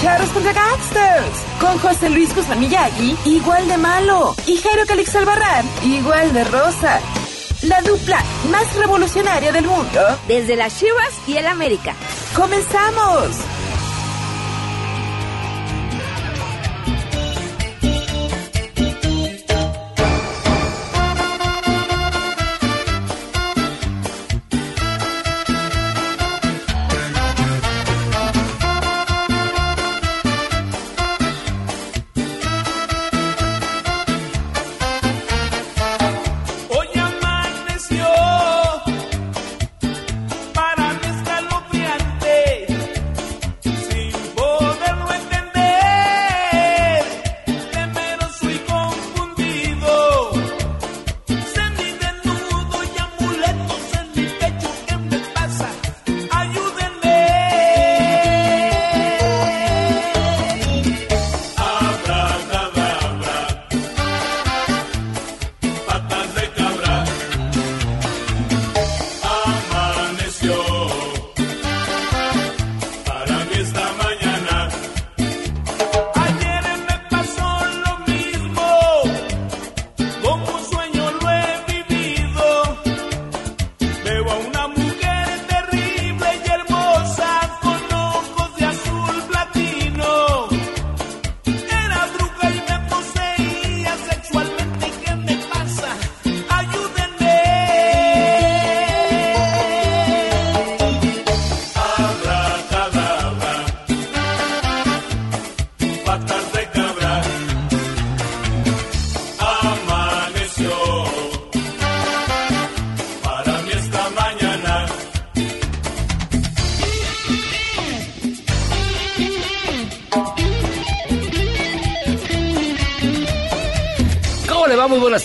[0.00, 1.38] Charros contra Gangsters.
[1.60, 4.34] Con José Luis Guzmán Miyagi, igual de malo.
[4.46, 7.00] Y Jairo Calix Albarrán, igual de rosa.
[7.62, 10.00] La dupla más revolucionaria del mundo.
[10.28, 11.94] Desde las Chivas y el América.
[12.34, 13.55] ¡Comenzamos!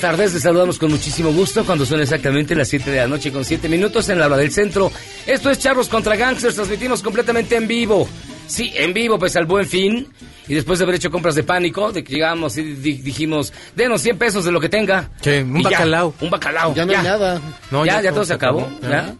[0.02, 0.34] Tardes.
[0.34, 3.70] Les saludamos con muchísimo gusto cuando son exactamente las 7 de la noche con 7
[3.70, 4.92] minutos en la hora del centro.
[5.26, 6.56] Esto es Charros contra Gangsters.
[6.56, 8.10] Transmitimos completamente en vivo.
[8.48, 10.08] Sí, en vivo, pues al buen fin.
[10.48, 14.02] Y después de haber hecho compras de pánico, de que llegamos y di- dijimos, denos
[14.02, 15.10] 100 pesos de lo que tenga.
[15.22, 15.42] ¿Qué?
[15.44, 16.14] Un Y ya, bacalao.
[16.20, 16.76] un bacalao.
[16.76, 17.40] Ya no hay nada.
[17.70, 18.70] No, ya, ya todo se acabó.
[18.82, 19.16] ¿ya?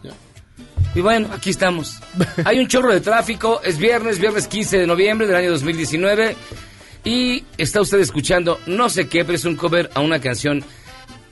[0.94, 1.94] Y bueno, aquí estamos.
[2.44, 3.62] Hay un chorro de tráfico.
[3.64, 6.36] Es viernes, viernes 15 de noviembre del año 2019.
[7.04, 10.64] Y está usted escuchando no sé qué, pero es un cover a una canción.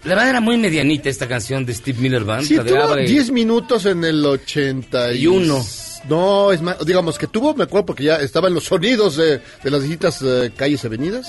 [0.05, 2.45] La verdad era muy medianita esta canción de Steve Miller Band.
[2.47, 5.65] Sí, tuvo Abre- 10 minutos en el 80 Y uno.
[6.09, 9.71] No, es más, digamos que tuvo, me acuerdo porque ya estaban los sonidos de, de
[9.71, 11.27] las distintas eh, calles y avenidas.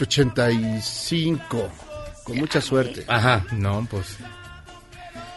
[0.00, 1.70] 85,
[2.24, 3.04] con mucha suerte.
[3.06, 3.44] Ajá.
[3.52, 4.06] No, pues.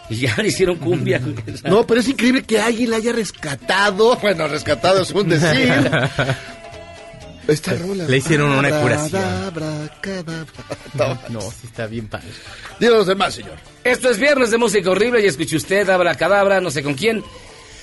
[0.10, 1.22] Y ya le hicieron cumbia.
[1.66, 4.16] No, pero es increíble que alguien la haya rescatado.
[4.18, 5.70] Bueno, rescatado es un decir.
[7.48, 8.06] Esta rola.
[8.06, 9.24] Le hicieron una curación.
[10.94, 12.28] No, No, sí está bien padre.
[12.80, 13.56] Díganos los demás, señor.
[13.84, 17.22] Esto es viernes de música horrible y escuche usted, Abra Cadabra, no sé con quién.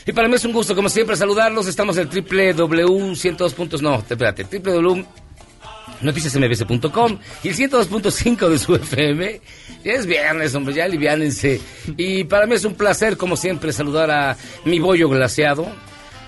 [0.07, 1.67] Y para mí es un gusto, como siempre, saludarlos.
[1.67, 3.53] Estamos en www.102.
[3.55, 9.41] puntos- No, espérate, www.noticiasmbs.com y el 102.5 de su FM.
[9.85, 11.61] Ya es viernes, hombre, ya aliviánense.
[11.97, 15.67] Y para mí es un placer, como siempre, saludar a mi bollo glaseado,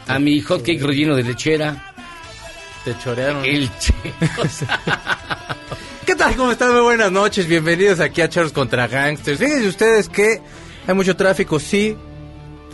[0.06, 1.91] a mi hotcake relleno de lechera,
[2.84, 3.44] Te chorearon.
[3.44, 3.70] el.
[6.06, 6.34] ¿Qué tal?
[6.34, 6.72] ¿Cómo están?
[6.72, 7.46] Muy buenas noches.
[7.46, 9.38] Bienvenidos aquí a Charles contra Gangsters.
[9.38, 10.40] Fíjense ustedes que
[10.86, 11.96] hay mucho tráfico, sí.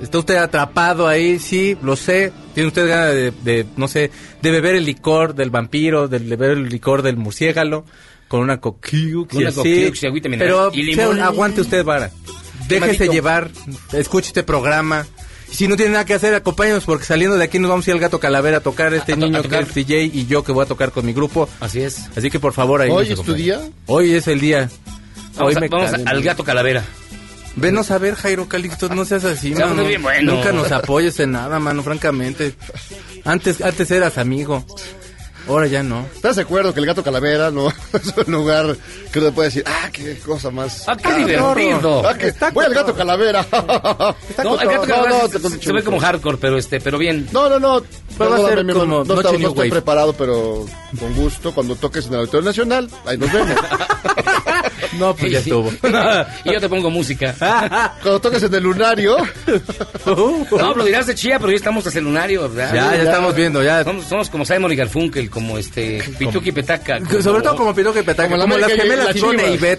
[0.00, 2.32] Está usted atrapado ahí, sí, lo sé.
[2.54, 4.10] Tiene usted ganas de, de, no sé,
[4.40, 7.84] de beber el licor del vampiro, de beber el licor del murciélago,
[8.28, 8.60] con una
[10.38, 11.20] Pero y sea, limón.
[11.20, 12.10] aguante usted, vara.
[12.68, 13.50] Déjese llevar,
[13.92, 15.06] escuche este programa.
[15.50, 17.94] Si no tiene nada que hacer, acompáñenos porque saliendo de aquí nos vamos a ir
[17.94, 19.62] al Gato Calavera a tocar este A to- niño a que tocar.
[19.64, 21.48] es DJ y yo que voy a tocar con mi grupo.
[21.60, 22.06] Así es.
[22.16, 23.60] Así que por favor ahí ¿Hoy es tu día?
[23.86, 24.68] Hoy es el día.
[25.36, 26.84] Vamos, Hoy a- me vamos al gato calavera.
[27.56, 29.84] Venos a ver, Jairo Calixto, no seas así, Se mano.
[29.84, 30.34] bien bueno.
[30.34, 32.54] Nunca nos apoyes en nada, mano, francamente.
[33.24, 34.64] Antes, antes eras amigo.
[35.48, 36.06] Ahora ya no.
[36.14, 38.76] ¿Estás de acuerdo que el gato calavera no es un lugar
[39.12, 40.86] que uno puede decir, ah, qué cosa más.
[40.88, 42.06] Ah, qué divertido.
[42.06, 43.46] Ah, que- voy al gato calavera.
[43.50, 47.28] No, el gato No, calavera no, se, se ve como hardcore, pero este, pero bien.
[47.32, 47.82] No, no, no.
[48.18, 50.66] Pero va a ser como no, estaba- estoy preparado, pero
[50.98, 51.52] con gusto.
[51.54, 53.48] Cuando toques en el Auditorio Nacional, ahí nos vemos.
[54.98, 55.70] No, pues ya estuvo.
[56.44, 57.34] y yo te pongo música.
[58.02, 59.16] Cuando toques en el Lunario,
[60.06, 62.74] No, lo dirás de chía, pero ya estamos a celunario, ¿verdad?
[62.74, 63.84] Ya, ya estamos viendo, ya.
[63.84, 66.98] Somos, somos como Simon y Garfunkel, como este Pituki y Petaca.
[67.00, 69.78] como- Sobre todo como Pitoque Petaca, Como como, la las gemelas las Ivonne y Chivas.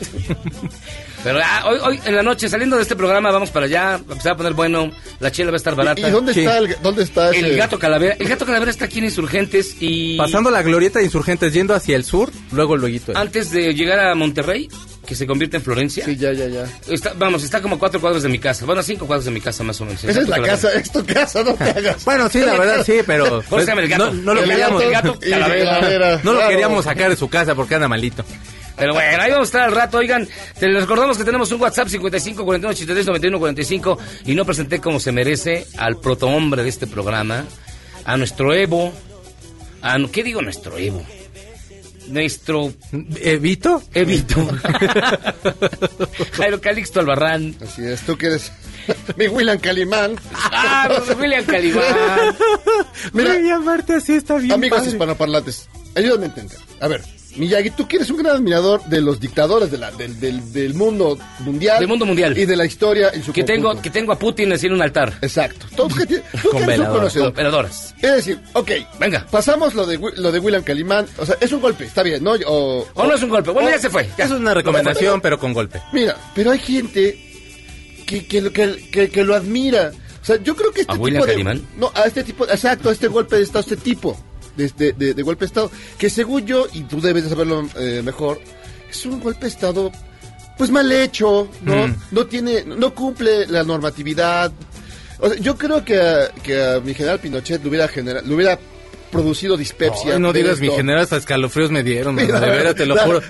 [1.24, 4.30] Pero ah, hoy, hoy en la noche, saliendo de este programa, vamos para allá, se
[4.30, 4.90] va a poner bueno,
[5.20, 6.08] la chela va a estar barata.
[6.08, 6.40] ¿y dónde Sí.
[6.42, 9.76] está el, dónde está ese- El gato calavera, el gato calavera está aquí en Insurgentes
[9.82, 12.98] y Pasando la glorieta de insurgentes, yendo hacia el sur, luego luego.
[13.16, 14.70] antes de llegar a Monterrey,
[15.06, 16.66] que se convierte en Florencia, Sí, ya, ya, ya.
[16.88, 19.42] está- vamos, está como a cuatro cuadros de mi casa, bueno, cinco cuadros de mi
[19.42, 20.02] casa más o menos.
[20.04, 22.02] Esa es la casa, es tu casa, no te hagas.
[22.06, 24.06] Bueno, sí, la verdad, sí, pero ¿Cómo se llama el gato?
[24.14, 25.72] no, no lo El queríamos, el gato y calavera.
[25.80, 26.50] calavera, no lo claro.
[26.52, 28.24] queríamos sacar de su casa porque anda malito.
[28.80, 29.98] Pero bueno, ahí vamos a estar al rato.
[29.98, 30.28] Oigan,
[30.58, 34.80] te les recordamos que tenemos un WhatsApp 55 41 83 91 45 y no presenté
[34.80, 37.46] como se merece al protohombre de este programa,
[38.06, 38.94] a nuestro Evo,
[39.82, 41.06] a, ¿qué digo nuestro Evo?
[42.08, 42.74] Nuestro
[43.22, 43.84] ¿Evito?
[43.94, 44.44] Evito.
[46.34, 47.56] Jairo Calixto Albarrán.
[47.62, 48.52] Así es, tú que eres
[49.18, 50.16] mi William Calimán.
[50.34, 50.90] Ah,
[51.20, 51.84] William Calibán.
[53.14, 54.92] Mira, Mira, llamarte así está bien Amigos padre.
[54.92, 56.58] hispanoparlantes, ayúdame a entender.
[56.80, 57.04] A ver,
[57.36, 60.74] Miyagi, tú que eres un gran admirador de los dictadores de la, del, del, del
[60.74, 61.80] mundo mundial.
[61.80, 62.38] Del mundo mundial.
[62.38, 65.14] Y de la historia en su Que tengo, que tengo a Putin en un altar.
[65.22, 65.66] Exacto.
[65.76, 67.28] Tú que, ti- tú Con que eres un velador, conocedor.
[67.28, 67.96] Con peladoras.
[68.02, 68.72] Es decir, ok.
[69.00, 69.26] Venga.
[69.30, 71.06] Pasamos lo de, lo de William Calimán.
[71.18, 72.34] O sea, es un golpe, está bien, ¿no?
[72.48, 73.52] O, O no es un golpe.
[73.52, 74.10] Bueno, ya se fue.
[74.18, 74.26] ya.
[74.26, 75.82] Es una recomendación, pero con golpe.
[75.94, 77.18] Mira, pero hay gente
[78.06, 79.92] que, que, lo- que, que, que lo admira.
[80.22, 81.32] O sea, yo creo que este ¿A tipo William de...
[81.32, 81.62] Calimán?
[81.78, 84.20] No, a este tipo, exacto, a este golpe de Estado, este tipo
[84.68, 87.68] de, de, de- de golpe de Estado, que según yo, y tú debes de saberlo
[87.78, 88.40] eh, mejor,
[88.90, 89.92] es un golpe de Estado,
[90.58, 91.88] pues mal hecho, ¿no?
[91.88, 91.96] Mm.
[92.12, 94.52] No tiene, no cumple la normatividad.
[95.20, 98.34] O sea, yo creo que a, que a mi general Pinochet le hubiera, genera- le
[98.34, 98.60] hubiera
[99.12, 100.20] producido dispepsia.
[100.20, 103.22] No digas, mi general, hasta escalofríos me dieron, de veras, te lo juro.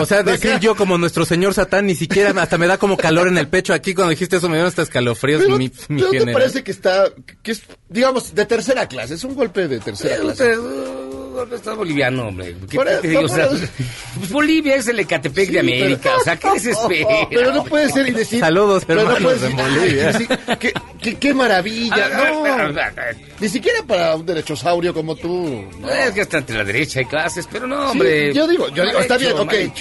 [0.00, 3.28] O sea, decir yo como nuestro señor Satán, ni siquiera hasta me da como calor
[3.28, 5.98] en el pecho aquí cuando dijiste eso, me dieron hasta escalofríos, Pero, mi, mi ¿pero
[5.98, 6.32] ¿no te general.
[6.40, 7.04] parece que está,
[7.42, 9.14] que es, digamos, de tercera clase?
[9.14, 10.54] Es un golpe de tercera clase.
[11.44, 12.56] Está boliviano, hombre.
[12.70, 13.22] ¿Qué Por te digo?
[13.22, 16.16] O sea, pues Bolivia es el Ecatepec de América.
[16.16, 17.08] O sea, ¿qué desespera?
[17.30, 18.40] Pero no puede ser y decir.
[18.40, 20.08] Saludos, pero no puedes de decir, Bolivia.
[20.08, 20.72] "Ay, sí, qué,
[21.02, 22.08] qué- qué maravilla.
[22.08, 22.80] No,
[23.40, 25.64] ni siquiera para un derechosaurio como tú.
[25.80, 25.88] no.
[25.90, 28.32] Es que está entre la derecha hay clases, pero no, hombre.
[28.32, 29.72] yo digo, yo digo, está hecho, bien,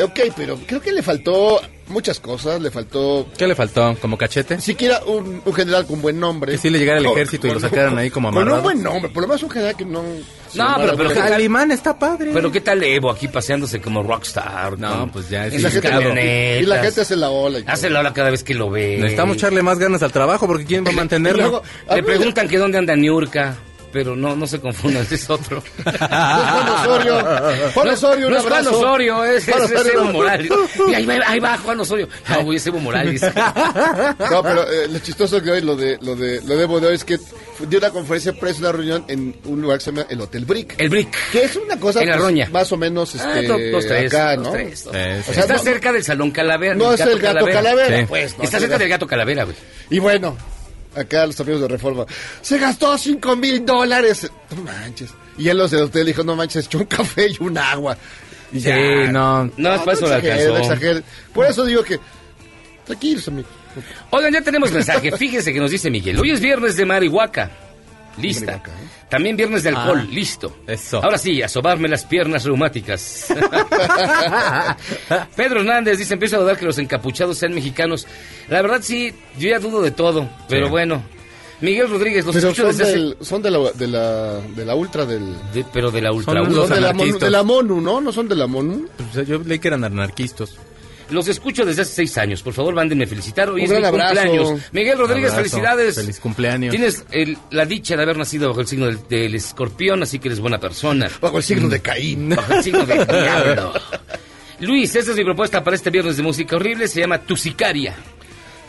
[0.00, 0.10] ok.
[0.10, 1.60] Ok, pero creo que le faltó
[1.90, 2.60] muchas cosas.
[2.60, 3.96] Le faltó ¿Qué le faltó?
[4.00, 4.60] ¿Como cachete?
[4.60, 6.52] siquiera un, un general con buen nombre.
[6.52, 8.62] Que sí le llegara al Con- ejército y lo sacaran ahí como Con un amarrado.
[8.62, 10.02] buen nombre, por lo menos un general que no.
[10.54, 11.14] No, pero- pero ¿qué
[11.48, 11.70] tal?
[11.72, 12.30] Está padre.
[12.32, 14.78] Pero ¿qué tal Evo aquí paseándose como rockstar?
[14.78, 17.60] No, con pues ya es Y la, gente, y la gente hace la ola.
[17.66, 18.96] Hace la hora cada vez que lo ve.
[18.98, 21.42] Necesitamos echarle más ganas al trabajo porque ¿quién va a Y mantenerlo?
[21.42, 21.62] luego,
[21.94, 23.56] Le preguntan que dónde anda Niurka,
[23.92, 25.62] pero no, no se confundan, ese es otro.
[25.84, 27.26] Es Juan Osorio.
[27.74, 28.66] Juan Osorio, un no es Juan.
[28.66, 30.50] Osorio, es, Juan es- es Evo Morales.
[30.88, 32.08] Y ahí va, ahí va Juan Osorio.
[32.28, 33.22] No, güey, es Evo Morales.
[34.30, 36.88] No, pero eh, lo chistoso que hoy, lo de, lo de, lo de Evo de
[36.88, 37.18] hoy es que
[37.68, 40.74] dio una conferencia prensa, una reunión en un lugar que se llama el Hotel Brick.
[40.78, 41.14] El Brick.
[41.32, 44.12] Que es una cosa En la pues, más o menos Ah, este, dos, dos, tres,
[44.14, 44.50] acá, dos, ¿no?
[44.52, 44.94] tres, dos.
[44.94, 45.30] Eh, sí.
[45.30, 46.74] O sea, Está no- cerca del Salón Calavera.
[46.74, 48.04] No es el gato calavera, Sí.
[48.08, 48.38] pues.
[48.38, 49.56] no Está cerca del gato calavera, güey.
[49.90, 50.36] Y bueno,
[50.98, 52.04] acá los amigos de Reforma.
[52.42, 54.30] Se gastó 5 mil dólares.
[54.56, 55.10] No manches.
[55.36, 57.96] Y él los del hotel dijo, no manches, echó un café y un agua.
[58.52, 58.70] Y Sí,
[59.10, 59.50] no.
[59.56, 60.56] No, es para eso no alcanzó.
[60.58, 61.04] exageren.
[61.32, 61.98] Por eso digo que...
[62.86, 63.50] Tranquilos, amigos.
[64.10, 65.12] Oigan, ya tenemos mensaje.
[65.16, 66.18] Fíjense que nos dice Miguel.
[66.18, 67.50] Hoy es viernes de marihuaca.
[68.20, 68.54] Lista.
[68.56, 68.60] ¿eh?
[69.08, 70.00] También viernes de alcohol.
[70.04, 70.56] Ah, Listo.
[70.66, 71.02] eso.
[71.02, 73.26] Ahora sí, a sobarme las piernas reumáticas.
[75.36, 78.06] Pedro Hernández dice, empiezo a dudar que los encapuchados sean mexicanos.
[78.48, 80.28] La verdad sí, yo ya dudo de todo.
[80.48, 80.70] Pero Sí.
[80.70, 81.02] bueno.
[81.60, 83.24] Miguel Rodríguez, los Pero escucho son, desde hace...
[83.24, 85.34] son de, la, de, la, de la ultra del...
[85.52, 87.20] de- pero de la ultra Son Son de la, MONU, anarquistas.
[87.20, 88.00] de la MONU, ¿no?
[88.00, 88.86] ¿No son de la MONU?
[89.12, 90.54] Pues, yo leí que eran anarquistas.
[91.10, 92.42] Los escucho desde hace seis años.
[92.42, 93.48] Por favor, mándenme felicitar.
[93.50, 94.14] Hoy Un es mi abrazo.
[94.14, 94.60] cumpleaños.
[94.72, 95.50] Miguel Rodríguez, Abrazo.
[95.50, 95.94] felicidades.
[95.94, 96.70] Feliz cumpleaños.
[96.70, 100.28] Tienes el- la dicha de haber nacido bajo el signo del, del escorpión, así que
[100.28, 101.08] eres buena persona.
[101.20, 102.30] Bajo el signo de Caín.
[102.30, 103.72] Bajo el signo del diablo.
[104.60, 106.88] Luis, esa es mi propuesta para este viernes de música horrible.
[106.88, 107.94] Se llama Tu Sicaria.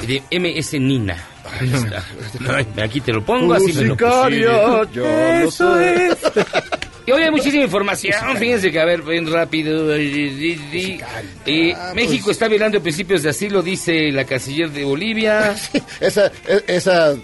[0.08, 1.18] De MS Nina.
[1.60, 2.84] Ahí está.
[2.84, 4.92] Aquí te lo pongo, así me lo Sicaria, pusieron.
[4.94, 6.10] yo no sé.
[7.06, 8.14] Y hoy hay muchísima información.
[8.38, 9.94] Fíjense que, a ver, bien rápido.
[9.96, 15.56] Eh, México está violando principios de asilo, dice la canciller de Bolivia.
[16.00, 17.16] Esa, e- esa,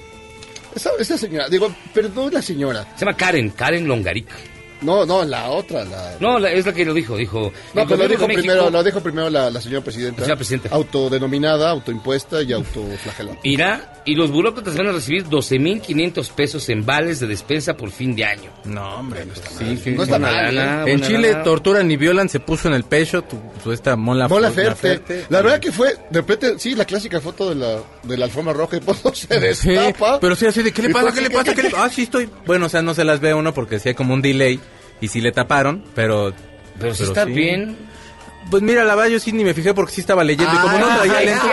[0.75, 2.86] esa, esa señora, digo, perdón la señora.
[2.96, 4.27] Se llama Karen, Karen Longaric.
[4.86, 6.15] No, no, la otra, la...
[6.20, 7.51] No, la- es la que lo dijo, dijo.
[7.74, 10.22] No, pero lo dijo México- primero, lo dijo primero la, la señora presidenta.
[10.22, 10.70] La señora presidenta.
[10.75, 13.38] Autodenominada, autoimpuesta y autoflagelada.
[13.44, 18.15] Irá y los burócratas van a recibir 12.500 pesos en vales de despensa por fin
[18.15, 18.51] de año.
[18.65, 19.92] No, hombre, pues sí, sí.
[19.92, 21.44] No está mal, lana, En Chile lana.
[21.44, 25.25] torturan y violan, se puso en el pecho tu, tu esta Mola, Mola Mola Ferte.
[25.30, 28.54] La verdad que fue, de repente, sí, la clásica foto de la, de la alfombra
[28.54, 30.20] roja y pues se Sí, destapa.
[30.20, 31.06] pero sí así de, ¿qué le Y pasa?
[31.06, 31.54] pues, ¿Qué le pasa?
[31.56, 32.30] ¿Qué le Ah, sí estoy.
[32.46, 34.60] Bueno, o sea, no se las ve uno porque sí hay como un delay
[35.01, 36.33] y sí le taparon, pero...
[36.79, 37.31] Pero si está sí.
[37.31, 37.77] bien.
[38.49, 40.77] Pues mira, la verdad yo sí ni me fijé porque sí estaba leyendo y como
[40.77, 41.51] no traía Ay, lentes...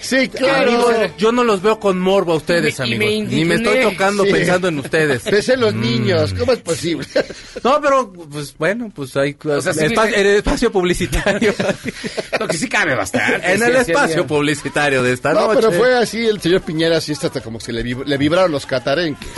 [0.00, 0.70] Sí, claro.
[0.70, 2.98] Amigos, yo no los veo con morbo a ustedes, amigos.
[2.98, 4.32] me Ni me estoy tocando Sí.
[4.32, 5.22] pensando en ustedes.
[5.30, 7.06] Pensé en los niños, ¿cómo es posible?
[7.64, 11.52] No, pero, pues bueno, pues hay sea, sí espa- viste- en el espacio publicitario.
[12.40, 13.52] Lo que sí cabe bastante.
[13.52, 15.60] en sí, el sí, espacio publicitario de esta No, noche.
[15.60, 18.16] pero fue así, el señor Piñera sí está hasta como que se le, vib- le
[18.16, 19.28] vibraron los catarenques.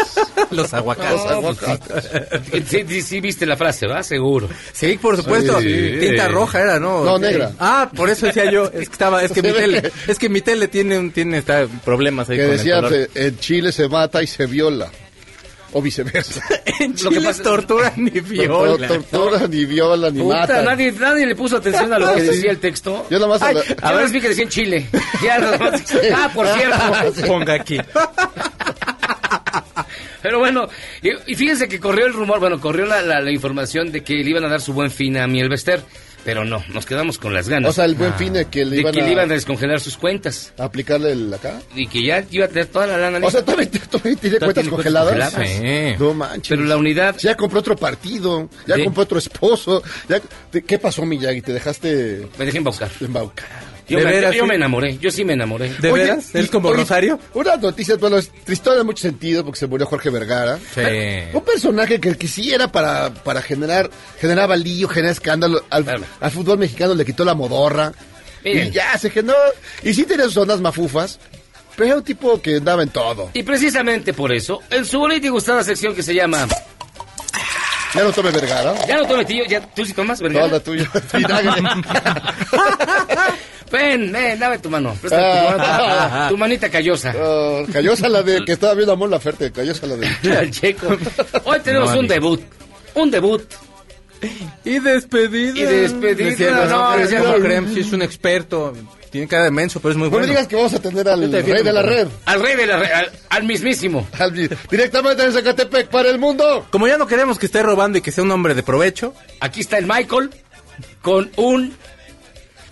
[0.50, 1.12] Los aguacates.
[1.12, 2.10] Los aguacates.
[2.68, 4.02] Sí, sí, sí viste la frase, ¿va?
[4.02, 4.48] Seguro.
[4.72, 5.60] Sí, por supuesto.
[5.60, 5.96] Sí.
[6.00, 7.04] Tinta roja era, ¿no?
[7.04, 7.52] No, negra.
[7.58, 8.64] Ah, por eso decía yo.
[8.66, 11.10] Es que estaba, es que Se mi tele, que- es que mi tele tiene un,
[11.12, 13.08] tiene está, problemas ahí Que con decía, el color.
[13.12, 14.90] se- en Chile se mata y se viola.
[15.72, 16.42] O viceversa.
[16.80, 18.88] En Lo Chile que pasa- tortura ni No viola.
[18.88, 20.62] tortura, ni viola, ni Puta, mata.
[20.62, 23.06] nadie, nadie le puso atención a lo que decía el texto.
[23.10, 23.42] Yo nada más...
[23.42, 24.86] Ay, a- a ver, vi que decía en Chile.
[25.22, 25.82] Ya, nada más.
[26.14, 27.26] Ah, por cierto.
[27.26, 27.78] Ponga aquí.
[30.22, 30.68] Pero bueno,
[31.02, 34.14] y, y fíjense que corrió el rumor, bueno, corrió la, la- la información de que
[34.14, 35.82] le iban a dar su buen fin a Mielvester,
[36.24, 37.70] pero no, nos quedamos con las ganas.
[37.70, 39.34] O sea, el buen fin de que le de iban, que a, le iban a
[39.34, 41.60] descongelar sus cuentas a aplicarle el acá.
[41.74, 44.38] y que ya iba a tener toda la lana O sea, ¿todavía, todavía tiene Todavía
[44.38, 45.34] cuentas tiene congeladas?
[45.34, 45.94] cuentas Sí.
[45.98, 46.48] No manches.
[46.50, 49.82] Pero la unidad Ya compró otro partido, ya De- compró otro esposo.
[50.08, 50.20] Ya,
[50.66, 51.42] ¿Qué pasó, Miyagi?
[51.42, 52.90] ¿Te dejaste me dejé embaucar.
[53.00, 53.69] embaucar?
[53.90, 54.48] Yo, ¿De me, veras, yo sí?
[54.48, 55.74] me enamoré, yo sí me enamoré.
[55.80, 56.32] ¿De Oye, veras?
[56.34, 57.18] ¿Es como oye, Rosario?
[57.34, 60.58] Una noticia, bueno, es tristona en mucho sentido porque se murió Jorge Vergara.
[60.74, 60.80] Sí.
[61.32, 65.64] Un personaje que, que sí era para, para generar, generaba lío, generar escándalo.
[65.70, 67.92] Al, al fútbol mexicano le quitó la modorra.
[68.44, 68.68] Miren.
[68.68, 69.36] Y ya se generó.
[69.82, 71.18] Y sí tenía sus ondas mafufas,
[71.76, 73.30] pero era un tipo que andaba en todo.
[73.34, 76.46] Y precisamente por eso, en su bonita y gustada sección que se llama
[77.94, 78.74] Ya no tome Vergara.
[78.86, 80.46] Ya no tome tío, ya tú sí tomas, ¿verdad?
[80.46, 80.88] Toda tuya.
[81.12, 81.62] Vinagre.
[83.70, 84.96] Ven, ven, dame tu mano.
[85.00, 86.08] Préstame tu, Ah.
[86.10, 87.14] mano, tu manita callosa.
[87.16, 90.50] Oh, callosa la de que estaba viendo a Mon Laferte, callosa la de.
[90.50, 90.88] Checo.
[91.44, 92.40] Hoy tenemos No, un debut.
[92.94, 93.42] Un debut.
[94.64, 95.58] Y despedida.
[95.58, 97.34] Y despedida, Decía, no, no, decía, no.
[97.36, 98.74] Krem, sí es un experto.
[99.10, 100.26] Tiene cara de menso, pero es muy No me bueno.
[100.28, 102.06] digas que vamos a tener al rey de la red.
[102.26, 104.06] Al rey de la red, al, al mismísimo.
[104.18, 104.32] Al-
[104.70, 106.66] directamente de Zacatepec para el mundo.
[106.70, 109.60] Como ya no queremos que esté robando y que sea un hombre de provecho, Aquí
[109.62, 110.30] está el Michael
[111.02, 111.74] con un.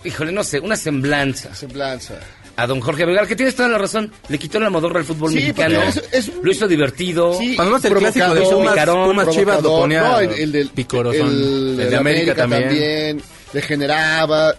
[0.05, 2.15] Híjole, no sé, una semblanza Semblanza.
[2.61, 4.11] A don Jorge Vergara, que tienes toda la razón.
[4.27, 5.81] Le quitó la modorra al fútbol Sí, mexicano.
[5.83, 7.33] porque es- es un- Lo hizo divertido.
[7.37, 10.51] Sí, Cuando más el clásico de Pumas, picarón, Pumas Chivas lo ponía No, el, el
[10.51, 11.27] del picorosón.
[11.29, 13.21] El, El de América también.
[13.53, 14.55] Le generaba.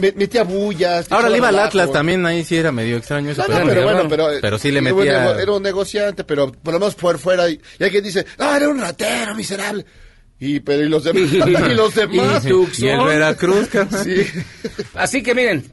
[0.00, 1.06] me- metía bullas.
[1.10, 3.42] Ahora le iba al Atlas también, ahí sí era medio extraño eso.
[3.42, 5.36] No, no, pero, pero bueno, pero, pero sí le metía...
[5.40, 7.48] Era un negociante, pero por lo menos por fuera.
[7.50, 9.84] Y, y alguien dice, ah, era un ratero miserable.
[10.38, 11.30] Y, pero, ¿y los demás?
[11.70, 12.44] ¿Y los demás?
[12.78, 13.68] Y el Veracruz.
[14.04, 14.24] Sí.
[14.94, 15.64] Así que miren,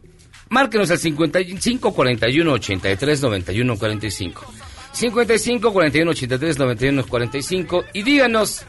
[0.50, 4.54] márquenos al 55 41 83 91 45.
[4.92, 8.66] 55 41 83 91 45 y díganos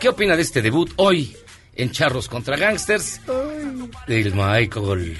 [0.00, 1.36] qué opina de este debut hoy
[1.74, 3.20] en Charros contra Gangsters
[4.06, 5.18] del Michael.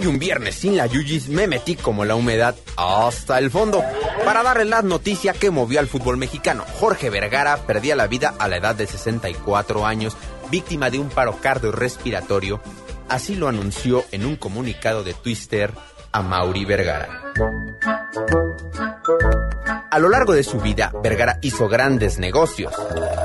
[0.00, 3.84] Hoy un viernes sin la Yuyis me metí como la humedad hasta el fondo
[4.24, 6.64] para darle la noticia que movió al fútbol mexicano.
[6.78, 10.16] Jorge Vergara perdía la vida a la edad de 64 años,
[10.50, 12.62] víctima de un paro cardiorrespiratorio.
[13.10, 15.70] Así lo anunció en un comunicado de Twitter
[16.12, 17.34] a Mauri Vergara.
[19.90, 22.72] A lo largo de su vida, Vergara hizo grandes negocios.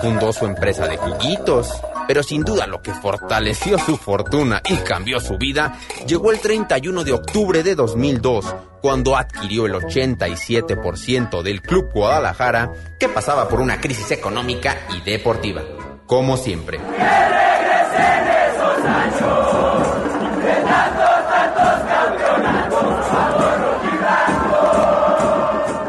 [0.01, 1.71] Fundó su empresa de juguitos.
[2.07, 7.03] Pero sin duda lo que fortaleció su fortuna y cambió su vida llegó el 31
[7.03, 13.79] de octubre de 2002, cuando adquirió el 87% del Club Guadalajara, que pasaba por una
[13.79, 15.63] crisis económica y deportiva.
[16.05, 16.79] Como siempre.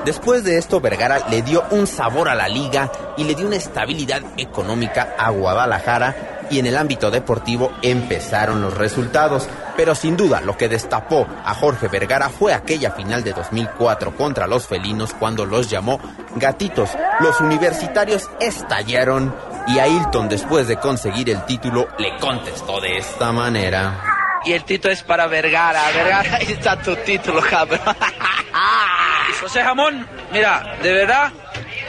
[0.06, 3.56] Después de esto, Vergara le dio un sabor a la liga y le dio una
[3.56, 9.48] estabilidad económica a Guadalajara y en el ámbito deportivo empezaron los resultados.
[9.76, 14.46] Pero sin duda lo que destapó a Jorge Vergara fue aquella final de 2004 contra
[14.46, 15.98] los felinos cuando los llamó
[16.36, 16.90] gatitos.
[17.18, 19.34] Los universitarios estallaron
[19.66, 24.00] y Ailton después de conseguir el título le contestó de esta manera.
[24.44, 25.82] Y el título es para Vergara.
[25.92, 27.80] Vergara, ahí está tu título, cabrón.
[29.47, 31.31] José Jamón, mira, de verdad,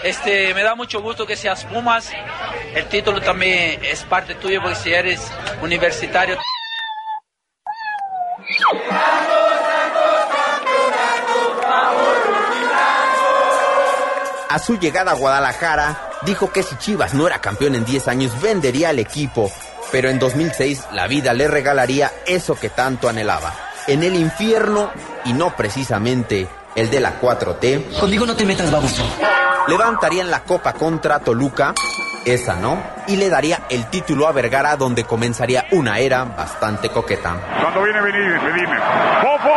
[0.04, 2.12] este, me da mucho gusto que seas Pumas.
[2.76, 5.20] El título también es parte tuyo porque si eres
[5.64, 6.38] universitario.
[14.50, 18.40] A su llegada a Guadalajara, dijo que si Chivas no era campeón en 10 años,
[18.40, 19.52] vendería al equipo.
[19.92, 23.52] Pero en 2006 la vida le regalaría eso que tanto anhelaba.
[23.88, 24.92] En el infierno,
[25.26, 29.03] y no precisamente el de la 4T, Conmigo no te metas, baboso.
[29.67, 31.74] levantarían la copa contra Toluca,
[32.24, 37.36] esa no, y le daría el título a Vergara donde comenzaría una era bastante coqueta.
[37.62, 38.77] Cuando viene venir, dime.
[39.22, 39.50] ¡Fofo!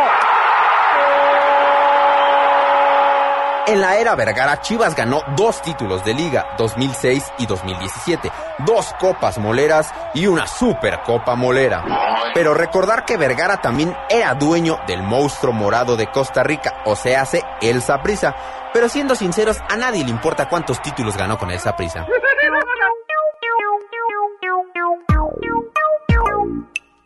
[3.70, 8.32] En la era Vergara, Chivas ganó dos títulos de liga, 2006 y 2017,
[8.66, 11.84] dos copas moleras y una supercopa molera.
[12.34, 17.14] Pero recordar que Vergara también era dueño del monstruo morado de Costa Rica, o se
[17.16, 18.34] hace el Saprissa.
[18.72, 22.06] Pero siendo sinceros, a nadie le importa cuántos títulos ganó con el Saprissa.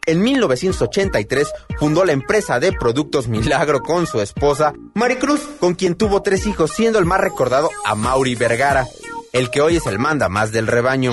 [0.07, 6.21] En 1983 fundó la empresa de productos Milagro con su esposa Maricruz, con quien tuvo
[6.23, 8.87] tres hijos, siendo el más recordado a Mauri Vergara,
[9.33, 11.13] el que hoy es el manda más del rebaño.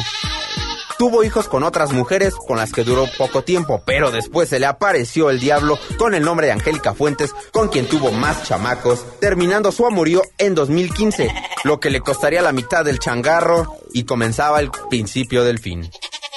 [0.97, 4.65] Tuvo hijos con otras mujeres con las que duró poco tiempo, pero después se le
[4.65, 9.71] apareció el diablo con el nombre de Angélica Fuentes, con quien tuvo más chamacos, terminando
[9.71, 11.33] su amorío en 2015,
[11.63, 15.89] lo que le costaría la mitad del changarro y comenzaba el principio del fin.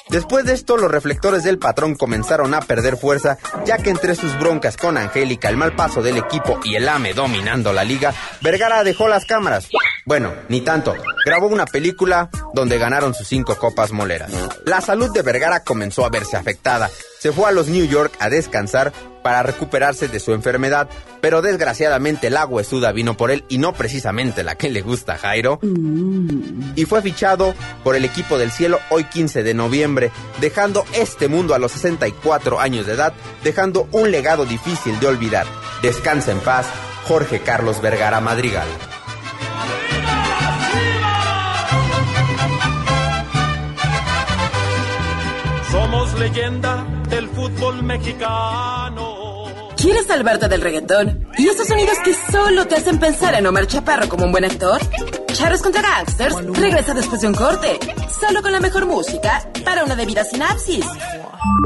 [0.08, 4.38] Después de esto, los reflectores del patrón comenzaron a perder fuerza, ya que entre sus
[4.38, 8.84] broncas con Angélica, el mal paso del equipo y el AME dominando la liga, Vergara
[8.84, 9.68] dejó las cámaras.
[10.06, 10.94] Bueno, ni tanto.
[11.24, 14.30] Grabó una película donde ganaron sus cinco copas moleras.
[14.66, 16.90] La salud de Vergara comenzó a verse afectada.
[17.18, 20.90] Se fue a los New York a descansar para recuperarse de su enfermedad,
[21.22, 25.18] pero desgraciadamente la huesuda vino por él y no precisamente la que le gusta a
[25.18, 25.58] Jairo.
[26.76, 30.10] Y fue fichado por el equipo del cielo hoy 15 de noviembre,
[30.42, 35.46] dejando este mundo a los 64 años de edad, dejando un legado difícil de olvidar.
[35.80, 36.66] Descansa en paz,
[37.08, 38.68] Jorge Carlos Vergara Madrigal.
[46.18, 49.44] Leyenda del fútbol mexicano.
[49.76, 51.28] ¿Quieres salvarte del reggaetón?
[51.36, 54.80] ¿Y esos sonidos que solo te hacen pensar en Omar Chaparro como un buen actor?
[55.32, 57.78] Charros contra Gangsters regresa después de un corte,
[58.20, 60.86] solo con la mejor música para una debida sinapsis.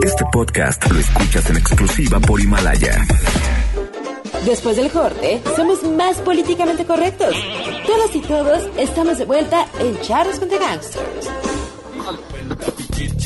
[0.04, 3.06] Este podcast lo escuchas en exclusiva por Himalaya.
[4.44, 7.36] Después del corte, somos más políticamente correctos.
[7.86, 11.28] Todas y todos estamos de vuelta en Charros contra Gangsters.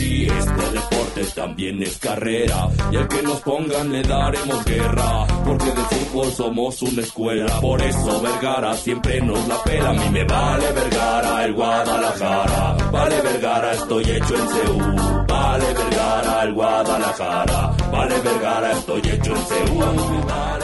[0.03, 2.69] Este deporte también es carrera.
[2.91, 5.27] Y al que nos pongan le daremos guerra.
[5.45, 7.61] Porque de fútbol somos una escuela.
[7.61, 9.91] Por eso Vergara siempre nos la pela.
[9.91, 12.77] A mí me vale Vergara, el Guadalajara.
[12.91, 15.27] Vale Vergara, estoy hecho en Seúl.
[15.53, 17.77] Vale Vergara, el Guadalajara.
[17.93, 19.85] Vale Vergara, estoy hecho en Seúl.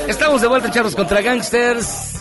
[0.08, 2.14] Estamos de vuelta Charros contra Gangsters.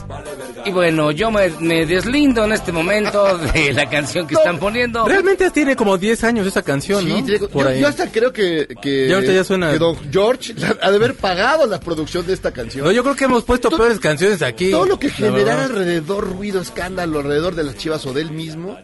[0.66, 5.06] Y bueno, yo me, me deslindo en este momento de la canción que están poniendo.
[5.06, 7.22] Realmente tiene como 10 años esa canción, Sí, ¿no?
[7.22, 7.80] Diego, Por yo, ahí.
[7.82, 11.16] yo hasta creo que, que, Ya ahorita ya suena- que Don George ha de haber
[11.16, 12.86] pagado la producción de esta canción.
[12.86, 14.72] No, yo creo que hemos puesto peores canciones aquí.
[14.72, 18.78] Todo lo que generara alrededor, ruido, escándalo, alrededor de las chivas o de él mismo,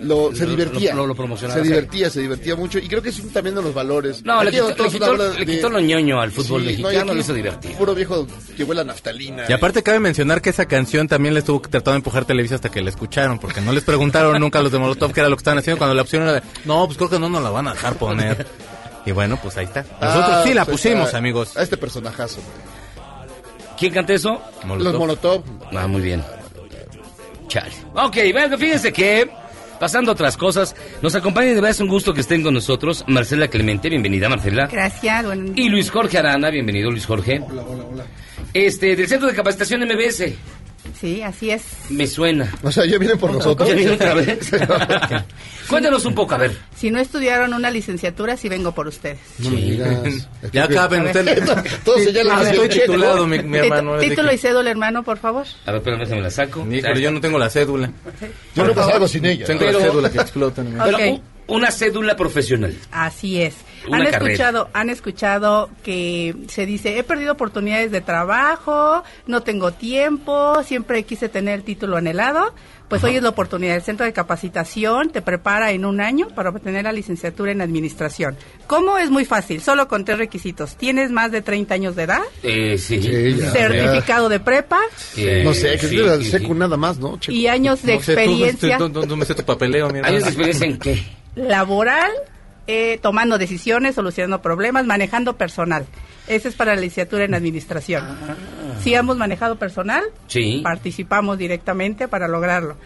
[0.00, 0.94] lo, se divertía.
[0.94, 2.78] lo- lo promocionaba, Se divertía, se divertía mucho.
[2.78, 4.24] Y creo que es también de los valores.
[4.24, 4.88] No, le quitó, le
[5.46, 7.72] quitó- le lo ñoño al fútbol Sí, no, y mexicano, aquí lo hizo divertir.
[7.76, 9.44] Puro viejo que huele a naftalina.
[9.48, 12.70] Y aparte cabe mencionar que esa canción también le estuvo tratando de empujar Televisa hasta
[12.70, 15.36] que la escucharon, porque no les preguntaron nunca a los de Molotov qué era lo
[15.36, 17.50] que estaban haciendo cuando la opción era de, no, pues creo que no nos la
[17.50, 18.46] van a dejar poner.
[19.06, 19.82] Y bueno, pues ahí está.
[20.00, 21.56] Nosotros Ah, sí la pues, pusimos, amigos.
[21.56, 22.40] A este personajazo.
[23.78, 24.42] ¿Quién canta eso?
[24.78, 25.42] Los Molotov.
[25.74, 26.22] Ah, muy bien.
[27.48, 27.72] Chale.
[27.94, 29.28] Ok, bueno, fíjense que,
[29.80, 32.54] pasando a otras cosas, nos acompaña y de verdad es un gusto que estén con
[32.54, 34.68] nosotros Marcela Clemente, bienvenida Marcela.
[34.68, 37.42] Gracias, bueno, Y Luis Jorge Arana, bienvenido Luis Jorge.
[38.52, 40.34] Este, del Centro de Capacitación MBS.
[41.00, 41.62] Sí, así es.
[41.88, 42.52] Me suena.
[42.62, 43.68] O sea, ya vienen por nosotros.
[43.68, 44.50] ¿Ya viene otra vez?
[45.68, 46.56] Cuéntanos un poco, a ver.
[46.76, 49.18] Si no estudiaron una licenciatura, sí vengo por ustedes.
[49.38, 50.28] No me digas.
[50.52, 51.44] Ya acaben ustedes.
[51.84, 53.98] Todos señalan estoy titulado, mi, hermano.
[53.98, 55.46] Título y cédula, hermano, por favor.
[55.66, 56.66] A ver, espérame, déjame la saco.
[56.70, 57.90] Híjole, yo no tengo la cédula.
[58.56, 59.46] Yo no pasaba sin ella.
[59.46, 60.62] Tengo Pero- la cédula que explota.
[60.84, 61.02] Pero Ok.
[61.46, 62.74] u- una cédula profesional.
[62.90, 63.54] Así es.
[63.88, 64.32] Una han carrera.
[64.32, 71.02] escuchado, han escuchado que se dice, he perdido oportunidades de trabajo, no tengo tiempo, siempre
[71.04, 72.54] quise tener el título anhelado.
[72.88, 73.76] Pues hoy es la oportunidad.
[73.76, 78.36] El centro de capacitación te prepara en un año para obtener la licenciatura en administración.
[78.66, 78.98] ¿Cómo?
[78.98, 80.74] Es muy fácil, solo con tres requisitos.
[80.76, 82.22] ¿Tienes más de 30 años de edad?
[82.42, 82.98] Eh, sí.
[82.98, 83.52] ya.
[83.52, 84.80] Certificado de prepa
[85.16, 86.58] Eh, no sé, que sí, es de la sí, secu sí.
[86.58, 87.16] nada más, ¿no?
[87.20, 87.32] Checo?
[87.32, 89.98] y años de No sé, tú, experiencia tú, tú- tú me sé tu papeleo, mi
[89.98, 90.08] hermano.
[90.16, 91.04] ¿Años de experiencia en qué?
[91.36, 92.10] laboral,
[92.72, 95.86] eh, tomando decisiones, solucionando problemas, manejando personal.
[96.28, 98.04] Ese es para la licenciatura en administración.
[98.80, 100.60] Si hemos manejado personal, Sí.
[100.62, 102.76] participamos directamente para lograrlo.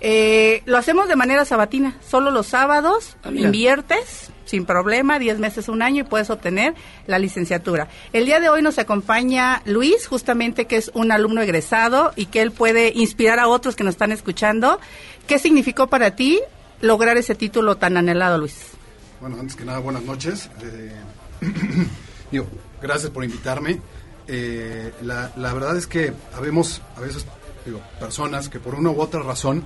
[0.00, 5.68] Eh, lo hacemos de manera sabatina, solo los sábados, Ah, inviertes sin problema, 10 meses,
[5.68, 6.74] un año y puedes obtener
[7.06, 7.88] la licenciatura.
[8.12, 12.40] El día de hoy nos acompaña Luis, justamente que es un alumno egresado y que
[12.42, 14.78] él puede inspirar a otros que nos están escuchando.
[15.26, 16.40] ¿Qué significó para ti
[16.82, 18.72] lograr ese título tan anhelado, Luis?
[19.20, 20.50] Bueno, antes que nada, buenas noches.
[20.62, 20.92] Eh,
[22.30, 22.46] digo,
[22.82, 23.80] gracias por invitarme.
[24.26, 27.26] Eh, la, la verdad es que habemos a veces
[27.64, 29.64] digo, personas que por una u otra razón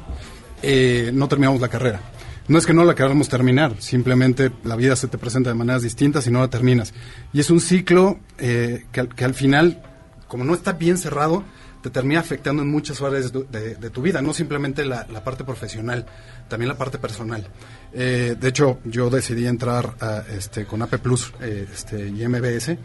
[0.62, 2.00] eh, no terminamos la carrera.
[2.48, 5.82] No es que no la queramos terminar, simplemente la vida se te presenta de maneras
[5.82, 6.94] distintas y no la terminas.
[7.32, 9.82] Y es un ciclo eh, que, que al final,
[10.28, 11.44] como no está bien cerrado,
[11.82, 15.44] te termina afectando en muchas áreas de, de- tu vida, no simplemente la, la parte
[15.44, 16.06] profesional,
[16.48, 17.46] también la parte personal.
[17.92, 22.76] Eh, de hecho, yo decidí entrar a, este, con AP Plus eh, este, y MBS,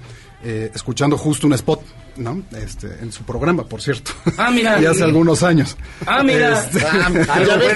[0.43, 1.81] eh, escuchando justo un spot,
[2.17, 2.41] ¿no?
[2.55, 4.11] Este, en su programa, por cierto.
[4.37, 4.79] Ah, mira.
[4.81, 5.75] y hace algunos años.
[6.05, 6.59] Ah, mira.
[6.59, 7.75] Este, Ah, Algo ya ves,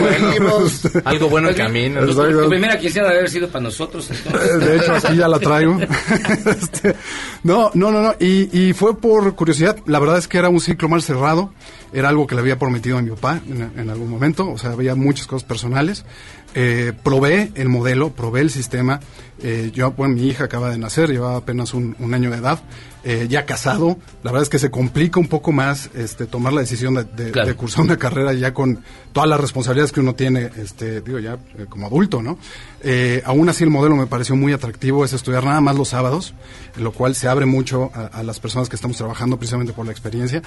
[0.00, 1.02] bueno.
[1.04, 2.00] Algo bueno en Pues, camino.
[2.02, 2.42] Exacto.
[2.44, 4.10] Tu primera quisiera haber sido para nosotros.
[4.10, 4.60] entonces.
[4.60, 5.78] De hecho, aquí ya la traigo.
[6.46, 6.94] Este,
[7.42, 8.14] no, no, no, no.
[8.18, 9.76] Y, y fue por curiosidad.
[9.86, 11.52] La verdad es que era un ciclo mal cerrado.
[11.92, 14.50] Era algo que le había prometido a mi papá en, en algún momento.
[14.50, 16.04] O sea, había muchas cosas personales.
[16.58, 18.98] Eh, probé el modelo, probé el sistema.
[19.42, 22.60] Eh, yo, bueno, mi hija acaba de nacer, llevaba apenas un, un año de edad.
[23.08, 26.60] Eh, ya casado, la verdad es que se complica un poco más este, tomar la
[26.62, 27.46] decisión de, de- Claro.
[27.46, 28.80] de cursar una carrera ya con
[29.12, 32.36] todas las responsabilidades que uno tiene, este, digo, ya eh, como adulto, ¿no?
[32.82, 36.34] Eh, aún así el modelo me pareció muy atractivo, es estudiar nada más los sábados,
[36.76, 39.92] lo cual se abre mucho a, a las personas que estamos trabajando precisamente por la
[39.92, 40.42] experiencia.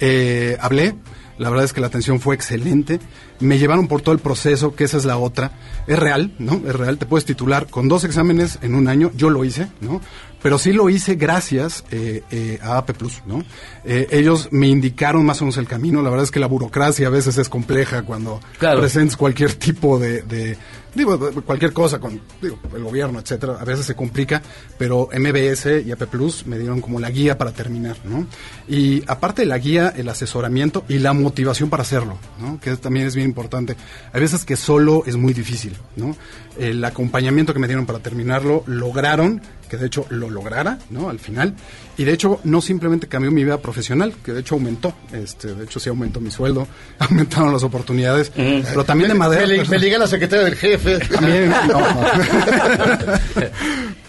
[0.00, 0.94] Eh, hablé,
[1.38, 3.00] la verdad es que la atención fue excelente,
[3.40, 5.52] me llevaron por todo el proceso, que esa es la otra,
[5.86, 6.60] es real, ¿no?
[6.66, 10.00] Es real, te puedes titular con dos exámenes en un año, yo lo hice, ¿no?
[10.42, 13.44] Pero sí lo hice gracias eh, eh, a AP Plus, ¿no?
[13.84, 16.02] Eh, ellos me indicaron más o menos el camino.
[16.02, 18.80] La verdad es que la burocracia a veces es compleja cuando Claro.
[18.80, 20.56] presentes cualquier tipo de, de-
[20.94, 23.56] digo, cualquier cosa con digo, el gobierno, etcétera.
[23.60, 24.42] A veces se complica,
[24.78, 28.26] pero MBS y AP Plus me dieron como la guía para terminar, ¿no?
[28.68, 32.58] Y aparte de la guía, el asesoramiento y la motivación para hacerlo, ¿no?
[32.60, 33.76] Que también es bien importante.
[34.12, 36.16] Hay veces que solo es muy difícil, ¿no?
[36.58, 41.08] El acompañamiento que me dieron para terminarlo lograron que de hecho lo lograra, ¿no?
[41.08, 41.54] Al final.
[41.96, 44.92] Y de hecho no simplemente cambió mi vida profesional, que de hecho aumentó.
[45.12, 49.46] Este, de hecho sí aumentó mi sueldo, aumentaron las oportunidades, pero también de madera.
[49.46, 50.98] Me, li- me liga la secretaria del jefe.
[51.08, 51.86] También, no, no.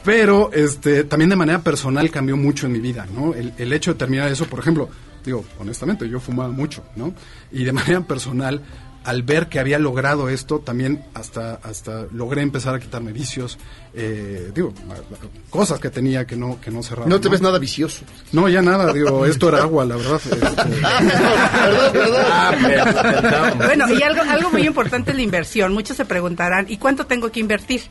[0.03, 3.33] Pero este, también de manera personal cambió mucho en mi vida, ¿no?
[3.33, 4.89] El, el hecho de terminar eso, por ejemplo,
[5.23, 7.13] digo, honestamente, yo fumaba mucho, ¿no?
[7.53, 8.61] Y de manera personal,
[9.03, 13.57] al ver que había logrado esto, también hasta, hasta logré empezar a quitarme vicios,
[13.93, 14.73] eh, digo,
[15.49, 17.07] cosas que tenía que no, que no cerraba.
[17.07, 18.05] No te ves nada vicioso.
[18.31, 20.21] No, ya nada, digo, esto era agua, la verdad.
[20.23, 20.35] este.
[21.93, 22.25] Perdón, perdón.
[22.25, 23.53] Ah.
[23.57, 25.73] Bueno, y algo, algo muy importante es la inversión.
[25.73, 27.81] Muchos se preguntarán, ¿y cuánto tengo que invertir?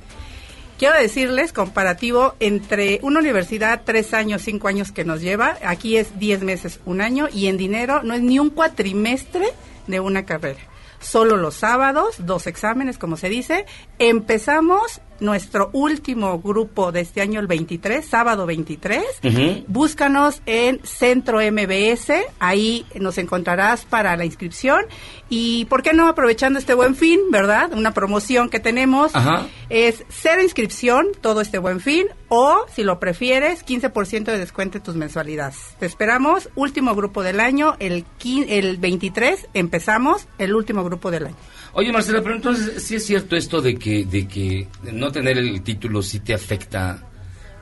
[0.79, 6.19] Quiero decirles, comparativo, entre una universidad, tres años, cinco años que nos lleva, aquí es
[6.19, 9.47] diez meses, un año, y en dinero no es ni un cuatrimestre
[9.87, 10.59] de una carrera.
[11.03, 13.67] Solo los sábados, dos exámenes, como se dice.
[13.99, 19.03] Empezamos nuestro último grupo de este año, el 23, sábado 23.
[19.25, 19.65] Ujú.
[19.69, 24.85] Búscanos en Centro MBS, ahí nos encontrarás para la inscripción.
[25.29, 26.09] Y, ¿por qué no?
[26.09, 27.73] Aprovechando este buen fin, ¿verdad?
[27.73, 29.15] Una promoción que tenemos.
[29.15, 29.47] Ajá.
[29.71, 34.85] Es cero inscripción, todo este buen fin, o, si lo prefieres, 15% de descuento en
[34.85, 35.57] tus mensualidades.
[35.79, 41.27] Te esperamos, último grupo del año, el, quin- el 23, empezamos el último grupo del
[41.27, 41.37] año.
[41.75, 45.63] Oye, Marcela, pero entonces, ¿sí es cierto esto de que, de que no tener el
[45.63, 47.07] título sí te afecta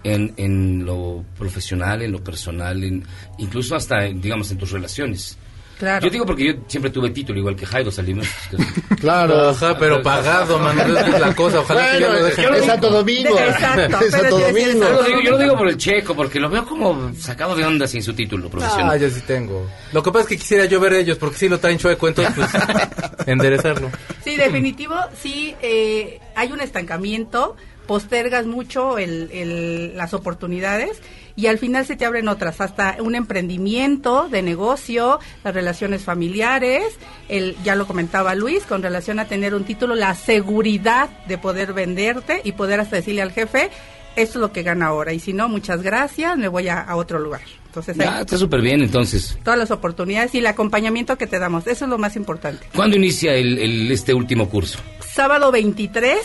[0.04, 3.02] en, en lo profesional, en lo personal, en,
[3.38, 5.36] incluso hasta, digamos, en tus relaciones?
[5.80, 6.04] Claro.
[6.04, 8.28] Yo digo porque yo siempre tuve título, igual que Jairo Salimos.
[9.00, 9.48] Claro.
[9.48, 10.82] Ajá, pero pagado, mano.
[10.82, 11.60] Esa es la cosa.
[11.60, 12.54] Ojalá que ya lo dejen.
[12.54, 13.38] es Santo Domingo.
[13.38, 14.84] Exacto, Es Santo sí, sí, Domingo.
[14.86, 17.64] Yo lo, digo, yo lo digo por el checo, porque lo veo como sacado de
[17.64, 18.90] onda sin su título profesional.
[18.90, 19.66] Ah, yo sí tengo.
[19.92, 22.34] Lo que pasa es que quisiera yo ver ellos, porque si lo traen chueco, entonces
[22.36, 22.50] pues
[23.26, 23.90] enderezarlo.
[24.22, 31.00] Sí, definitivo, sí, eh, hay un estancamiento postergas mucho el- el- las oportunidades
[31.36, 36.82] y al final se te abren otras, hasta un emprendimiento de negocio, las relaciones familiares,
[37.28, 41.72] el, ya lo comentaba Luis, con relación a tener un título, la seguridad de poder
[41.72, 43.70] venderte y poder hasta decirle al jefe,
[44.16, 46.96] esto es lo que gana ahora, y si no, muchas gracias, me voy a, a
[46.96, 47.40] otro lugar.
[47.66, 49.38] Entonces, Ah, está súper bien entonces.
[49.44, 52.66] todas las oportunidades y el acompañamiento que te damos, eso es lo más importante.
[52.74, 54.78] ¿Cuándo inicia el, el- este último curso?
[55.14, 56.16] Sábado 23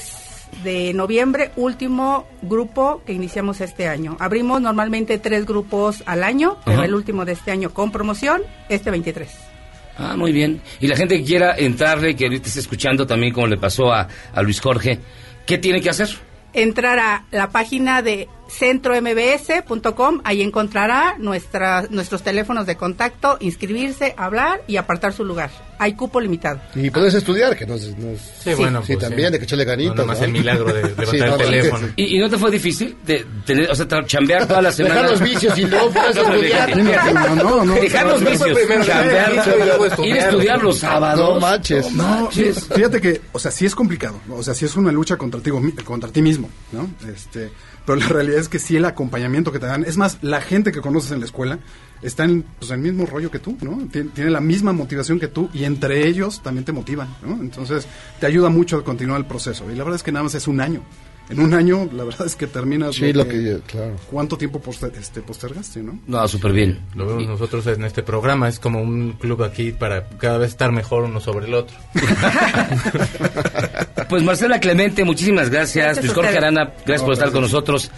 [0.64, 4.18] de noviembre, último grupo que iniciamos este año.
[4.20, 6.86] Abrimos normalmente tres grupos al año, pero Ajá.
[6.86, 9.30] el último de este año con promoción, este 23.
[9.98, 10.62] Ah, muy bien.
[10.80, 14.08] Y la gente que quiera entrarle, que ahorita esté escuchando también como le pasó a,
[14.34, 15.00] a Luis Jorge,
[15.46, 16.10] ¿qué tiene que hacer?
[16.54, 24.62] Entrar a la página de centrombs.com, ahí encontrará nuestra, nuestros teléfonos de contacto, inscribirse, hablar
[24.68, 25.50] y apartar su lugar.
[25.78, 26.62] Hay cupo limitado.
[26.74, 27.98] Y puedes estudiar, que no es...
[27.98, 29.34] no es- Sí, bueno, Sí, pues, también, sí.
[29.34, 29.96] de que echarle ganitas.
[29.96, 31.88] No, nomás el milagro de levantar el no, teléfono.
[31.98, 34.96] ¿Y, y no te fue difícil de tener, o sea, chambear toda la semana?
[34.96, 36.78] Dejar los vicios y luego puedes estudiar.
[36.78, 37.74] No, no, no.
[37.76, 40.64] Dejar los vicios, chambear, ir a estudiar.
[40.64, 41.34] los sábados.
[41.36, 41.92] No manches.
[41.92, 45.42] No, fíjate que, o sea, sí es complicado, o sea, sí es una lucha contra
[45.42, 45.52] ti,
[45.84, 46.90] contra ti mismo, ¿no?
[47.14, 47.50] Este,
[47.86, 50.72] pero la realidad es que sí el acompañamiento que te dan, es más, la gente
[50.72, 51.60] que conoces en la escuela
[52.02, 53.78] está en, pues, el mismo rollo que tú, ¿no?
[53.92, 57.34] Tien- Tiene la misma motivación que tú y entre ellos también te motivan, ¿no?
[57.42, 57.88] Entonces,
[58.20, 59.66] te ayuda mucho a continuar el proceso.
[59.72, 60.82] Y la verdad es que nada más es un año.
[61.28, 62.94] En un año, la verdad es que terminas.
[62.94, 63.96] Sí, lo que, claro.
[64.12, 65.98] ¿Cuánto tiempo poster- este, postergaste, no?
[66.06, 66.82] No, súper bien.
[66.94, 70.72] Lo vemos nosotros en este programa, es como un club aquí para cada vez estar
[70.72, 71.76] mejor uno sobre el otro.
[74.10, 75.86] Pues Marcela Clemente, muchísimas gracias.
[75.86, 76.38] Gracias Luis Jorge.
[76.38, 77.90] Arana, gracias por estar con nosotros.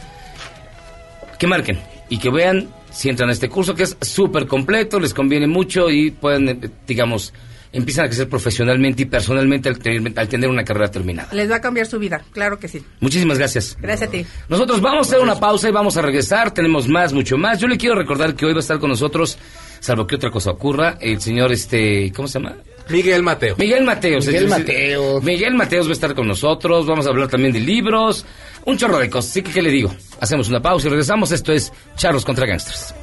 [1.38, 5.13] Que marquen y que vean si entran a este curso que es súper completo, les
[5.13, 7.34] conviene mucho y pueden, eh, digamos,
[7.72, 11.30] empiezan a crecer profesionalmente y personalmente al, tener- al tener una carrera terminada.
[11.34, 12.84] Les va a cambiar su vida, claro que sí.
[13.02, 13.78] Muchísimas gracias.
[13.80, 14.26] Gracias a ti.
[14.50, 16.52] Nosotros vamos a hacer una pausa y vamos a regresar.
[16.52, 17.60] Tenemos más, mucho más.
[17.60, 19.38] Yo le quiero recordar que hoy va a estar con nosotros,
[19.80, 22.56] salvo que otra cosa ocurra, el señor, este, ¿cómo se llama?
[22.89, 23.56] Miguel Mateo.
[23.58, 24.26] Miguel Mateos.
[24.26, 25.23] Miguel Es Mateos.
[25.23, 26.86] Miguel Mateos va a estar con nosotros.
[26.86, 28.26] Vamos a hablar también de libros,
[28.65, 29.32] un chorro de cosas.
[29.32, 29.93] Así que, ¿qué le digo?
[30.19, 31.32] Hacemos una pausa y regresamos.
[31.32, 32.93] Esto es Charlos contra Gangsters.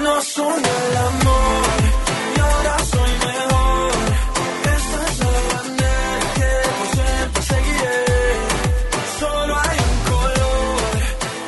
[0.00, 1.62] No soy el amor
[2.36, 3.92] y ahora soy mejor.
[4.64, 8.04] Esta es la bandera que por siempre seguiré.
[9.20, 10.78] Solo hay un color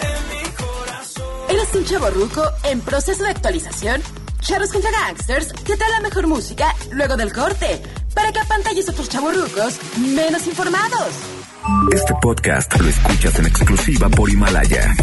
[0.02, 1.50] en mi corazón.
[1.50, 4.02] ¿Eres un chavo ruco en proceso de actualización?
[4.44, 7.80] Charros contra Gangsters te trae la mejor música luego del corte
[8.14, 11.14] para que apantalles a otros chavos rucos menos informados.
[11.90, 14.94] Este podcast lo escuchas en exclusiva por Himalaya.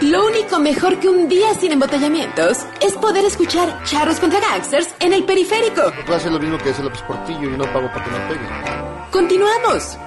[0.00, 5.12] Lo único mejor que un día sin embotellamientos es poder escuchar Charros contra Gangsters en
[5.12, 5.92] el periférico.
[6.06, 9.10] Puedo hacer lo mismo que hace López Portillo y no pago para que me pegue.
[9.10, 9.98] Continuamos.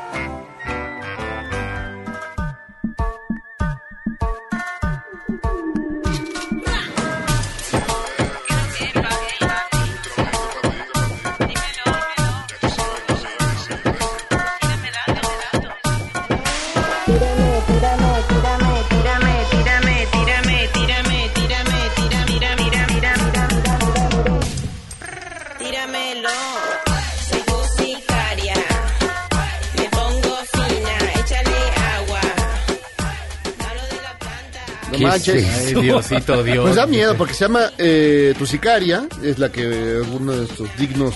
[35.01, 35.35] ¿Qué manches.
[35.47, 35.79] es eso?
[35.79, 36.63] Ay, Diosito, Dios.
[36.63, 40.67] Pues da miedo porque se llama eh, Tu Sicaria, es la que uno de estos
[40.77, 41.15] dignos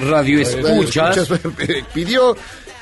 [0.00, 1.28] Radio escuchas.
[1.94, 2.36] pidió.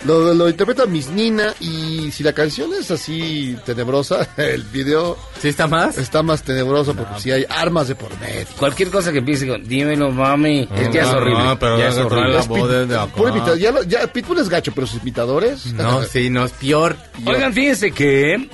[0.05, 5.49] Lo, lo interpreta Miss Nina y si la canción es así tenebrosa, el video ¿Sí
[5.49, 5.97] está más?
[5.97, 8.47] está más tenebroso porque si hay armas de por medio.
[8.59, 10.69] Cualquier cosa que empiece con, dímelo, mami.
[10.77, 11.45] es, ya es No, horrible.
[11.45, 12.37] no, pero ya es no, horrible.
[12.37, 13.07] voz pit- de acá.
[13.15, 15.73] puro imita- ya, lo- ya Pitbull es gacho, pero sus imitadores.
[15.73, 16.97] No, sí, no, es peor.
[17.25, 18.47] Oigan, fíjense que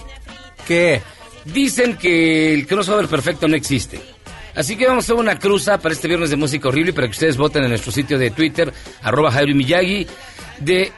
[0.69, 1.03] ¿Qué?
[1.53, 4.01] Dicen que el crossover perfecto no existe.
[4.55, 7.13] Así que vamos a hacer una cruza para este viernes de música horrible para que
[7.13, 10.07] ustedes voten en nuestro sitio de Twitter, arroba Jairo Miyagi,
[10.59, 10.93] de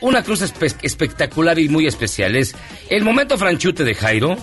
[0.00, 2.34] una cruza espe- espectacular y muy especial.
[2.36, 2.54] Es
[2.90, 4.36] el momento franchute de Jairo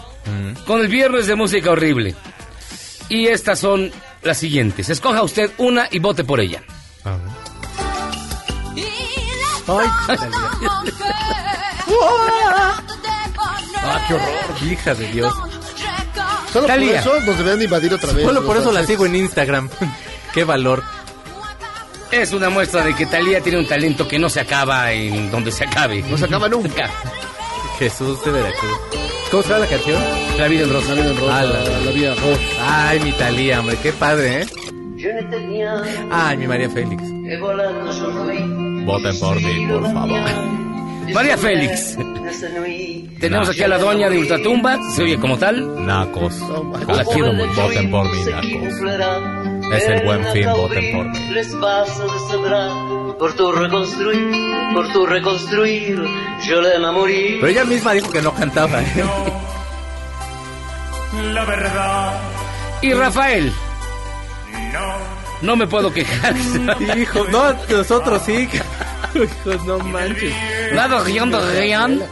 [0.66, 2.16] con el viernes de música horrible.
[3.10, 3.92] Y estas son
[4.24, 4.90] las siguientes.
[4.90, 6.64] Escoja usted una y vote por ella.
[9.68, 9.88] Ay,
[13.86, 14.72] Ah, qué horror.
[14.72, 15.34] hija de Dios.
[16.52, 17.02] Solo Talía.
[17.04, 18.26] por eso nos deben de invadir otra vez.
[18.26, 19.70] Solo por eso la sigo en Instagram.
[20.34, 20.84] Qué valor.
[22.12, 25.52] Es una muestra de que Talía tiene un talento que no se acaba en donde
[25.52, 26.02] se acabe.
[26.04, 26.90] No se acaba nunca.
[27.80, 28.72] Jesús de Veracruz.
[29.32, 30.02] ¿Cómo se llama la canción?
[30.38, 30.96] La vida en rosa.
[30.96, 32.42] La vida en rosa, Ah, la- la, vida en rosa.
[32.90, 34.46] Ay, mi Talía, hombre, qué padre, ¿eh?
[34.96, 37.02] Yo no tenía Ay, mi María Félix.
[38.86, 40.20] Voten por mí, por favor.
[41.14, 41.98] María Félix.
[43.20, 45.86] Tenemos aquí a la doña de Ultratumba, se oye como tal.
[45.86, 46.40] Nacos.
[46.88, 47.62] La quiero mucho.
[47.62, 49.74] Voten por mí, Nacos.
[49.74, 51.20] Es el buen fin, voten por mí.
[53.18, 56.04] Por tu reconstruir, por tu reconstruir,
[56.46, 57.38] yo le a morir.
[57.40, 58.82] Pero ella misma dijo que no cantaba.
[58.82, 59.04] ¿eh?
[61.34, 62.20] La verdad.
[62.82, 63.54] Y Rafael.
[64.74, 65.15] No
[65.56, 66.34] me puedo quejar.
[66.98, 68.48] Hijo, no, nosotros sí.
[69.14, 70.34] Hijo, no manches.
[70.74, 72.04] Nada, rien de rien.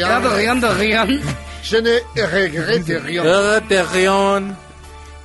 [0.00, 1.22] Nada, rien de rien.
[1.62, 3.22] Je ne regrette rien.
[3.24, 4.56] Regrette rien.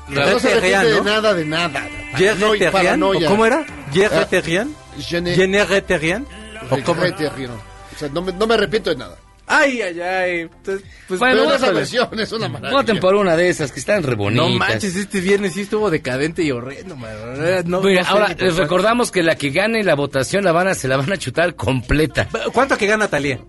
[0.07, 1.87] No se de nada, de nada.
[3.27, 3.65] ¿Cómo era?
[3.93, 4.75] Yerre Ah, rien.
[4.97, 6.27] Je ne Yerre rien.
[6.69, 7.01] ¿O cómo?
[7.01, 7.51] regrette rien.
[7.51, 9.17] O sea, no me, no me arrepiento de nada.
[9.53, 10.39] Ay, ay, ay.
[10.41, 12.77] Entonces, pues, Bueno, Pero esa versión es una maravilla.
[12.79, 14.47] Voten por una de esas que están re bonitas.
[14.49, 17.11] No manches, este viernes sí estuvo decadente y horrendo, man.
[17.65, 18.61] No, Mira, no sé ahora les cuánto.
[18.63, 21.55] recordamos que la que gane la votación la van a, se la van a chutar
[21.55, 22.27] completa.
[22.53, 23.39] ¿Cuánto que gana Talía?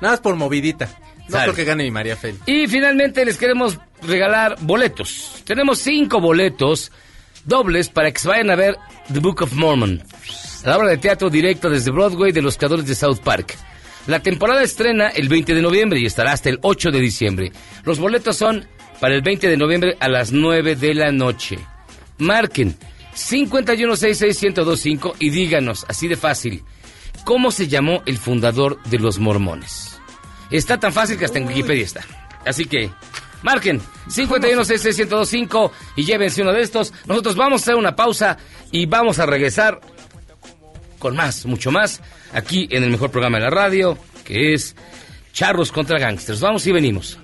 [0.00, 0.88] Nada más por movidita.
[1.28, 1.44] No Sale.
[1.44, 2.42] creo que gane mi María Félix.
[2.46, 5.42] Y finalmente les queremos regalar boletos.
[5.46, 6.90] Tenemos cinco boletos
[7.44, 8.76] dobles para que se vayan a ver
[9.12, 10.02] The Book of Mormon,
[10.64, 13.56] la obra de teatro directa desde Broadway de los creadores de South Park.
[14.06, 17.52] La temporada estrena el 20 de noviembre y estará hasta el 8 de diciembre.
[17.84, 18.66] Los boletos son
[19.00, 21.58] para el 20 de noviembre a las 9 de la noche.
[22.18, 22.76] Marquen
[23.14, 26.62] 5166125 y díganos, así de fácil,
[27.24, 29.98] ¿cómo se llamó el fundador de los mormones?
[30.50, 32.02] Está tan fácil que hasta en Wikipedia está.
[32.44, 32.90] Así que,
[33.42, 36.92] marquen 5166125 y llévense uno de estos.
[37.06, 38.36] Nosotros vamos a hacer una pausa
[38.70, 39.80] y vamos a regresar
[40.98, 42.00] con más, mucho más,
[42.32, 44.74] aquí en el mejor programa de la radio, que es
[45.32, 46.40] Charros contra Gangsters.
[46.40, 47.18] Vamos y venimos.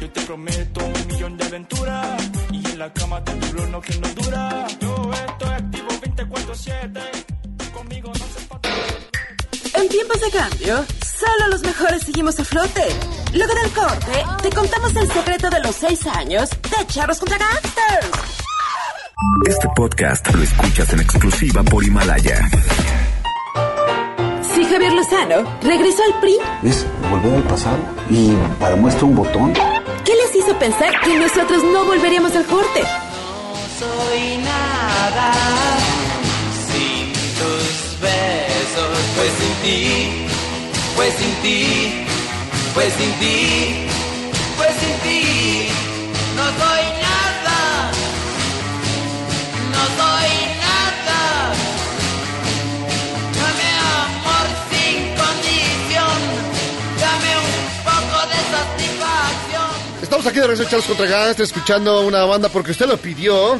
[0.00, 2.30] Yo te prometo un millón de aventuras.
[2.52, 4.66] Y en la cama te duro lo que no dura.
[4.80, 7.72] Yo estoy activo 24-7.
[7.72, 8.68] Conmigo no se falta.
[9.74, 10.84] En tiempos de cambio,
[11.18, 12.84] solo los mejores seguimos a flote.
[13.34, 18.47] Luego del corte, te contamos el secreto de los seis años de Charros contra Gangsters.
[19.48, 22.48] Este podcast lo escuchas en exclusiva por Himalaya.
[24.42, 27.78] Si Javier Lozano regresó al PRI, Es volver al pasado
[28.08, 29.52] y para muestra un botón.
[30.04, 32.82] ¿qué les hizo pensar que nosotros no volveríamos al corte?
[33.78, 35.32] soy nada
[36.68, 40.26] sin tus besos, pues sin ti,
[40.96, 42.06] pues sin ti,
[42.74, 43.86] pues sin ti,
[60.18, 63.56] Estamos aquí de regreso, Charles contra Gangsters, escuchando una banda porque usted lo pidió.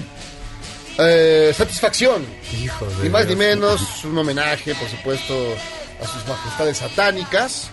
[0.99, 2.27] Eh, satisfacción.
[2.61, 5.55] Hijo Ni más ni menos, un homenaje, por supuesto,
[6.03, 7.71] a sus majestades satánicas.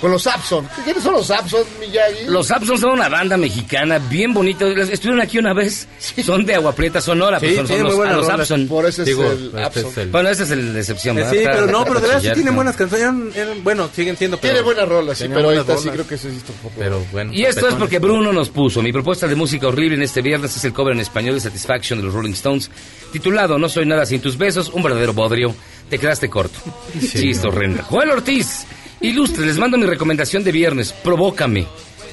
[0.00, 0.66] Con los Sapson.
[0.84, 2.24] ¿Quiénes son los Sapson, Miyagi?
[2.26, 4.64] Los Sapsons son una banda mexicana bien bonita.
[4.66, 5.86] Estuvieron aquí una vez.
[6.24, 7.38] Son de Agua Prieta, Sonora.
[7.38, 8.26] Sí, pues son, son tiene muy los, los.
[8.26, 8.66] Sapson.
[8.66, 9.86] Por eso es Digo, el este Abson.
[9.90, 11.18] es el- Bueno, esa es la decepción.
[11.18, 11.32] Eh, ¿verdad?
[11.32, 12.56] Sí, pero no, pero de verdad sí chillar, tiene ¿no?
[12.56, 13.36] buenas canciones.
[13.36, 14.38] Eran- bueno, siguen siendo.
[14.38, 16.74] Pero, Tiene buenas rolas, sí, pero ahorita sí creo que se hizo un poco.
[16.78, 17.32] Pero bueno.
[17.34, 18.80] Y esto es porque Bruno nos puso.
[18.80, 21.98] Mi propuesta de música horrible en este viernes es el cover en español de Satisfaction
[21.98, 22.70] de los Rolling Stones,
[23.12, 25.54] titulado No soy nada sin tus besos, un verdadero bodrio.
[25.90, 26.58] Te quedaste corto.
[27.00, 27.82] Sí, es horrenda.
[27.82, 28.64] Joel Ortiz,
[29.00, 31.66] ilustre, les mando mi recomendación de viernes, Provócame,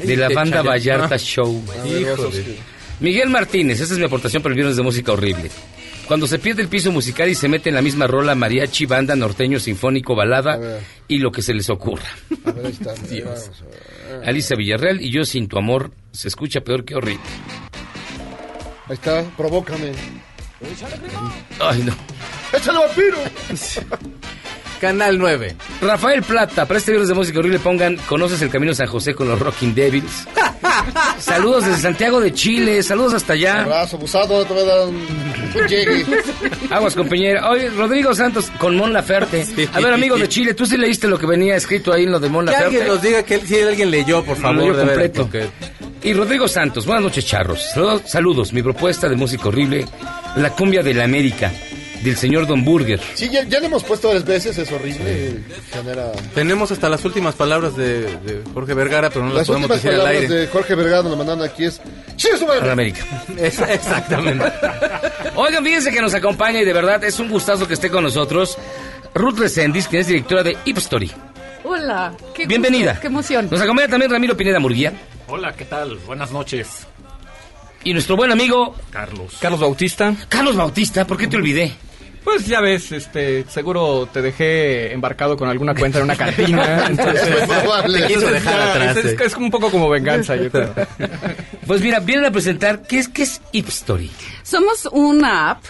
[0.04, 0.62] de la banda.
[0.62, 1.20] Vallarta Ah.
[1.20, 1.64] Show.
[3.00, 5.52] Miguel Martínez, esa es mi aportación para el viernes de música horrible.
[6.08, 9.16] Cuando se pierde el piso musical y se mete en la misma rola mariachi, banda,
[9.16, 12.06] norteño, sinfónico, balada y lo que se les ocurra.
[12.46, 12.94] A ver, ahí está.
[13.10, 13.52] Dios.
[14.26, 17.22] Alicia Villarreal y yo sin tu amor se escucha peor que horrible.
[18.88, 19.92] Ahí está, provócame.
[21.60, 21.94] Ay, no.
[22.58, 23.18] ¡Échale vampiro!
[24.80, 25.56] Canal 9.
[25.82, 29.28] Rafael Plata, para este viernes de música horrible pongan ¿Conoces el camino San José con
[29.28, 30.28] los Rocking Devils?
[31.20, 33.62] saludos desde Santiago de Chile, saludos hasta allá.
[33.64, 36.06] Abrazo, abusado, te voy a dar un, un llegue.
[36.70, 37.50] Aguas compañera.
[37.50, 39.46] Oye, Rodrigo Santos con Mon Laferte.
[39.74, 42.20] A ver, amigo de Chile, ¿tú sí leíste lo que venía escrito ahí en lo
[42.20, 42.76] de Mon Que Laferte?
[42.78, 44.58] alguien nos diga que si alguien leyó, por Lo favor.
[44.62, 45.22] leyó completo.
[45.24, 45.48] porque-
[46.04, 47.62] Y Rodrigo Santos, buenas noches, charros.
[47.74, 48.54] Saludos, saludos.
[48.54, 49.86] mi propuesta de música horrible,
[50.36, 51.52] la cumbia de la América,
[52.04, 53.00] del señor Don Burger.
[53.16, 55.44] Sí, ya, ya lo hemos puesto varias veces, es horrible.
[55.72, 56.12] Genera.
[56.36, 59.84] Tenemos hasta las últimas palabras de, de Jorge Vergara, pero no las, Las podemos últimas
[59.84, 60.42] decir al palabras aire.
[60.42, 61.82] de Jorge Vergara nos mandaron aquí es.
[62.16, 62.62] ¡Chingue su madre!
[62.62, 63.06] A la América.
[63.38, 64.46] Es- exactamente.
[65.36, 68.58] Oigan, fíjense que nos acompaña y de verdad es un gustazo que esté con nosotros
[69.14, 71.12] Ruth Resendiz, quien es directora de Ipstory.
[71.64, 73.00] Hola, qué gusto, Bienvenida.
[73.00, 73.48] qué emoción.
[73.52, 74.94] Nos acompaña también Ramiro Pineda Murguía.
[75.28, 75.98] Hola, ¿qué tal?
[76.06, 76.88] Buenas noches.
[77.88, 79.38] Y nuestro buen amigo Carlos.
[79.40, 80.14] Carlos Bautista.
[80.28, 81.72] Carlos Bautista, ¿por qué te olvidé?
[82.22, 86.86] Pues ya ves, este, seguro te dejé embarcado con alguna cuenta en una cantina.
[86.90, 88.98] entonces, Es te quiso dejar Ya, atrás.
[88.98, 90.74] es- Es, es un poco como venganza, yo creo.
[91.66, 94.12] Pues mira, vienen a presentar, ¿qué es, qué es Ipstory?
[94.44, 95.64] Somos una app,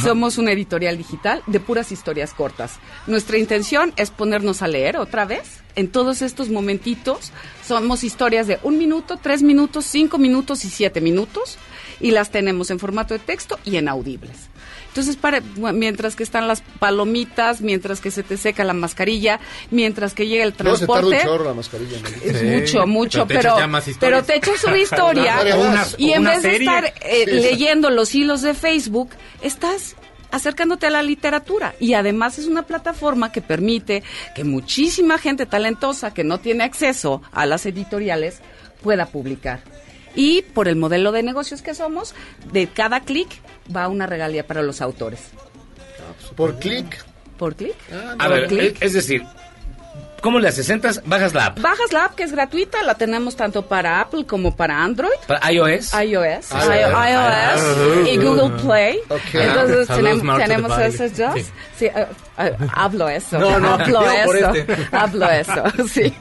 [0.00, 2.78] somos una editorial digital de puras historias cortas.
[3.06, 5.62] Nuestra intención es ponernos a leer otra vez.
[5.76, 7.32] En todos estos momentitos
[7.66, 11.58] somos historias de un minuto, tres minutos, cinco minutos y siete minutos.
[12.00, 14.48] Y las tenemos en formato de texto y en audibles.
[14.94, 15.40] Entonces, para,
[15.72, 19.40] mientras que están las palomitas, mientras que se te seca la mascarilla,
[19.72, 21.98] mientras que llega el Luego se tarda un transporte, chorro la mascarilla.
[22.00, 22.08] ¿no?
[22.30, 26.12] es Sí, mucho, mucho, pero te pero, echas pero te una historia Una- una- y
[26.12, 27.30] en vez de estar eh, sí.
[27.32, 29.10] leyendo los hilos de Facebook,
[29.42, 29.96] estás
[30.30, 34.04] acercándote a la literatura y además es una plataforma que permite
[34.36, 38.38] que muchísima gente talentosa que no tiene acceso a las editoriales
[38.80, 39.60] pueda publicar.
[40.16, 42.14] Y por el modelo de negocios que somos,
[42.52, 43.28] de cada clic
[43.74, 45.20] va una regalía para los autores.
[46.36, 47.04] Por clic.
[47.38, 47.74] ¿Por clic?
[48.18, 48.76] A Por ver, clic.
[48.80, 49.24] es decir,
[50.20, 50.68] ¿cómo le haces?
[50.70, 51.60] Entras, bajas la app.
[51.60, 55.10] Bajas la app que es gratuita, la tenemos tanto para Apple como para Android.
[55.26, 55.92] Para iOS.
[55.94, 58.98] iOS, Ah, I- ah, iOS y Google Play.
[59.08, 59.20] Ok.
[59.34, 61.34] Entonces Saludos, tenemos, Marta tenemos esos dos.
[61.34, 61.44] Sí.
[61.78, 62.06] Sí, eh,
[62.38, 63.38] eh, hablo eso.
[63.38, 64.54] No, no, hablo eso.
[64.54, 64.76] este.
[64.96, 66.14] Hablo eso, sí.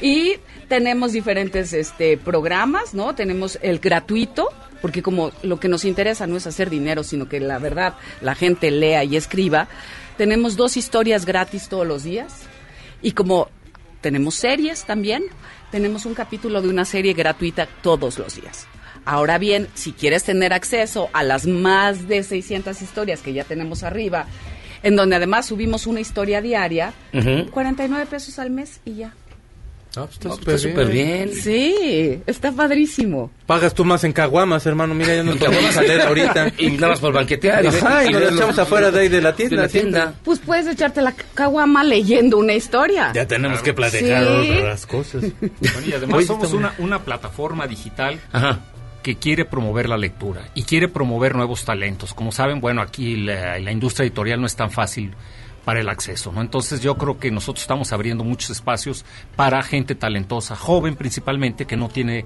[0.00, 0.36] Y
[0.68, 3.14] tenemos diferentes este programas, ¿no?
[3.14, 4.48] Tenemos el gratuito,
[4.80, 8.34] porque como lo que nos interesa no es hacer dinero, sino que la verdad la
[8.34, 9.68] gente lea y escriba.
[10.16, 12.42] Tenemos dos historias gratis todos los días.
[13.02, 13.48] Y como
[14.00, 15.24] tenemos series también,
[15.70, 18.66] tenemos un capítulo de una serie gratuita todos los días.
[19.04, 23.82] Ahora bien, si quieres tener acceso a las más de 600 historias que ya tenemos
[23.82, 24.26] arriba,
[24.82, 27.50] en donde además subimos una historia diaria, Ujú.
[27.50, 29.14] 49 pesos al mes y ya.
[30.06, 31.32] Pues está No, súper súper bien.
[31.34, 33.30] Sí, está padrísimo.
[33.46, 34.94] Pagas tú más en caguamas, hermano.
[34.94, 36.52] Mira, ya nos podemos salir ahorita.
[36.58, 37.64] Y nada más por banquetear.
[37.64, 39.62] y Ajá, ver- y nos los- echamos afuera de ahí de la de tienda.
[39.62, 40.14] la tienda.
[40.24, 43.12] Pues puedes echarte la caguama leyendo una historia.
[43.14, 44.50] Ya tenemos que platicar Sí.
[44.58, 45.22] otras cosas.
[45.40, 48.60] Bueno, y además somos una, una plataforma digital Ajá.
[49.02, 52.14] que quiere promover la lectura y quiere promover nuevos talentos.
[52.14, 55.12] Como saben, bueno, aquí la, la industria editorial no es tan fácil
[55.68, 56.40] para el acceso, ¿no?
[56.40, 59.04] Entonces yo creo que nosotros estamos abriendo muchos espacios
[59.36, 62.24] para gente talentosa, joven principalmente, que no tiene,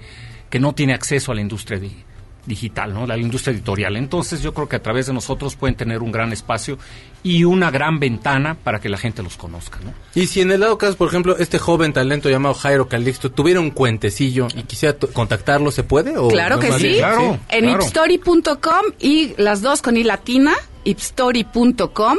[0.48, 2.04] que no tiene acceso a la industria di-
[2.46, 3.04] digital, ¿no?
[3.04, 3.96] La industria editorial.
[3.96, 6.78] Entonces yo creo que a través de nosotros pueden tener un gran espacio
[7.24, 9.92] y una gran ventana para que la gente los conozca, ¿no?
[10.14, 13.58] Y si en el lado caso, por ejemplo, este joven talento llamado Jairo Calixto tuviera
[13.58, 16.16] un cuentecillo y quisiera contactarlo, ¿se puede?
[16.16, 16.94] O Claro no que sí.
[16.98, 17.40] claro.
[17.48, 20.52] En ipstory.com y las dos con i latina,
[20.84, 22.18] ipstory.com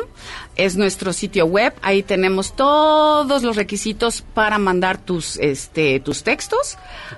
[0.56, 1.74] es nuestro sitio web.
[1.82, 6.78] Ahí tenemos todos los requisitos para mandar tus este tus textos.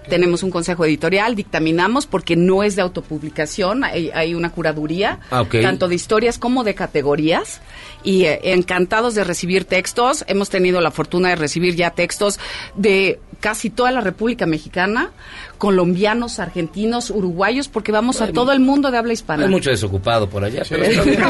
[0.10, 5.46] Tenemos un consejo editorial, dictaminamos porque no es de autopublicación, hay, hay una curaduría Ah,
[5.62, 7.62] tanto de historias como de categorías
[8.04, 10.24] y eh, encantados de recibir textos.
[10.28, 12.40] Hemos tenido la fortuna de recibir ya textos
[12.76, 15.12] de casi toda la República Mexicana,
[15.58, 19.44] colombianos, argentinos, uruguayos, porque vamos a todo el mundo de habla hispana.
[19.46, 21.24] Hay mucho desocupado por allá, pero está bien.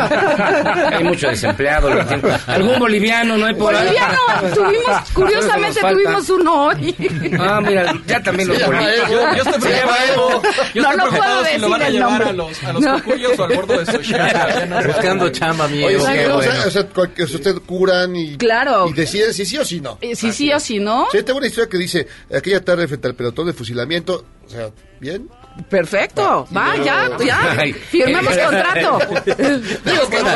[0.94, 1.94] hay mucho desempleado.
[1.94, 2.04] lo.
[2.48, 3.86] Algún boliviano, ¿no hay por ahí?
[3.88, 4.18] Boliviano,
[4.54, 6.96] tuvimos, curiosamente tuvimos uno hoy.
[7.40, 9.10] Ah, mira, ya también los bolivianos.
[9.10, 9.12] Evo.
[9.12, 10.42] Yo, yo estoy preocupado,
[10.74, 12.82] yo No, estoy no puedo preocupado si lo van a llevar a los, a los
[12.82, 12.96] No.
[12.96, 14.86] o al bordo de Xochimilco.
[14.88, 15.88] Buscando chamba, amigo.
[15.88, 16.64] Oye, sí, qué o sea, bueno.
[16.68, 18.88] o sea, usted curan y, Claro.
[18.90, 19.98] y deciden si sí o si no.
[20.02, 21.08] Eh, Sí, sí o sí, ¿no?
[21.12, 24.15] Sí, tengo una historia que dice, aquella tarde frente al pelotón de fusilamiento,
[24.46, 25.28] o sea, ¿bien?
[25.70, 26.46] Perfecto.
[26.56, 27.56] Va, ya, ya.
[27.58, 27.72] Ay.
[27.74, 29.00] Firmemos contrato.
[29.26, 30.30] Digo que no,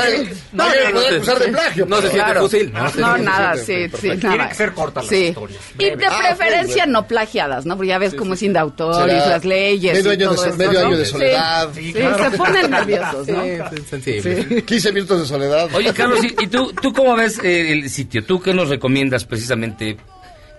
[0.53, 1.85] no, no, no, puede acusar de plagio.
[1.85, 2.73] No se siente fusil.
[2.97, 4.49] No, nada, sí, sí, Tienen nada.
[4.49, 5.25] que ser las Sí.
[5.27, 5.61] historias.
[5.77, 7.75] Y de Ah, ok, preferencia no plagiadas, ¿no?
[7.75, 9.93] Porque ya ves cómo es sin de autor y las leyes.
[9.93, 10.87] medio y año de todo so- esto, medio ¿no?
[10.87, 11.11] año de Sí.
[11.11, 11.69] soledad.
[11.75, 13.43] Sí, se ponen nerviosos, ¿no?
[13.43, 14.63] Sí, sensible.
[14.63, 15.69] 15 minutos de soledad.
[15.73, 18.23] Oye, Carlos, ¿y, tú cómo ves eh, el sitio?
[18.25, 19.97] ¿Tú qué nos recomiendas precisamente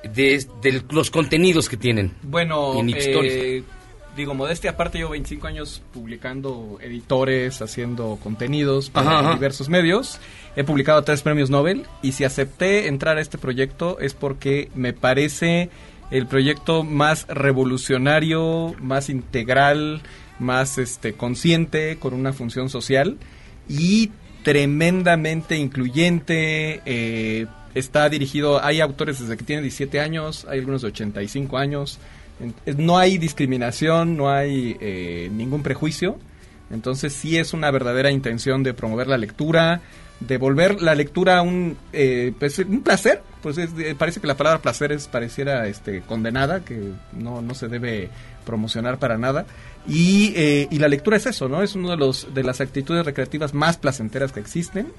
[0.02, 2.12] de, de los contenidos que tienen?
[2.22, 3.62] Bueno, En eh,
[4.16, 9.34] digo, modestia aparte, llevo 25 años publicando editores, haciendo contenidos para Ajá, ajá.
[9.34, 10.18] diversos medios.
[10.56, 14.92] He publicado tres premios Nobel y si acepté entrar a este proyecto es porque me
[14.92, 15.70] parece
[16.10, 20.02] el proyecto más revolucionario, más integral,
[20.40, 23.16] más este consciente, con una función social
[23.68, 24.10] y
[24.42, 26.82] tremendamente incluyente.
[26.84, 31.98] eh, está dirigido, hay autores desde que tienen 17 años, hay algunos de 85 años.
[32.66, 36.18] Eh, No hay discriminación, no hay eh, ningún prejuicio.
[36.70, 39.80] Entonces sí es una verdadera intención de promover la lectura,
[40.20, 43.22] de volver la lectura un, eh, pues, un placer.
[43.42, 47.68] Pues es- parece que la palabra placer es pareciera este, condenada, que no, no se
[47.68, 48.08] debe
[48.46, 49.46] promocionar para nada.
[49.88, 51.62] Y, eh, y la lectura es eso, ¿no?
[51.62, 54.92] Es una de, los, de las actitudes recreativas más placenteras que existen.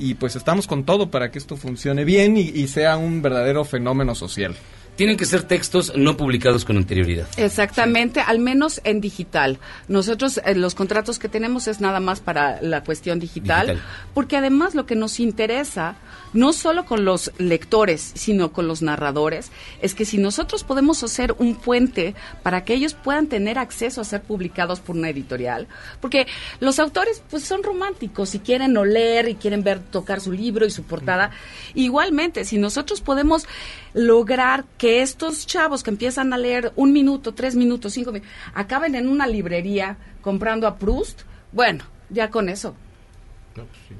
[0.00, 3.64] Y pues estamos con todo para que esto funcione bien y, y sea un verdadero
[3.66, 4.56] fenómeno social.
[4.96, 7.26] Tienen que ser textos no publicados con anterioridad.
[7.36, 9.58] Exactamente, al menos en digital.
[9.88, 13.86] Nosotros eh, los contratos que tenemos es nada más para la cuestión digital, Digital.
[14.14, 15.96] porque además lo que nos interesa,
[16.32, 19.50] no solo con los lectores, sino con los narradores,
[19.80, 24.04] es que si nosotros podemos hacer un puente para que ellos puedan tener acceso a
[24.04, 25.68] ser publicados por una editorial,
[26.00, 26.26] porque
[26.60, 30.70] los autores pues son románticos y quieren oler y quieren ver tocar su libro y
[30.70, 31.30] su portada.
[31.74, 33.46] Igualmente, si nosotros podemos
[33.94, 38.94] lograr que estos chavos que empiezan a leer un minuto, tres minutos, cinco minutos, acaben
[38.94, 41.22] en una librería comprando a Proust,
[41.52, 42.74] bueno, ya con eso.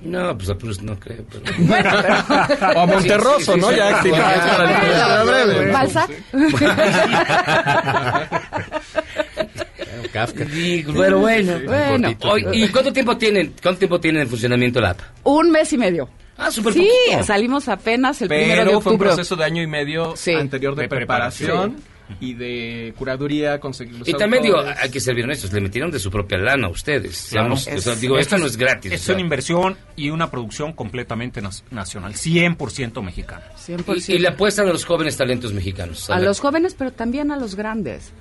[0.03, 1.24] No, pues a Proust no creo.
[1.30, 1.44] Pero...
[2.76, 3.70] O a Monterroso, ¿no?
[3.72, 5.72] Ya para literatura breve.
[5.72, 6.11] Balzac.
[10.12, 10.44] Kafka.
[10.96, 12.11] pero bueno, bueno.
[12.53, 13.55] ¿Y cuánto tiempo tienen?
[13.62, 15.01] ¿Cuánto tiempo tienen en funcionamiento la app?
[15.24, 16.09] Un mes y medio.
[16.36, 17.22] Ah, súper Sí, poquito.
[17.24, 20.82] salimos apenas el primero de Pero fue un proceso de año y medio anterior de,
[20.82, 21.89] De preparación, preparación.
[22.18, 25.90] Y de curaduría, conseguir los Y también digo, hay que ser bien honestos, le metieron
[25.90, 27.28] de su propia lana a ustedes.
[27.30, 27.56] Claro.
[27.56, 28.92] Seamos- o sea, digo, esto no es gratis.
[28.92, 29.14] Es o sea.
[29.14, 31.40] una inversión y una producción completamente
[31.70, 33.44] nacional, 100% mexicana.
[33.56, 34.08] 100%.
[34.08, 36.11] Y, y le apuestan a los jóvenes talentos mexicanos.
[36.11, 38.12] a los jóvenes, pero también a los grandes.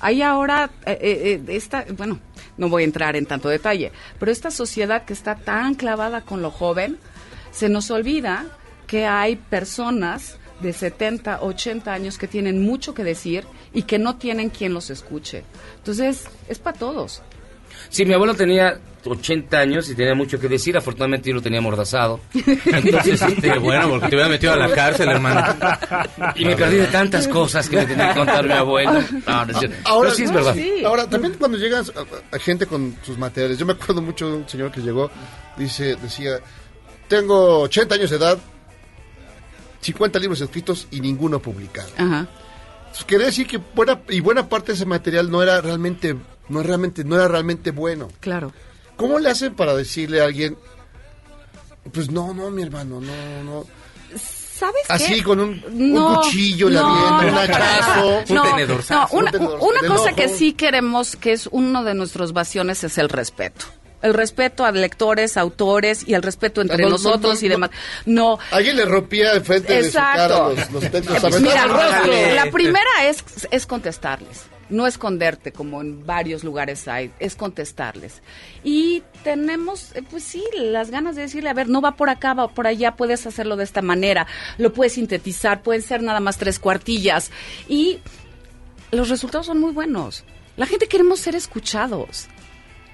[0.00, 2.18] Hay ahora, eh, eh, eh, esta, bueno,
[2.58, 6.42] no voy a entrar en tanto detalle, pero esta sociedad que está tan clavada con
[6.42, 6.98] lo joven,
[7.50, 8.44] se nos olvida
[8.86, 14.16] que hay personas de 70, 80 años que tienen mucho que decir y que no
[14.16, 15.44] tienen quien los escuche.
[15.78, 17.22] Entonces, es para todos.
[17.88, 20.76] Sí, mi abuelo tenía 80 años y tenía mucho que decir.
[20.76, 22.20] Afortunadamente yo lo tenía amordazado.
[22.64, 25.42] Entonces, este, bueno, porque te hubiera metido a la cárcel, hermano.
[26.34, 28.92] Y me perdí de tantas cosas que me tenía que contar mi abuelo.
[29.26, 29.60] No, no.
[29.84, 30.56] Ahora Pero sí es verdad.
[30.84, 34.36] Ahora, también cuando llegan a, a gente con sus materiales, yo me acuerdo mucho de
[34.36, 35.10] un señor que llegó,
[35.56, 36.40] dice, decía,
[37.08, 38.38] tengo 80 años de edad,
[39.86, 41.88] 50 libros escritos y ninguno publicado.
[41.96, 42.26] Ajá.
[42.98, 46.16] Entonces, decir que buena, y buena parte de ese material no era realmente,
[46.48, 48.08] no realmente, no era realmente bueno.
[48.20, 48.52] Claro.
[48.96, 50.56] ¿Cómo le hacen para decirle a alguien,
[51.92, 53.64] pues no, no, mi hermano, no, no?
[54.18, 54.92] ¿Sabes qué?
[54.94, 58.50] Así con un, un No, cuchillo, la no, un no, hachazo, no, no, una,
[59.10, 60.16] Un tenedor- una cosa ojo.
[60.16, 63.66] que sí queremos, que es uno de nuestros bastiones, es el respeto.
[64.06, 67.70] El respeto a lectores, autores y el respeto entre No, no, nosotros no, y demás.
[68.06, 68.38] No.
[68.50, 70.54] Alguien le rompía enfrente de su cara Exacto.
[70.54, 71.16] los, los textos.
[71.16, 71.40] Eh, ¿sabes?
[71.40, 71.66] Mira,
[72.34, 78.22] la primera es, es contestarles, no esconderte como en varios lugares hay, es contestarles.
[78.64, 82.34] Y tenemos, eh, pues sí, las ganas de decirle, a ver, no va por acá,
[82.34, 84.26] va por allá, puedes hacerlo de esta manera,
[84.58, 87.30] lo puedes sintetizar, pueden ser nada más tres cuartillas.
[87.68, 87.98] Y
[88.90, 90.24] los resultados son muy buenos.
[90.56, 92.28] La gente queremos ser escuchados.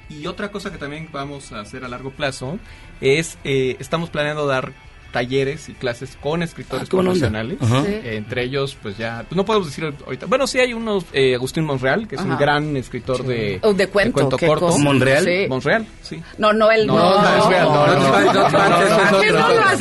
[0.08, 2.58] Y otra cosa que también vamos a hacer a largo plazo
[3.00, 4.72] es, eh, estamos planeando dar
[5.12, 7.58] talleres y clases con escritores Ah, profesionales.
[7.60, 7.74] Sí.
[7.86, 10.26] Eh, entre ellos, pues ya, pues no podemos decir ahorita.
[10.26, 12.40] Bueno, sí hay unos, eh, Agustín Monreal, que es un Ajá.
[12.40, 14.66] gran escritor de, O de cuento, qué corto.
[14.66, 14.78] cosa.
[14.78, 15.24] ¿Monreal?
[15.24, 15.46] Sí.
[15.48, 16.20] Monreal, sí.
[16.38, 18.50] No, no, el No, no, es real, no, no, no, no, no, no,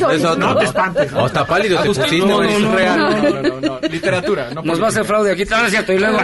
[0.08, 0.36] no, no no.
[0.36, 1.12] No te espantes.
[1.14, 2.98] Oh, está pálido, te Agustín pusiste, no, no, no, real.
[2.98, 4.50] no, no, no, no, literatura.
[4.54, 5.92] No Nos va a hacer fraude aquí, no, no es cierto.
[5.92, 6.18] Y luego.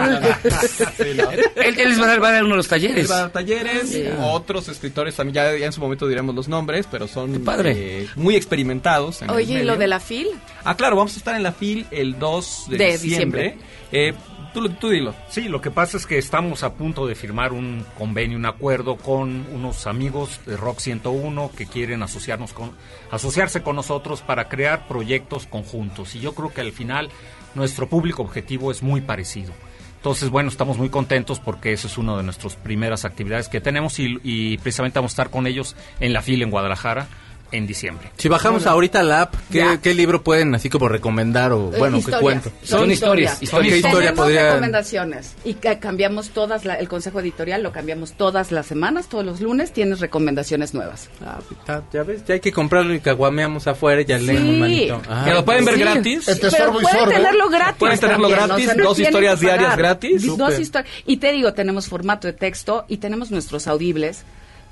[0.99, 3.05] él, él les va a dar, va a dar uno de los talleres.
[3.05, 6.87] Él va a dar talleres, otros escritores también, ya, en su momento diremos los nombres,
[6.89, 8.98] pero son eh, muy experimentados.
[9.07, 10.27] En el Oye, ¿y lo de la FIL?
[10.63, 13.43] Ah, claro, vamos a estar en la FIL el 2 de, De diciembre.
[13.43, 13.57] diciembre.
[13.91, 14.13] Eh,
[14.53, 15.15] tú, lo- tú dilo.
[15.29, 18.97] Sí, lo que pasa es que estamos a punto de firmar un convenio, un acuerdo
[18.97, 22.71] con unos amigos de Rock 101 que quieren asociarnos con,
[23.11, 26.13] asociarse con nosotros para crear proyectos conjuntos.
[26.15, 27.09] Y yo creo que al final
[27.55, 29.53] nuestro público objetivo es muy parecido.
[29.97, 33.99] Entonces, bueno, estamos muy contentos porque eso es una de nuestras primeras actividades que tenemos
[33.99, 37.07] y, y precisamente vamos a estar con ellos en la fila en Guadalajara
[37.51, 38.11] en diciembre.
[38.17, 41.99] Si bajamos ahorita la app, ¿qué, qué libro pueden así como recomendar o bueno, qué
[42.11, 42.21] Historias.
[42.21, 42.51] cuento?
[42.63, 43.39] Son historias.
[43.39, 48.51] ¿Qué historia podría recomendaciones y ca- cambiamos todas, la- el consejo editorial lo cambiamos todas
[48.51, 51.09] las semanas, todos los lunes tienes recomendaciones nuevas.
[51.25, 55.01] Ah, Ya, ya ves, ya hay que comprarlo y caguameamos afuera y ya leemos, manito.
[55.09, 55.79] Ah, ¿Que lo pueden ver Sí.
[55.81, 56.25] gratis?
[56.51, 57.75] Pero pueden tenerlo gratis.
[57.79, 60.25] Pueden tenerlo también, gratis, o sea, dos historias que diarias gratis.
[60.37, 60.93] Dos historias.
[61.05, 64.23] Y te digo, tenemos formato de texto y tenemos nuestros audibles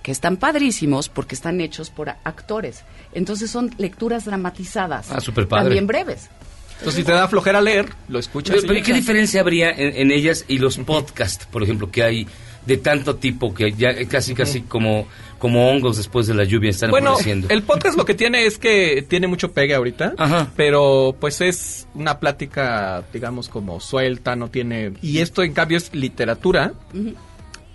[0.08, 2.86] que están padrísimos porque están hechos por actores.
[3.12, 5.12] Entonces son lecturas dramatizadas.
[5.12, 5.66] Ah, súper padre.
[5.66, 6.30] También breves.
[6.78, 8.56] Entonces, si te da flojera leer, lo escuchas.
[8.66, 8.82] Pero.
[8.86, 12.26] ¿qué diferencia habría en, en ellas y los podcasts, por ejemplo, que hay
[12.66, 15.08] de tanto tipo que ya casi casi como
[15.40, 17.50] como hongos después de la lluvia están Bueno, apareciendo.
[17.50, 20.14] el podcast lo que tiene es que tiene mucho pegue ahorita,
[20.56, 24.94] pero pues es una plática, digamos, como suelta, no tiene...
[25.02, 26.74] Y esto en cambio es literatura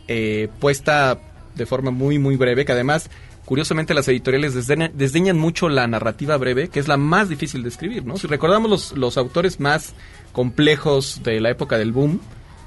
[0.08, 1.18] eh, puesta
[1.54, 3.10] de forma muy, muy breve, que además,
[3.44, 7.68] curiosamente, las editoriales desdeñan, desdeñan mucho la narrativa breve, que es la más difícil de
[7.68, 8.16] escribir, ¿no?
[8.16, 9.94] Si recordamos los, los autores más
[10.32, 12.20] complejos de la época del boom,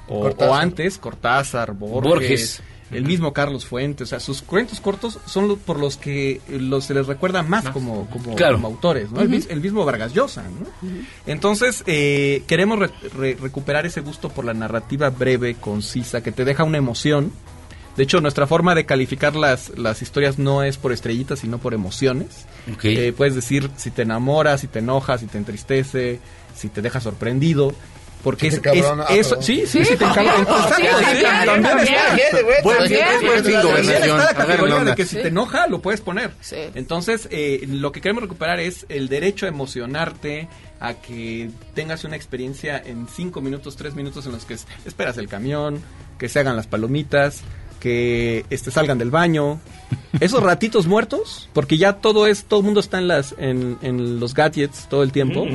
[0.08, 0.48] o, Cortázar.
[0.48, 2.62] o antes, Cortázar, Borges, Borges.
[2.92, 6.94] el mismo Carlos Fuentes, o sea, sus cuentos cortos son por los que los, se
[6.94, 8.54] les recuerda más como, como, Claro.
[8.54, 9.20] como autores, ¿no?
[9.20, 10.88] el, mis- el mismo Vargas Llosa, ¿no?
[11.26, 16.44] Entonces, eh, queremos re- re- recuperar ese gusto por la narrativa breve, concisa, que te
[16.44, 17.32] deja una emoción.
[17.96, 21.72] De hecho, nuestra forma de calificar las, las historias no es por estrellitas, sino por
[21.74, 22.44] emociones.
[22.82, 26.20] Eh, puedes decir si te enamora, si te enoja, si te entristece,
[26.54, 27.74] si te deja sorprendido.
[28.22, 28.84] Porque Si es, te es-.
[28.84, 30.42] Ah, eso, sí, sí, sí, te encabrona.
[30.42, 30.78] Está.
[34.16, 36.32] la categoría de que si te enoja, lo puedes poner.
[36.40, 36.56] Sí.
[36.74, 40.48] Entonces, eh, lo que queremos recuperar es el derecho a emocionarte,
[40.80, 45.16] a que tengas una experiencia en cinco minutos, tres minutos en los que es- esperas
[45.18, 45.80] el camión,
[46.18, 47.42] que se hagan las palomitas,
[47.86, 49.60] que este, salgan del baño.
[50.18, 54.18] Esos ratitos muertos, porque ya todo es, todo el mundo está en las, en, en
[54.18, 55.46] los gadgets todo el tiempo.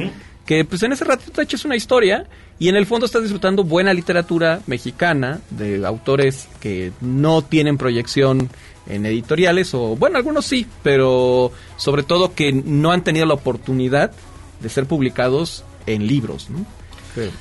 [0.45, 2.27] Que pues en ese ratito te eches una historia
[2.57, 8.49] y en el fondo estás disfrutando buena literatura mexicana de autores que no tienen proyección
[8.87, 14.13] en editoriales o bueno, algunos sí, pero sobre todo que no han tenido la oportunidad
[14.61, 16.65] de ser publicados en libros, ¿no?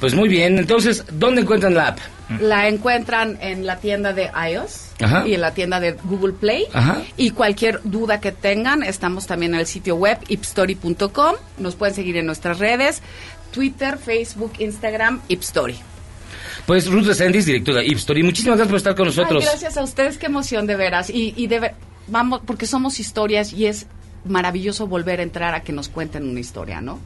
[0.00, 1.98] Pues muy bien, entonces, ¿dónde encuentran la app?
[2.40, 5.26] La encuentran en la tienda de iOS Ajá.
[5.26, 6.64] y en la tienda de Google Play.
[6.72, 7.02] Ajá.
[7.16, 11.34] Y cualquier duda que tengan, estamos también en el sitio web ipstory.com.
[11.58, 13.02] Nos pueden seguir en nuestras redes,
[13.52, 15.76] Twitter, Facebook, Instagram, Ipstory.
[16.66, 19.42] Pues Ruth Resendiz, directora de Ipstory, muchísimas gracias por estar con nosotros.
[19.42, 21.10] Ay, gracias a ustedes, qué emoción de veras.
[21.10, 21.74] Y, y de ver-
[22.06, 23.86] vamos, porque somos historias y es
[24.24, 27.00] maravilloso volver a entrar a que nos cuenten una historia, ¿no?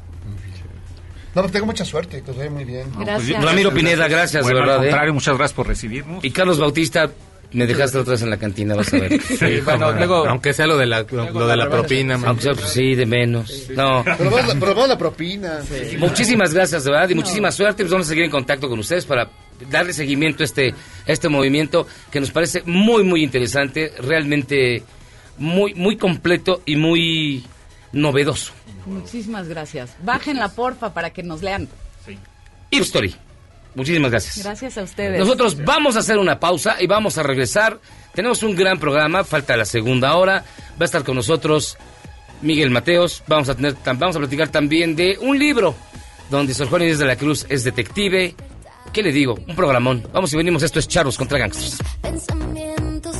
[1.34, 2.86] No, pues tengo mucha suerte, que os vaya muy bien.
[2.98, 3.42] Gracias.
[3.42, 5.00] Ramiro Pineda, gracias, Bueno, de verdad.
[5.00, 5.12] al ¿eh?
[5.12, 6.24] muchas gracias por recibirnos.
[6.24, 7.10] Y Carlos Bautista,
[7.52, 9.20] me dejaste otra vez en la cantina, vas a ver.
[9.22, 12.18] Sí, bueno, luego- Aunque sea lo de la, lo de la propina.
[12.24, 13.68] Aunque sea, pues, sí, de menos.
[13.70, 14.02] No.
[14.04, 15.58] Pero vamos, la- pero vamos la propina.
[15.98, 17.82] Muchísimas gracias, de verdad, y muchísima suerte.
[17.84, 19.28] Pues vamos a seguir en contacto con ustedes para
[19.70, 24.82] darle seguimiento a este, a este movimiento que nos parece muy, muy interesante, realmente
[25.38, 27.44] muy, muy completo y muy
[27.92, 28.52] novedoso.
[28.86, 29.94] Muchísimas gracias.
[30.02, 31.68] Bájenla, porfa, para que nos lean.
[32.70, 33.14] Story.
[33.74, 34.44] Muchísimas gracias.
[34.44, 35.18] Gracias a ustedes.
[35.18, 37.80] Nosotros vamos a hacer una pausa y vamos a regresar.
[38.14, 40.44] Tenemos un gran programa, falta la segunda hora.
[40.72, 41.76] Va a estar con nosotros
[42.42, 43.22] Miguel Mateos.
[43.26, 45.74] Vamos a tener, vamos a platicar también de un libro
[46.30, 48.34] donde Sor Juan Inés de la Cruz es detective.
[48.92, 49.34] ¿Qué le digo?
[49.48, 50.06] Un programón.
[50.12, 50.62] Vamos y venimos.
[50.62, 51.78] Esto es Charlos contra Gangsters.
[52.00, 53.16] Pensamientos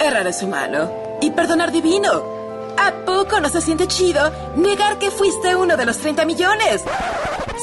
[0.00, 0.90] Errar es humano
[1.20, 2.10] y perdonar divino.
[2.78, 6.84] ¿A poco no se siente chido negar que fuiste uno de los 30 millones?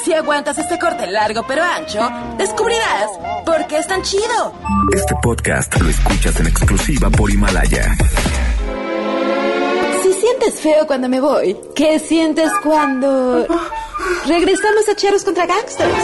[0.04, 2.02] Si aguantas este corte largo pero ancho,
[2.38, 3.10] descubrirás
[3.46, 4.54] por qué es tan chido.
[4.94, 7.96] Este podcast lo escuchas en exclusiva por Himalaya.
[10.04, 13.48] Si sientes feo cuando me voy, ¿qué sientes cuando
[14.28, 16.04] regresamos a Cheros contra Gangsters?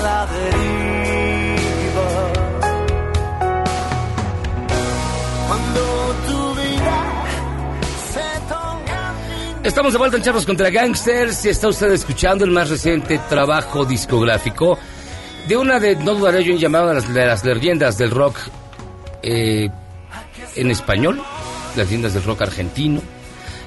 [0.00, 0.26] La
[8.12, 9.14] se ponga
[9.62, 13.84] Estamos de vuelta en Charlos contra Gangsters y está usted escuchando el más reciente trabajo
[13.84, 14.78] discográfico
[15.48, 18.38] de una de, no dudaré yo en llamar a las, las leyendas del rock
[19.22, 19.68] eh,
[20.56, 21.22] en español,
[21.76, 23.00] las leyendas del rock argentino.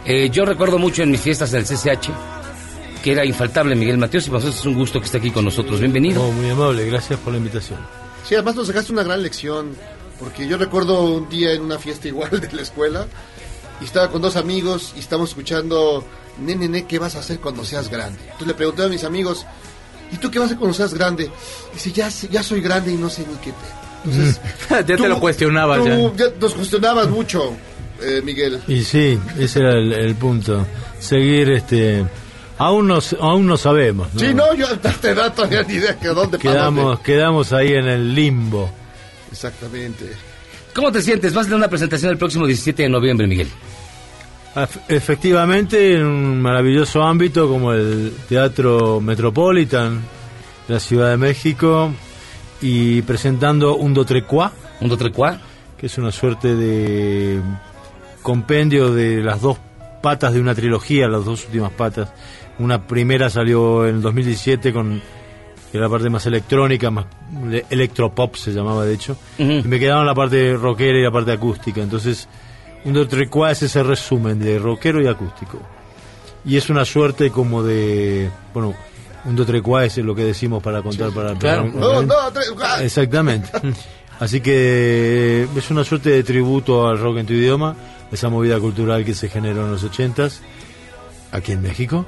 [0.06, 2.37] Eh, yo recuerdo mucho en mis fiestas en el CCH
[3.08, 5.46] que era infaltable Miguel Mateos y para nosotros es un gusto que esté aquí con
[5.46, 5.80] nosotros.
[5.80, 6.30] Bienvenido.
[6.30, 7.80] muy amable, gracias por la invitación.
[8.28, 9.70] Sí, además nos dejaste una gran lección,
[10.20, 13.08] porque yo recuerdo un día en una fiesta igual de la escuela,
[13.80, 16.04] y estaba con dos amigos y estábamos escuchando,
[16.38, 18.20] nene, nene, ¿qué vas a hacer cuando seas grande?
[18.24, 19.46] Entonces le pregunté a mis amigos,
[20.12, 21.32] ¿y tú qué vas a hacer cuando seas grande?
[21.74, 24.10] Dice, ya, sé- ya soy grande y no sé ni qué te...
[24.10, 25.96] Entonces, ya te lo cuestionabas ya.
[25.96, 27.54] tú ya nos cuestionabas mucho,
[28.02, 28.60] eh, Miguel.
[28.68, 30.68] Y sí, ese era el, el punto.
[31.00, 32.04] Seguir este
[32.60, 34.14] Aún no, aún no sabemos.
[34.14, 34.20] ¿no?
[34.20, 37.04] Sí, no, yo a este dato no ni idea que dónde Quedamos, dónde.
[37.04, 38.70] quedamos ahí en el limbo.
[39.32, 40.12] Exactamente.
[40.74, 41.34] ¿Cómo te sientes?
[41.34, 43.48] Vas a tener una presentación el próximo 17 de noviembre, Miguel.
[44.88, 50.02] Efectivamente, en un maravilloso ámbito como el Teatro Metropolitan
[50.68, 51.92] de la Ciudad de México
[52.62, 54.52] y presentando un Dotrecuá.
[54.82, 55.40] ¿Un Dotrecuá?
[55.78, 57.40] Que es una suerte de
[58.24, 59.58] compendio de las dos
[60.02, 62.10] patas de una trilogía, las dos últimas patas.
[62.60, 65.02] Una primera salió en el 2017 con
[65.72, 67.06] que era la parte más electrónica, más
[67.70, 71.82] electropop se llamaba de hecho, y me quedaba la parte rockera y la parte acústica.
[71.82, 72.28] Entonces,
[72.86, 75.60] un Dotrecuá es ese resumen de rockero y acústico.
[76.46, 78.74] Y es una suerte como de, bueno,
[79.26, 81.70] un Dotrecuá es lo que decimos para contar para el Claro.
[81.70, 82.02] programa.
[82.02, 82.50] No, no, tres.
[82.82, 83.50] Exactamente.
[84.22, 87.76] Así que es una suerte de tributo al rock en tu idioma,
[88.10, 90.42] esa movida cultural que se generó en los ochentas
[91.34, 92.06] aquí en México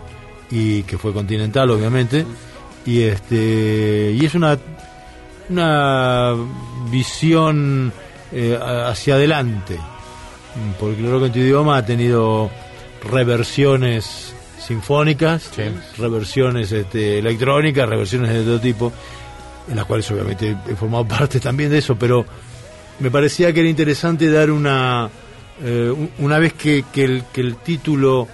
[0.52, 2.26] y que fue continental obviamente.
[2.86, 4.58] Y este y es una
[5.50, 6.36] una
[6.92, 7.92] visión
[8.32, 9.78] eh, hacia adelante.
[10.80, 12.50] Porque el rock en tu idioma ha tenido
[13.10, 15.52] reversiones sinfónicas,
[15.98, 18.92] reversiones este, electrónicas, reversiones de todo tipo,
[19.70, 22.26] en las cuales obviamente he formado parte también de eso, pero
[23.00, 25.10] me parecía que era interesante dar una,
[25.64, 28.28] eh, un- una vez que, que el, que el título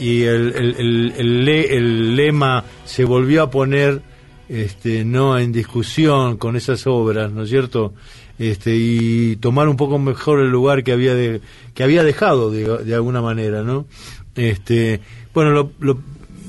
[0.00, 4.00] y el, el- el- el le- el lema se volvió a poner
[4.48, 7.94] este, no en discusión con esas obras, ¿no es cierto?
[8.38, 11.40] Este, y tomar un poco mejor el lugar que había de,
[11.74, 13.86] que había dejado de, de alguna manera, ¿no?
[14.34, 15.00] Este,
[15.34, 16.00] bueno, lo- lo-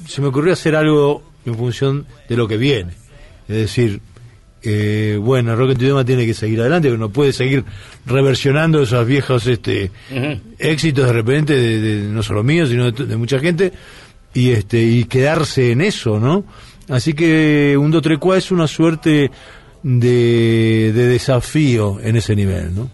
[0.07, 2.91] se me ocurrió hacer algo en función de lo que viene,
[3.47, 4.01] es decir,
[4.63, 7.63] eh, bueno, rock en tu idioma tiene que seguir adelante, que no puede seguir
[8.05, 9.91] reversionando esos viejos este,
[10.59, 13.71] éxitos de repente, de, de- no solo míos, sino de, de mucha gente,
[14.33, 16.45] y este y quedarse en eso, ¿no?
[16.89, 19.31] Así que un Dotrecuá es una suerte
[19.83, 22.89] de, de desafío en ese nivel, ¿no?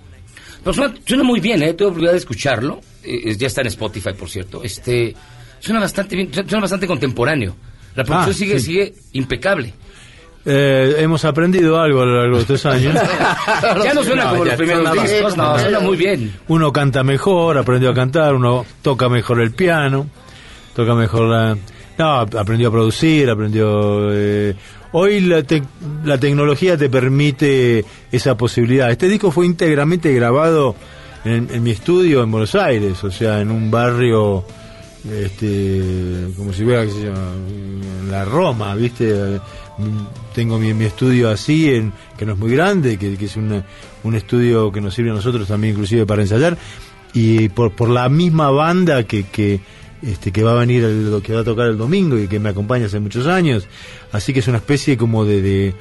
[0.63, 1.73] Pero suena, suena muy bien, ¿eh?
[1.73, 2.81] Tuve oportunidad de escucharlo.
[3.03, 4.61] Eh, ya está en Spotify, por cierto.
[4.63, 5.15] Este,
[5.59, 7.55] suena bastante bien, suena bastante contemporáneo.
[7.95, 8.65] La producción Ah, sigue, sí.
[8.65, 9.73] sigue impecable.
[10.45, 12.93] Eh, hemos aprendido algo a lo largo de estos años.
[13.83, 16.33] ya no suena como los primeros discos, no, suena muy bien.
[16.47, 20.07] Uno canta mejor, aprendió a cantar, uno toca mejor el piano,
[20.75, 21.57] toca mejor la...
[21.97, 24.09] No, aprendió a producir, aprendió...
[24.13, 24.55] eh,
[24.93, 25.67] hoy la, tec-
[26.05, 28.89] la tecnología te permite esa posibilidad.
[28.89, 30.73] Este disco fue íntegramente grabado
[31.25, 34.45] en, en mi estudio en Buenos Aires, o sea, en un barrio,
[35.11, 39.39] este, como si fuera, en la Roma, ¿viste?
[40.33, 43.65] Tengo mi, mi estudio así, en, que no es muy grande, que, que es una-
[44.03, 46.57] un estudio que nos sirve a nosotros también inclusive para ensayar,
[47.13, 49.59] y por, por la misma banda que, que,
[50.01, 52.49] este, que va a venir, el, que va a tocar el domingo y que me
[52.49, 53.67] acompaña hace muchos años,
[54.11, 55.73] así que es una especie como de, de,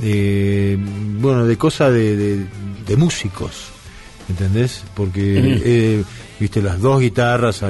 [0.00, 0.78] de,
[1.20, 2.46] bueno, de cosa de, de,
[2.86, 3.68] de músicos.
[4.28, 4.84] ¿Entendés?
[4.94, 6.04] Porque, eh,
[6.40, 7.62] viste, las dos guitarras,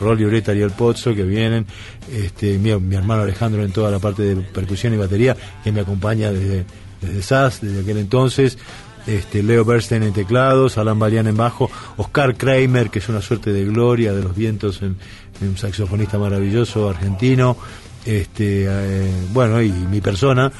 [0.00, 1.66] Rolly Ureta Ariel Pozzo, que vienen,
[2.10, 5.80] este, mi, mi hermano Alejandro en toda la parte de percusión y batería, que me
[5.80, 6.64] acompaña desde,
[7.00, 8.56] desde SAS, desde aquel entonces,
[9.06, 13.52] este, Leo Bernstein en teclados, Alan Balian en bajo, Oscar Kramer, que es una suerte
[13.52, 14.96] de gloria de los vientos, en,
[15.40, 17.56] un saxofonista maravilloso argentino,
[18.06, 20.52] este, eh, bueno, y mi persona,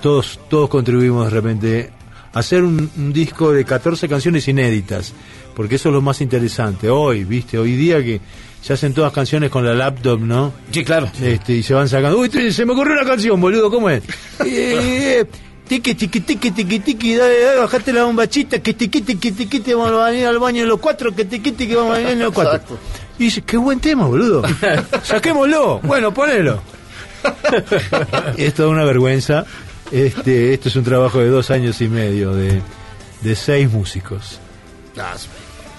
[0.00, 1.90] todos, todos contribuimos de repente
[2.32, 5.12] hacer un, un disco de 14 canciones inéditas,
[5.54, 6.88] porque eso es lo más interesante.
[6.90, 8.20] Hoy, viste, hoy día que
[8.62, 10.52] se hacen todas canciones con la laptop, ¿no?
[10.70, 11.10] Sí, claro.
[11.22, 12.18] Este, y se van sacando.
[12.18, 14.02] Uy, te- se me ocurrió una canción, boludo, ¿cómo es?
[14.44, 15.24] Eh,
[15.70, 19.72] Tiqui, tiqui, tiqui, tiqui, tiqui, dale, dale, bajate la bombachita, que tiqui, tiqui, tiqui, tiqui,
[19.72, 22.76] vamos a venir al baño los cuatro, que tiqui, tiqui, vamos a venir los cuatro.
[23.20, 24.42] Y dice, qué buen tema, boludo.
[25.04, 25.78] Saquémoslo.
[25.84, 26.60] Bueno, ponelo.
[28.36, 29.44] es toda una vergüenza.
[29.90, 32.60] Este, esto es un trabajo de dos años y medio de,
[33.22, 34.38] de seis músicos.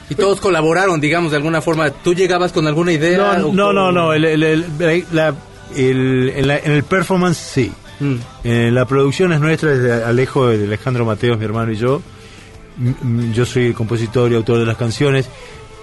[0.09, 1.89] Y todos colaboraron, digamos, de alguna forma.
[1.89, 3.38] ¿Tú llegabas con alguna idea?
[3.38, 5.34] No, no, no, no, el, el- el- la-
[5.76, 7.72] el- en, la- en el performance sí.
[8.43, 12.01] En la producción es nuestra, es de Alejo, de Alejandro Mateos, mi hermano y yo.
[12.80, 15.28] M- m- Yo soy el compositor y autor de las canciones,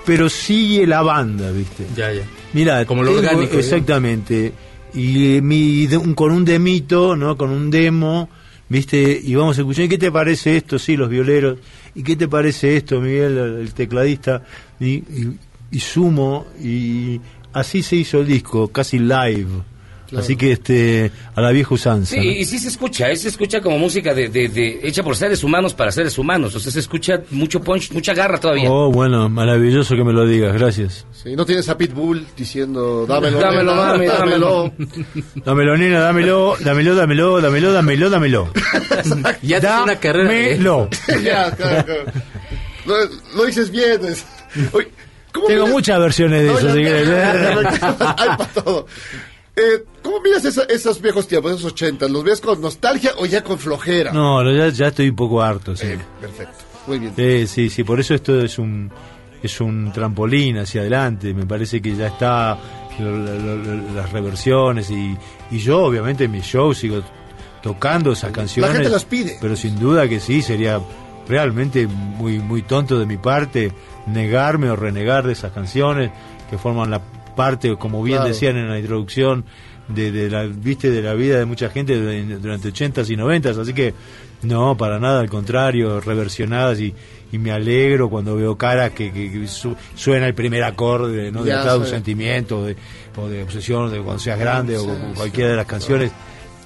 [0.04, 1.86] pero sigue la banda, ¿viste?
[1.96, 2.22] Ya, ya.
[2.54, 3.60] Mira, Como lo tengo- orgánico, ¿eh?
[3.60, 4.52] Exactamente.
[4.94, 7.36] Y mi, con un demito, ¿no?
[7.36, 8.28] Con un demo,
[8.68, 9.20] ¿viste?
[9.22, 10.78] Y vamos a escuchar, ¿y qué te parece esto?
[10.78, 11.58] Sí, los violeros.
[11.94, 14.42] ¿Y qué te parece esto, Miguel, el, tecladista?
[14.80, 15.02] Y-
[15.70, 17.20] y sumo, y
[17.52, 19.46] así se hizo el disco, casi live.
[20.16, 22.14] Así que este a la vieja usanza.
[22.14, 22.22] Sí, ¿no?
[22.24, 23.16] y sí se escucha, ¿eh?
[23.16, 26.54] se escucha como música de, de, de- hecha por seres humanos para seres humanos.
[26.54, 28.70] O sea, se escucha mucho punch, mucha garra todavía.
[28.70, 31.04] Oh, bueno, maravilloso que me lo digas, gracias.
[31.12, 34.72] Sí, no tienes a Pitbull diciendo, dámelo, Dámelo, nena, mami, dámelo.
[35.44, 38.52] Dámelo, nena, dámelo, dámelo, dámelo, dámelo, dámelo, dámelo.
[39.42, 40.30] Ya tienes una carrera.
[40.30, 40.88] de- Dámelo.
[41.22, 42.04] ya, claro, claro.
[42.86, 42.94] Lo,
[43.36, 44.02] lo dices bien.
[44.06, 44.24] es-
[44.72, 44.88] Oye,
[45.32, 47.08] ¿cómo Tengo muchas versiones de No, eso, ya, si ya, quieres.
[47.08, 47.62] ya, ya,
[47.98, 48.86] ya, hay para todo.
[49.58, 52.06] Eh, ¿Cómo miras esa- esos viejos tiempos, esos 80?
[52.08, 54.12] ¿Los ves con nostalgia o ya con flojera?
[54.12, 55.86] No, ya, ya estoy un poco harto, sí.
[56.20, 56.54] Perfecto,
[56.86, 57.12] muy bien.
[57.16, 58.90] Sí, sí, sí, por eso esto es un
[59.42, 61.32] es un trampolín hacia adelante.
[61.34, 62.58] Me parece que ya está
[62.98, 65.16] lo- lo- lo- las reversiones y,
[65.50, 67.02] y yo obviamente en mis shows sigo
[67.62, 68.72] tocando esas canciones.
[68.72, 69.38] gente las pide.
[69.40, 70.80] Pero sin duda que sí, sería
[71.28, 73.72] realmente muy muy tonto de mi parte
[74.06, 76.10] negarme o renegar de esas canciones
[76.50, 77.00] que forman la
[77.38, 78.32] parte, como bien Claro.
[78.32, 79.44] decían en la introducción,
[79.88, 81.96] de, de la viste de la vida de mucha gente
[82.38, 83.94] durante 80s y 90s, así que
[84.42, 86.92] no, para nada, al contrario, reversionadas y,
[87.32, 91.42] y me alegro cuando veo caras que, que- que su- suena el primer acorde, ¿no?
[91.42, 92.76] De Ya atrás de un sentimiento, de,
[93.16, 96.10] o de obsesión, de cuando seas grande, o, Sí, o cualquiera de las canciones.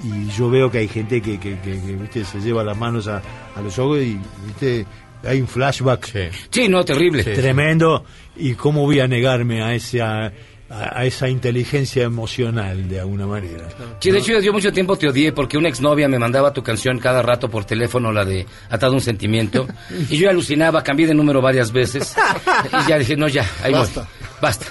[0.04, 2.24] Y yo veo que hay gente que, que, que- que, ¿viste?
[2.24, 3.22] se lleva las manos a,
[3.54, 4.84] a los ojos y ¿viste?
[5.24, 7.22] hay un flashback Sí, no, terrible.
[7.22, 8.04] tremendo.
[8.34, 10.32] ¿Y cómo voy a negarme a esa,
[10.72, 13.68] a, a esa inteligencia emocional de alguna manera?
[14.00, 16.98] Sí, de hecho, yo mucho tiempo te odié porque una exnovia me mandaba tu canción
[16.98, 19.66] cada rato por teléfono, la de Atado a un sentimiento.
[20.08, 22.16] y yo alucinaba, cambié de número varias veces.
[22.84, 24.00] y ya dije, no, ya, ahí Basta.
[24.00, 24.28] voy.
[24.40, 24.66] Basta.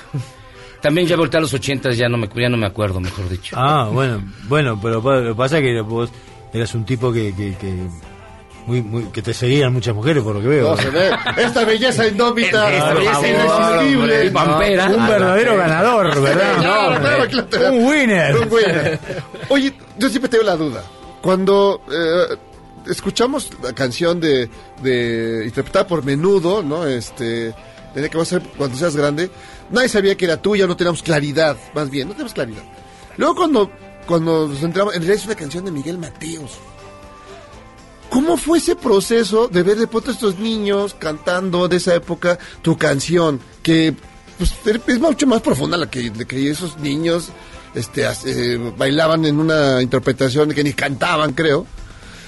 [0.81, 3.55] También ya volteé a los ochentas, ya no me, ya no me acuerdo, mejor dicho.
[3.57, 6.09] Ah, bueno, bueno, pero lo que pasa es que vos
[6.53, 7.73] eras un tipo que, que, que,
[8.65, 10.71] muy, muy, que te seguían muchas mujeres, por lo que veo.
[10.71, 11.09] No, se ve.
[11.37, 14.31] Esta belleza indómita, Esta belleza irresistible.
[14.31, 14.85] pampera.
[14.87, 16.57] Un verdadero ganador, ¿verdad?
[16.57, 17.73] No, No, claro, claro.
[17.73, 18.35] un winner.
[18.37, 18.99] Un winner.
[19.49, 20.83] Oye, yo siempre tengo la duda.
[21.21, 22.37] Cuando eh,
[22.87, 24.49] escuchamos la canción de,
[24.81, 26.87] de interpretada por Menudo, ¿no?
[26.87, 27.53] Este,
[27.95, 29.29] de que va a ser cuando seas grande,
[29.69, 32.63] nadie sabía que era tuya, no teníamos claridad, más bien, no teníamos claridad.
[33.17, 33.71] Luego cuando
[34.07, 36.57] cuando nos entramos, en realidad es una canción de Miguel Mateos.
[38.11, 42.37] ¿Cómo fue ese proceso de ver de pronto a estos niños cantando de esa época
[42.61, 43.39] tu canción?
[43.63, 43.95] Que
[44.37, 44.53] pues,
[44.85, 47.29] es mucho más profunda la que, de que esos niños
[47.73, 51.65] este, eh, bailaban en una interpretación que ni cantaban, creo.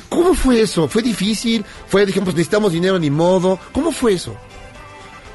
[0.08, 0.88] ¿Cómo fue eso?
[0.88, 1.66] ¿Fue difícil?
[1.90, 3.60] ¿Fue, dijimos, necesitamos dinero ni modo?
[3.74, 4.38] ¿Cómo fue eso?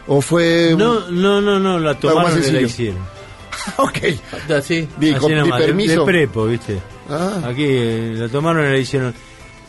[0.07, 0.75] ¿O fue...?
[0.79, 3.01] No, no, no, no, la tomaron y la hicieron.
[3.77, 3.99] ok.
[4.57, 4.89] Así.
[4.99, 6.01] Di- Así con- nomás, permiso.
[6.01, 6.81] De, prepo, ¿viste?
[7.11, 7.43] Ah.
[7.45, 9.15] Aquí eh, la tomaron y la hicieron.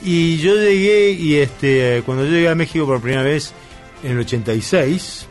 [0.03, 3.53] Y yo llegué, y este cuando yo llegué a México por primera vez,
[4.03, 5.27] en el 86,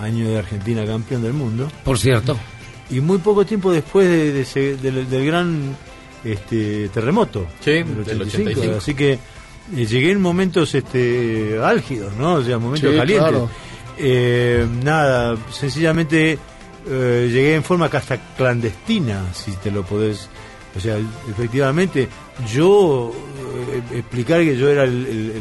[0.00, 2.36] año de Argentina campeón del mundo, Por cierto.
[2.90, 5.76] y muy poco tiempo después de, de ese- del, del gran
[6.24, 8.76] este, terremoto Sí, del del 85, 85.
[8.78, 12.34] así que eh, llegué en momentos este, álgidos, ¿no?
[12.34, 13.28] O sea, momentos Sí, calientes.
[13.30, 13.50] claro.
[13.96, 16.38] Eh, nada, sencillamente
[16.86, 20.28] eh, llegué en forma hasta clandestina, si te lo podés.
[20.76, 20.98] O sea,
[21.30, 22.08] efectivamente,
[22.52, 23.12] yo
[23.92, 25.32] explicar que yo era el, el-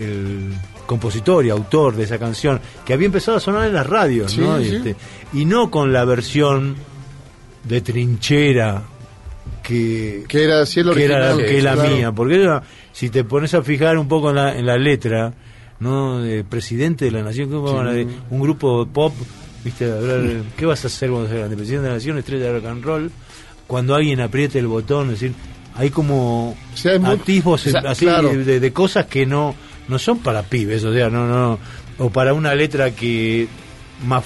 [0.00, 0.52] el- el
[0.86, 4.40] compositor y autor de esa canción, que había empezado a sonar en las radios, Sí,
[4.40, 4.60] ¿no?
[4.60, 4.76] Y, sí.
[4.76, 4.96] este,
[5.32, 6.74] y no con la versión
[7.64, 8.82] de trinchera
[9.62, 10.90] que, Que era el que era
[11.34, 11.36] original.
[11.38, 11.90] que es la Claro.
[11.96, 15.32] mía porque era- si te pones a fijar un poco en la, en la letra
[15.80, 18.06] no de presidente de la nación ¿cómo Sí.
[18.30, 19.14] un grupo pop
[19.64, 22.52] viste hablar, qué vas a hacer cuando seas grande presidente de la nación estrella de
[22.52, 23.10] rock and roll
[23.66, 25.32] cuando alguien apriete el botón es decir
[25.76, 28.28] hay como hay atisbos o sea, así claro.
[28.28, 29.54] de- de cosas que no
[29.88, 31.58] no son para pibes o sea no no
[31.98, 33.46] o para una letra que
[34.06, 34.24] más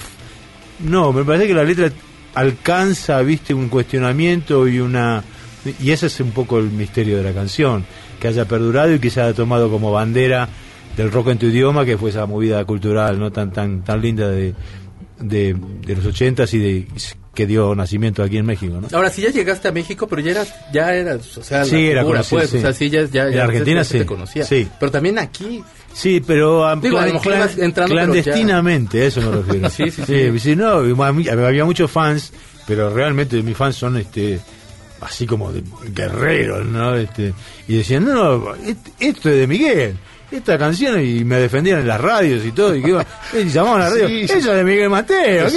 [0.79, 1.91] no, me parece que la letra
[2.35, 5.23] alcanza, viste, un cuestionamiento y una...
[5.81, 7.83] Y ese es un poco el misterio de la canción,
[8.19, 10.47] que haya perdurado y que se haya tomado como bandera
[10.95, 14.29] del rock en tu idioma, que fue esa movida cultural no tan tan tan linda
[14.29, 14.53] de,
[15.19, 15.53] de,
[15.85, 16.87] de los ochentas y de
[17.39, 18.87] que dio nacimiento aquí en México, ¿no?
[18.91, 21.91] Ahora, si ya llegaste a México, pero ya eras, ya eras, o sea, Sí, la
[21.91, 22.57] era figura, conocido, pues, sí.
[22.57, 23.97] o sea, sí, ya, ya, En ya Argentina, sí.
[23.99, 24.43] te conocía.
[24.43, 24.67] Sí.
[24.77, 25.63] Pero también aquí,
[25.93, 29.69] Sí, pero a- Digo, a lo mejor ibas entrando, clandestinamente, a eso me refiero.
[29.71, 30.39] Sí, sí, sí.
[30.39, 32.33] sí, no, había muchos fans,
[32.67, 34.39] pero realmente mis fans son este
[35.01, 35.63] así como de
[35.93, 36.93] guerreros, ¿no?
[36.95, 37.33] Este,
[37.69, 39.95] y decían, no, no, et- esto es de Miguel.
[40.31, 43.81] Esta canción y me defendían en las radios y todo y que iba, y llamaban
[43.81, 44.33] a la radio, Sí, sí.
[44.33, 45.47] ella es de Miguel Mateo,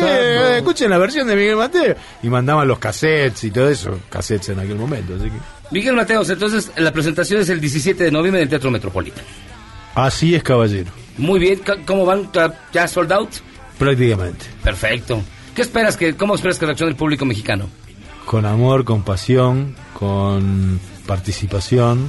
[0.57, 4.61] escuchen la versión de Miguel Mateo y mandaban los cassettes y todo eso, cassettes en
[4.61, 5.37] aquel momento, así que
[5.70, 9.27] Miguel Mateos, entonces la presentación es el 17 de noviembre en el Teatro Metropolitano.
[9.95, 12.31] así es caballero, Muy bien, ¿cómo van?
[12.33, 13.31] ¿Ya- ¿Ya sold out?
[13.79, 14.47] prácticamente.
[14.62, 15.23] Perfecto.
[15.55, 17.68] ¿Qué esperas que, cómo esperas que reaccione el público mexicano?
[18.25, 22.09] con amor, con pasión, con participación.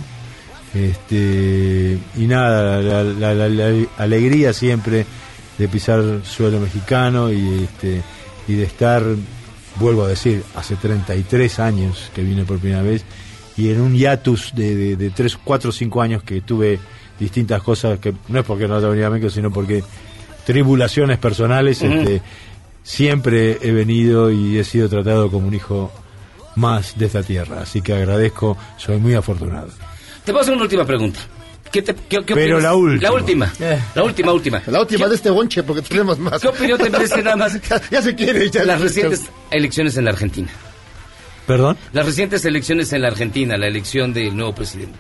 [0.74, 5.06] Este, y nada, la, la- la- la alegría siempre
[5.58, 8.02] de pisar suelo mexicano y, este,
[8.48, 9.04] y de estar,
[9.80, 13.04] vuelvo a decir, hace 33 años que vine por primera vez
[13.56, 16.80] y en un hiatus de, de, de 3, 4 o 5 años que tuve
[17.20, 19.84] distintas cosas, que no es porque no haya venido a México, sino porque
[20.46, 22.22] tribulaciones personales, este,
[22.82, 25.92] siempre he venido y he sido tratado como un hijo
[26.56, 27.62] más de esta tierra.
[27.62, 29.70] Así que agradezco, soy muy afortunado.
[30.26, 31.20] Te puedo hacer una última pregunta.
[31.72, 33.02] ¿Qué te, qué, qué Pero la última.
[33.02, 33.54] La última.
[33.96, 34.62] La última, última.
[34.68, 36.40] La última de este bonche, porque tenemos más.
[36.40, 37.60] ¿Qué opinión te merece nada más?
[37.92, 38.50] ya, se quiere.
[38.52, 40.50] Ya Las recientes elecciones en la Argentina.
[41.48, 41.76] ¿Perdón?
[41.92, 45.00] Las recientes elecciones en la Argentina, la elección del nuevo presidente.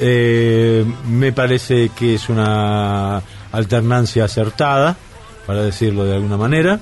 [0.00, 3.22] Eh, me parece que es una
[3.52, 4.96] alternancia acertada,
[5.46, 6.80] para decirlo de alguna manera.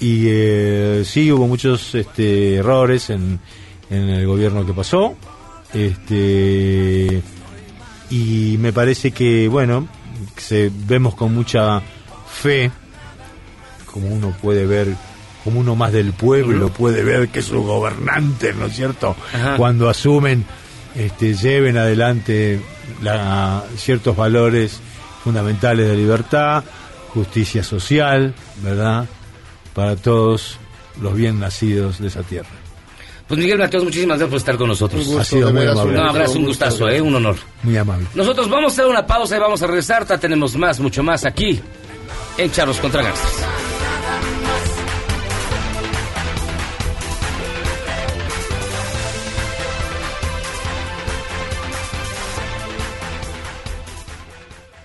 [0.00, 3.38] Y eh, sí, hubo muchos este, errores en,
[3.88, 5.14] en el gobierno que pasó.
[5.74, 7.22] Este,
[8.10, 9.88] y me parece que, bueno,
[10.36, 11.80] se, vemos con mucha
[12.32, 12.70] fe,
[13.86, 14.94] como uno puede ver,
[15.44, 19.16] como uno más del pueblo puede ver que sus gobernantes, ¿no es cierto?
[19.34, 19.56] Ajá.
[19.56, 20.44] Cuando asumen,
[20.94, 22.60] este, lleven adelante
[23.02, 24.80] la- ciertos valores
[25.24, 26.64] fundamentales de libertad,
[27.14, 29.06] justicia social, ¿verdad?
[29.74, 30.58] Para todos
[31.00, 32.48] los bien nacidos de esa tierra.
[33.32, 35.00] Pues Miguel Mateos, muchísimas gracias por estar con nosotros.
[35.00, 35.92] Un gusto, Ha sido muy amable.
[35.94, 37.00] No, gracias, un gustazo, ¿eh?
[37.00, 37.36] un honor.
[37.62, 38.06] Muy amable.
[38.14, 40.04] Nosotros vamos a hacer una pausa y vamos a regresar.
[40.04, 41.58] Ta- Tenemos más, mucho más aquí
[42.36, 43.32] en Charlos contra Gangsters.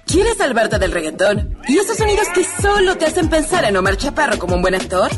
[0.06, 1.58] ¿Quieres salvarte del reggaetón?
[1.68, 5.12] ¿Y esos sonidos que solo te hacen pensar en Omar Chaparro como un buen actor?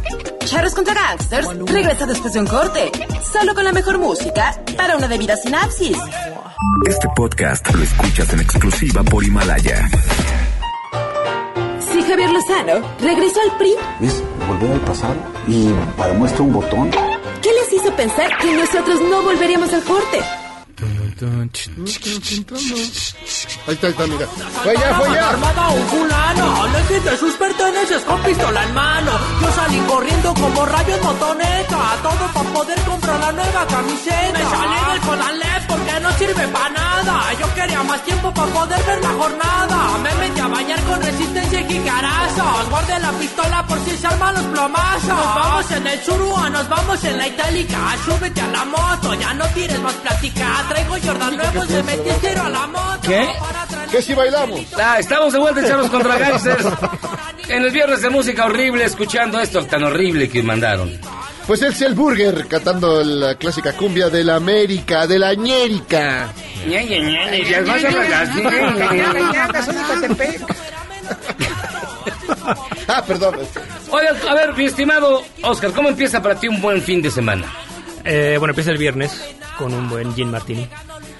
[0.50, 2.91] Charros contra Gangsters regresa después de un corte,
[3.32, 5.95] solo con la mejor música para una debida sinapsis.
[6.88, 9.88] Este podcast lo escuchas en exclusiva por Himalaya.
[11.80, 15.16] Si Javier Lozano regresó al PRI, Es volver al pasado
[15.47, 16.89] y para muestra un botón.
[17.43, 20.20] ¿qué les hizo pensar que nosotros no volveríamos al corte?
[23.67, 24.28] Ahí está, ahí está, mira.
[24.63, 25.30] Fue ya, fue ya.
[25.30, 29.11] Armada un fulano, le quité sus pertenencias con pistola en mano.
[29.41, 34.39] Yo salí corriendo como rayo en motoneta, todo para poder comprar la nueva camiseta.
[34.39, 37.34] Me salí del Conalep porque no sirve para nada.
[37.39, 39.97] Yo quería más tiempo para poder ver la jornada.
[40.03, 42.70] Me metí a bañar con resistencia y jicarazos.
[42.70, 45.07] Guardé la pistola por si se arman los plomazos.
[45.07, 47.78] Nos vamos en el Churua, nos vamos en la Itálica.
[48.05, 50.65] Súbete a la moto, ya no tires más plática.
[50.70, 52.99] Traigo Jordan nuevos, le metí tiro a la moto.
[53.03, 53.30] ¿Qué?
[53.91, 54.61] ¿Qué si bailamos?
[54.78, 56.65] Ah, estamos de vuelta en Charlos contra Gangsters.
[57.47, 60.99] En el viernes de música horrible, escuchando esto tan horrible que mandaron.
[61.50, 66.32] Pues es el Burger cantando la clásica cumbia de la América, de la ñérica.
[66.68, 68.43] Ña, ña, ña, ña, ya vas a hablar así.
[72.88, 73.38] ah, perdón.
[73.89, 77.52] Oye, a ver, mi estimado Oscar, ¿cómo empieza para ti un buen fin de semana?
[78.06, 79.20] Eh, bueno, empieza el viernes
[79.58, 80.68] con un buen gin martini.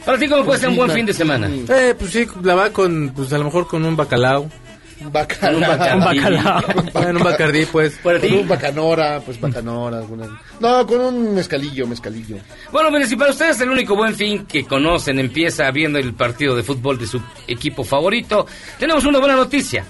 [0.06, 1.50] Para ti, ¿cómo puede ser un buen fin de semana?
[1.50, 4.48] Eh, pues sí, la va con, pues a lo mejor con un bacalao.
[5.02, 5.98] Bacalao.
[5.98, 6.62] Un bacalao.
[6.94, 7.98] Bueno, un bacardí, pues.
[7.98, 9.98] Con un bacanora, pues bacanora.
[10.00, 12.38] alguna- No, con un mezcalillo, mezcalillo.
[12.72, 16.56] Bueno, mire, si para ustedes el único buen fin que conocen empieza viendo el partido
[16.56, 18.46] de fútbol de su equipo favorito,
[18.78, 19.86] tenemos una buena noticia.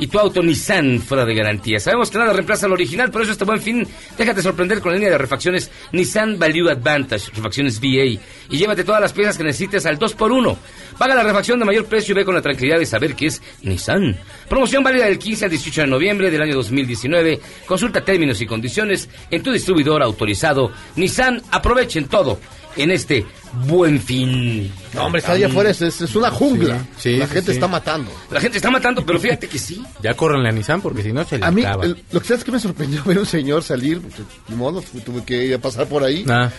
[0.00, 1.78] Y tu auto Nissan fuera de garantía.
[1.78, 3.86] Sabemos que nada reemplaza al original, por eso este buen fin,
[4.16, 9.02] déjate sorprender con la línea de refacciones Nissan Value Advantage, refacciones VA, y llévate todas
[9.02, 10.56] las piezas que necesites al 2x1.
[10.96, 13.42] Paga la refacción de mayor precio y ve con la tranquilidad de saber que es
[13.62, 14.16] Nissan.
[14.48, 17.38] Promoción válida del 15 al 18 de noviembre del año 2019.
[17.66, 20.72] Consulta términos y condiciones en tu distribuidor autorizado.
[20.96, 22.38] Nissan, aprovechen todo
[22.76, 23.26] en este
[23.66, 24.72] buen fin.
[24.94, 26.78] No, hombre, está allá afuera, es, es una jungla.
[26.96, 27.56] Sí, la sí, gente sí.
[27.56, 28.10] está matando.
[28.30, 29.82] La gente está matando, pero fíjate que sí.
[30.02, 31.84] Ya corren la Nissan porque si no se le A mí, acaba.
[31.84, 35.24] el- lo que sabes que me sorprendió ver un señor salir, porque, ni modo, tuve
[35.24, 36.50] que ir a pasar por ahí, Ah.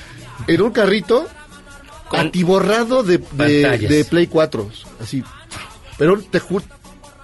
[0.48, 1.28] en un carrito
[2.12, 4.70] atiborrado de, de Play 4,
[5.02, 5.24] así.
[5.98, 6.66] Pero te juro,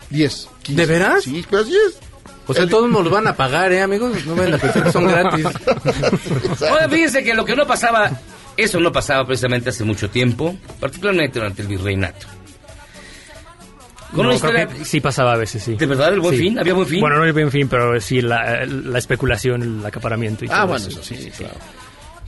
[0.09, 0.49] 10.
[0.63, 0.81] 15.
[0.81, 1.23] ¿De veras?
[1.23, 1.99] Sí, pero así es.
[2.49, 4.25] O sea, todos nos los van a pagar, ¿eh, amigos?
[4.25, 5.45] No vayan a pensar que son gratis.
[6.61, 8.09] Oye, fíjense que lo que no pasaba,
[8.57, 12.27] eso no pasaba precisamente hace mucho tiempo, particularmente durante el virreinato.
[14.13, 15.75] Con No, una creo historia- que sí pasaba a veces, sí.
[15.75, 16.41] ¿De verdad el buen Sí.
[16.43, 16.59] fin?
[16.59, 17.01] ¿Había buen fin?
[17.01, 20.67] Bueno, no el buen fin, pero sí la, la especulación, el acaparamiento y Ah, todo
[20.67, 21.01] bueno, eso.
[21.01, 21.55] eso sí, claro.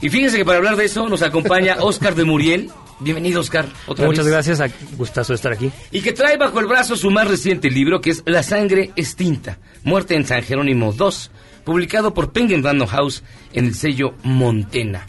[0.02, 2.70] Y fíjense que para hablar de eso nos acompaña Oscar de Muriel.
[3.00, 3.64] Bienvenido, Oscar.
[3.86, 4.32] Otra Muchas vez.
[4.34, 4.68] gracias, a-
[4.98, 5.70] gustazo de estar aquí.
[5.90, 9.58] Y que trae bajo el brazo su más reciente libro, que es La sangre extinta,
[9.82, 11.30] muerte en San Jerónimo 2,
[11.64, 13.22] publicado por Penguin Random House
[13.54, 15.06] en el sello Montena.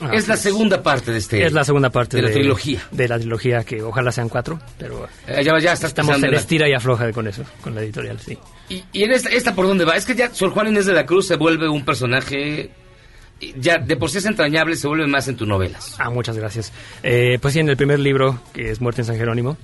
[0.00, 2.82] Ah, es la pues, segunda parte de este es la segunda parte de la trilogía.
[2.90, 6.36] De la trilogía, que ojalá sean cuatro, pero Eh, ya, ya estás estamos en la-
[6.36, 8.36] estira y afloja con eso, con la editorial, sí.
[8.68, 9.96] Y, y en esta, esta por dónde va?
[9.96, 12.70] Es que ya Sor Juan Inés de la Cruz se vuelve un personaje
[13.58, 15.94] ya de por sí es entrañable, se vuelve más en tus novelas.
[15.98, 16.72] Ah, muchas gracias.
[17.02, 19.56] Eh, pues sí, en el primer libro, que es Muerte en San Jerónimo,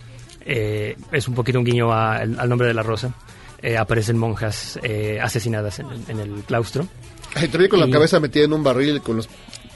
[0.45, 3.15] eh, es un poquito un guiño a- al nombre de la rosa.
[3.63, 6.87] Eh, aparecen monjas eh, asesinadas en, el- en el claustro.
[7.59, 9.29] Vi con la cabeza metida en un barril con los,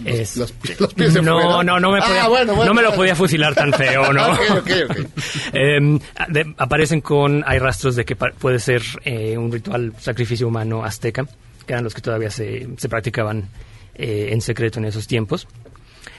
[0.05, 1.63] los, Es- los- los pies de no, fuera.
[1.63, 4.27] no, no me Ah, podía, bueno, bueno, no me lo podía fusilar tan feo, ¿no?
[4.33, 4.97] Ok, ok, ok.
[5.53, 10.85] Eh, de- aparecen con, hay rastros de que puede ser eh, un ritual sacrificio humano
[10.85, 11.25] azteca,
[11.67, 13.49] que eran los que todavía se, se practicaban
[13.95, 15.49] eh, en secreto en esos tiempos.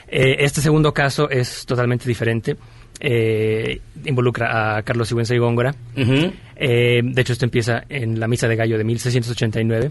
[0.08, 2.56] Eh, este segundo caso es totalmente diferente.
[3.00, 5.74] Eh, involucra a Carlos Sigüenza y Góngora.
[6.56, 9.90] Eh, de hecho, esto empieza en la Misa de Gallo de 1689.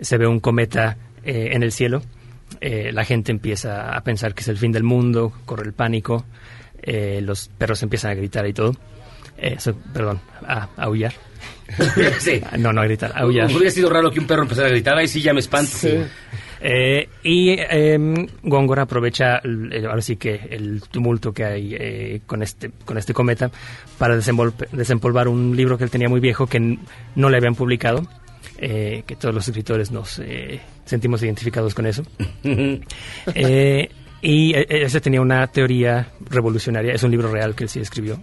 [0.00, 2.02] Se ve un cometa eh, en el cielo.
[2.60, 6.24] Eh, la gente empieza a pensar que es el fin del mundo, corre el pánico,
[6.82, 8.72] eh, los perros empiezan a gritar y todo.
[9.38, 9.56] Eh,
[9.92, 11.12] perdón, a, a aullar.
[12.20, 12.40] Sí.
[12.58, 13.50] No, no a gritar, a aullar.
[13.50, 15.70] Hubiera sido raro que un perro empezara a gritar, ahí sí ya me espanto.
[16.60, 17.98] Eh, y eh,
[18.42, 22.96] Góngora aprovecha el- el- ahora sí que el tumulto que hay eh, con este con
[22.96, 23.50] este cometa
[23.98, 26.78] para desempolvar un libro que él tenía muy viejo que
[27.14, 28.06] no le habían publicado
[28.58, 32.02] eh, que todos los escritores nos eh, sentimos identificados con eso
[33.34, 33.90] Eh,
[34.22, 38.20] y eh, ese tenía una teoría revolucionaria es un libro real que él sí escribió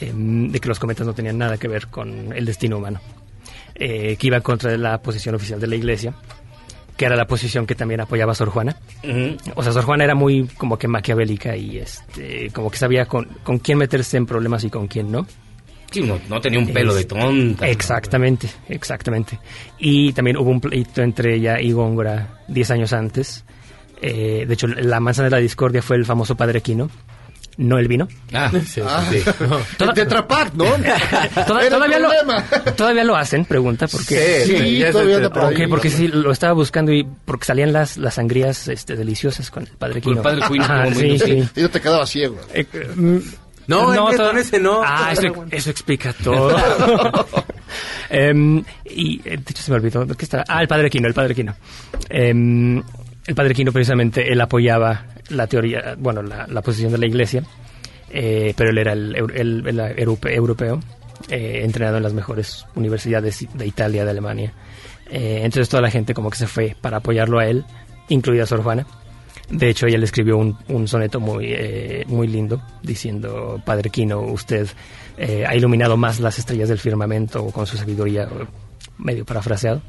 [0.00, 3.00] eh, de que los cometas no tenían nada que ver con el destino humano
[3.74, 6.14] eh, que iba en contra de la posición oficial de la iglesia
[6.96, 8.76] que era la posición que también apoyaba a Sor Juana.
[9.54, 13.26] O sea, Sor Juana era muy como que maquiavélica y este como que sabía con,
[13.44, 15.24] con quién meterse en problemas y con quién no.
[15.90, 17.66] Sí, no, no tenía un pelo de tonta.
[17.68, 19.38] Exactamente, exactamente.
[19.78, 23.44] Y también hubo un pleito entre ella y Góngora 10 años antes.
[24.02, 26.88] Eh, de hecho, la manzana de la discordia fue el famoso Padre Quino,
[27.56, 28.06] no el vino.
[28.32, 29.22] Ah, sí, Ah, sí.
[29.40, 29.58] ¿no?
[29.78, 29.92] Toda-
[31.62, 32.44] el todavía, lo, problema.
[32.76, 37.46] todavía lo hacen, pregunta, porque Sí, todavía por porque sí, lo estaba buscando y porque
[37.46, 40.16] salían las, las sangrías este, deliciosas con el Padre Con Quino.
[40.16, 41.48] el Padre Quino, sí.
[41.56, 42.38] Y no te quedaba ciego.
[42.54, 42.66] Eh,
[43.68, 44.80] No, que todo- con ese no.
[44.84, 46.56] Ah, eso, eso explica todo.
[48.10, 50.06] Em, y eh, de hecho se me olvidó.
[50.06, 50.44] ¿qué estaba?
[50.48, 51.54] Ah, el Padre Quino, el Padre Quino.
[52.08, 52.78] Em,
[53.26, 57.42] el Padre Quino precisamente él apoyaba la teoría, bueno, la, la posición de la Iglesia,
[58.10, 60.80] eh, pero él era el, eu- el- el europe- europeo,
[61.28, 64.54] eh, entrenado en las mejores universidades de Italia, de Alemania.
[65.10, 67.64] Eh, entonces toda la gente como que se fue para apoyarlo a él,
[68.08, 68.86] incluida Sor Juana.
[69.50, 74.20] De hecho, ella le escribió un, un soneto muy, eh, muy lindo diciendo, Padre Quino,
[74.20, 74.68] usted
[75.16, 78.28] eh, ha iluminado más las estrellas del firmamento con su sabiduría,
[78.98, 79.80] medio parafraseado.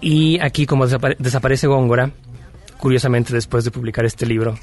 [0.00, 2.10] Y aquí, como desapare- desaparece Góngora,
[2.78, 4.58] curiosamente después de publicar este libro,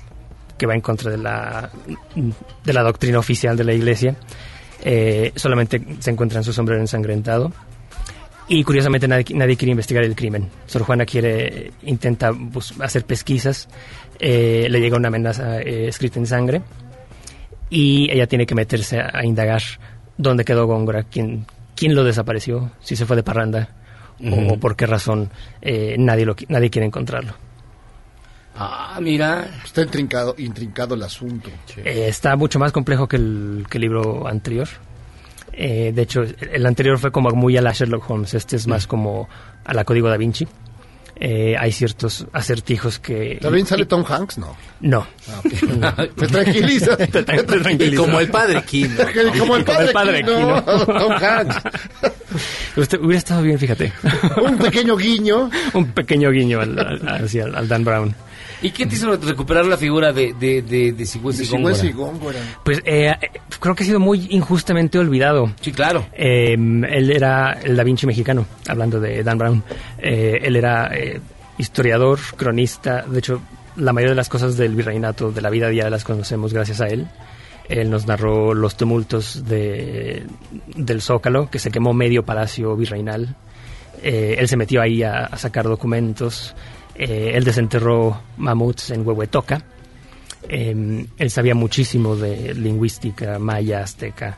[0.57, 1.69] que va en contra de la,
[2.63, 4.15] de la doctrina oficial de la Iglesia,
[4.83, 7.51] eh, solamente se encuentra en su sombrero ensangrentado.
[8.53, 10.49] Y curiosamente nadie, nadie quiere investigar el crimen.
[10.65, 12.33] Sor Juana quiere, intenta
[12.81, 13.69] hacer pesquisas,
[14.19, 16.61] eh, le llega una amenaza eh, escrita en sangre
[17.69, 19.61] y ella tiene que meterse a, a indagar
[20.17, 21.45] dónde quedó Góngora, quién,
[21.77, 23.69] quién lo desapareció, si se fue de parranda
[24.19, 25.29] o por qué razón
[25.61, 27.33] eh, nadie, lo, nadie quiere encontrarlo.
[28.53, 29.61] Ah, mira.
[29.63, 31.49] Está intrincado, intrincado el asunto.
[31.77, 34.67] Eh, está mucho más complejo que el, que el libro anterior.
[35.53, 38.67] Eh, de hecho, el, el anterior fue como muy a la Sherlock Holmes, este es
[38.67, 39.27] más como
[39.65, 40.47] a la Código da Vinci.
[41.23, 43.37] Eh, hay ciertos acertijos que...
[43.39, 44.39] ¿También sale Tom Hanks?
[44.39, 44.55] No.
[44.79, 45.05] No.
[45.29, 46.17] Ah, ok.
[46.17, 46.97] Me tranquiliza.
[46.97, 47.93] Te tra- te tranquiliza.
[47.93, 48.95] Y como el padre Quino.
[49.37, 50.63] Como el padre, Quino.
[50.65, 50.85] Quino.
[50.85, 51.57] Tom Hanks.
[52.75, 53.93] Usted hubiera estado bien, fíjate.
[54.41, 55.51] Un pequeño guiño.
[55.73, 58.15] Un pequeño guiño al, al- hacia- al Dan Brown.
[58.61, 62.39] ¿Y qué te hizo recuperar la figura de, de, de, de Sigüenza y y Góngora.
[62.63, 65.51] Pues eh, eh, creo que ha sido muy injustamente olvidado.
[65.61, 66.05] Sí, claro.
[66.13, 69.63] Eh, él era el Da Vinci mexicano, hablando de Dan Brown.
[69.97, 71.19] Eh, él era eh,
[71.57, 73.03] historiador, cronista.
[73.03, 73.41] De hecho,
[73.77, 76.87] la mayoría de las cosas del virreinato, de la vida diaria, las conocemos gracias a
[76.87, 77.07] él.
[77.67, 80.23] Él nos narró los tumultos de,
[80.75, 83.35] del Zócalo, que se quemó medio palacio virreinal.
[84.03, 86.53] Eh, él se metió ahí a, a sacar documentos.
[86.95, 89.63] Eh, él desenterró mamuts en Huehuetoca.
[90.49, 94.37] Eh, él sabía muchísimo de lingüística maya, azteca.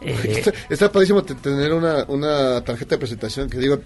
[0.00, 3.78] Eh, Está, está padrísimo te- tener una, una tarjeta de presentación que diga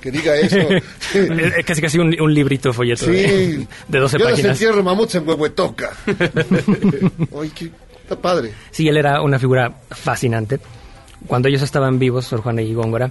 [0.00, 0.56] que diga eso.
[1.14, 3.68] Eh, casi casi un, un librito folleto de, Sí.
[3.88, 4.52] de 12 Yo les páginas.
[4.60, 5.90] entierro mamuts en Huehuetoca.
[7.40, 7.70] Ay, qué,
[8.02, 8.52] está padre.
[8.70, 10.58] Sí, él era una figura fascinante.
[11.26, 13.10] Cuando ellos estaban vivos, Sor Juana y Góngora,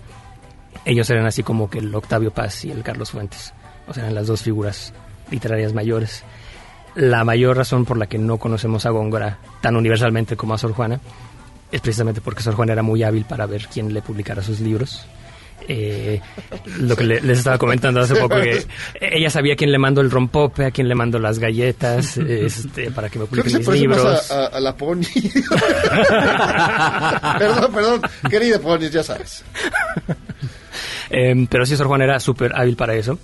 [0.85, 3.53] ellos eran así como que el Octavio Paz y el Carlos Fuentes.
[3.87, 4.93] O sea, eran las dos figuras
[5.29, 6.23] literarias mayores.
[6.95, 10.73] La mayor razón por la que no conocemos a Góngora tan universalmente como a Sor
[10.73, 10.99] Juana
[11.71, 15.05] es precisamente porque Sor Juana era muy hábil para ver quién le publicara sus libros.
[15.67, 16.19] Eh,
[16.79, 18.65] lo que le- les estaba comentando hace poco que
[18.99, 22.89] ella sabía a quién le mando el rompope, a quién le mando las galletas, este,
[22.91, 24.31] para que me publiquen mis libros.
[24.31, 25.03] a, a- a la Pony.
[27.37, 29.43] perdón, perdón, querida Pony, ya sabes.
[31.09, 33.19] Em, pero sí, Sor Juana era súper hábil para eso.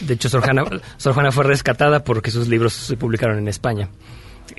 [0.00, 0.64] De hecho, Sor Juana,
[0.96, 3.88] Sor Juana fue rescatada porque sus libros se publicaron en España.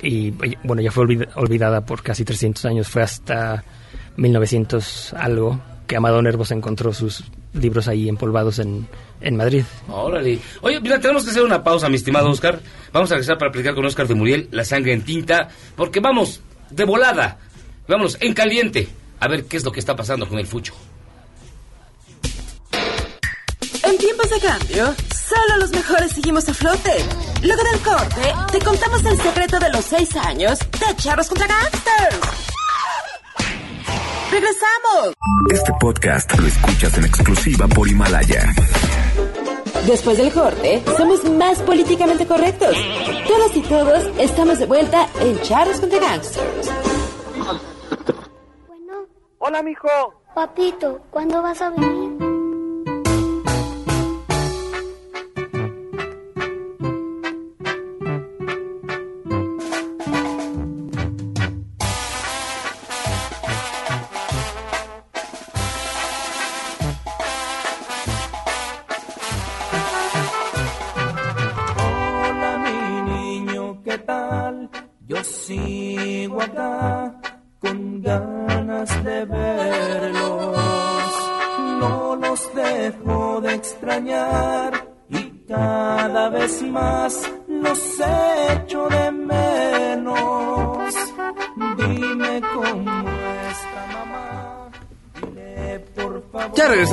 [0.02, 0.32] Y
[0.64, 2.88] bueno, ya fue olvid- olvidada por casi 300 años.
[2.88, 3.64] Fue hasta
[4.18, 7.24] 1900 algo que Amado Nervos encontró sus
[7.54, 8.88] libros ahí empolvados en,
[9.22, 9.64] en Madrid.
[9.90, 10.40] Órale.
[10.62, 12.60] Oye, mira, tenemos que hacer una pausa, mi estimado Oscar.
[12.92, 16.42] Vamos a regresar para platicar con Oscar de Muriel, La sangre en tinta, porque vamos
[16.72, 17.38] de volada.
[17.88, 18.88] Vámonos en caliente
[19.20, 20.74] a ver qué es lo que está pasando con el fucho.
[23.94, 26.92] En tiempos de cambio, solo los mejores seguimos a flote.
[27.44, 32.20] Luego del corte, te contamos el secreto de los seis años de Charros contra Gangsters.
[34.32, 35.14] ¡Regresamos!
[35.52, 38.52] Este podcast lo escuchas en exclusiva por Himalaya.
[39.86, 42.76] Después del corte, somos más políticamente correctos.
[43.28, 46.72] Todos y todos estamos de vuelta en Charros contra Gangsters.
[49.38, 49.88] Hola, mijo.
[50.34, 52.33] Papito, ¿cuándo vas a venir?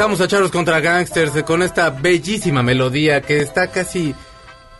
[0.00, 4.14] Regresamos a Charlos contra Gangsters con esta bellísima melodía que está casi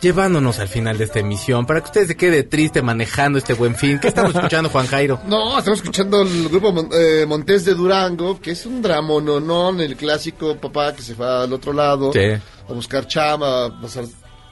[0.01, 1.67] llevándonos al final de esta emisión.
[1.67, 3.99] Para que usted se quede triste manejando este buen fin.
[3.99, 5.21] ¿Qué estamos escuchando, Juan Jairo?
[5.27, 9.95] No, estamos escuchando el grupo Mon- eh, Montés de Durango, que es un dramononón, el
[9.95, 12.19] clásico papá que se va al otro lado Sí.
[12.67, 14.07] a buscar chama, a, pasar-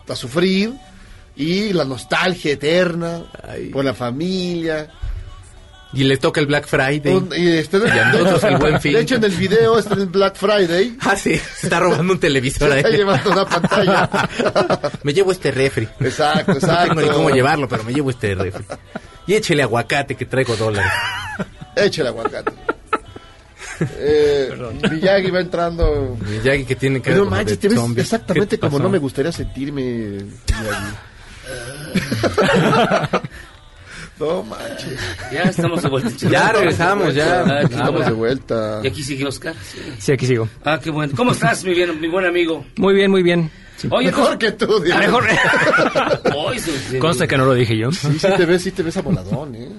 [0.08, 0.72] a sufrir,
[1.36, 3.24] y la nostalgia eterna
[3.74, 4.88] por la familia.
[5.92, 7.14] Y le toca el Black Friday.
[7.16, 8.94] Un- y, después- Y a nosotros el buen fin.
[8.94, 10.96] De hecho, en el video está en Black Friday.
[11.02, 12.98] Ah, sí, se está robando un televisor Se está ahí.
[12.98, 14.10] llevando una pantalla.
[15.04, 15.88] me llevo este refri.
[16.00, 16.96] Exacto, No exacto.
[16.96, 18.64] tengo ni cómo llevarlo, pero me llevo este refri.
[19.26, 20.92] Y échele aguacate que traigo dólares.
[21.76, 22.52] Échale aguacate.
[23.98, 24.52] Eh,
[24.92, 26.18] Miyagi va entrando.
[26.28, 28.02] Miyagi que tiene que No manches, te ves zombie.
[28.02, 28.84] exactamente ¿Qué como pasó?
[28.84, 30.96] no me gustaría sentirme, Miyagi.
[34.20, 35.00] No manches.
[35.32, 36.30] Ya estamos de vuelta.
[36.30, 37.42] Ya regresamos, ya.
[37.42, 38.82] Ah, aquí Estamos de vuelta.
[38.84, 39.56] ¿Y aquí sigue Oscar?
[39.98, 40.48] Sí, aquí sigo.
[40.64, 41.14] Ah, qué bueno.
[41.16, 42.66] ¿Cómo estás, mi, bien, mi buen amigo?
[42.78, 43.50] Muy bien, muy bien.
[43.78, 43.88] Sí.
[43.92, 45.00] Oye, Mejor que tú, Diego.
[45.00, 45.26] mejor.
[47.00, 47.92] Consta que no lo dije yo.
[47.92, 49.70] Sí, sí te ves, sí te ves aboladón, ¿eh?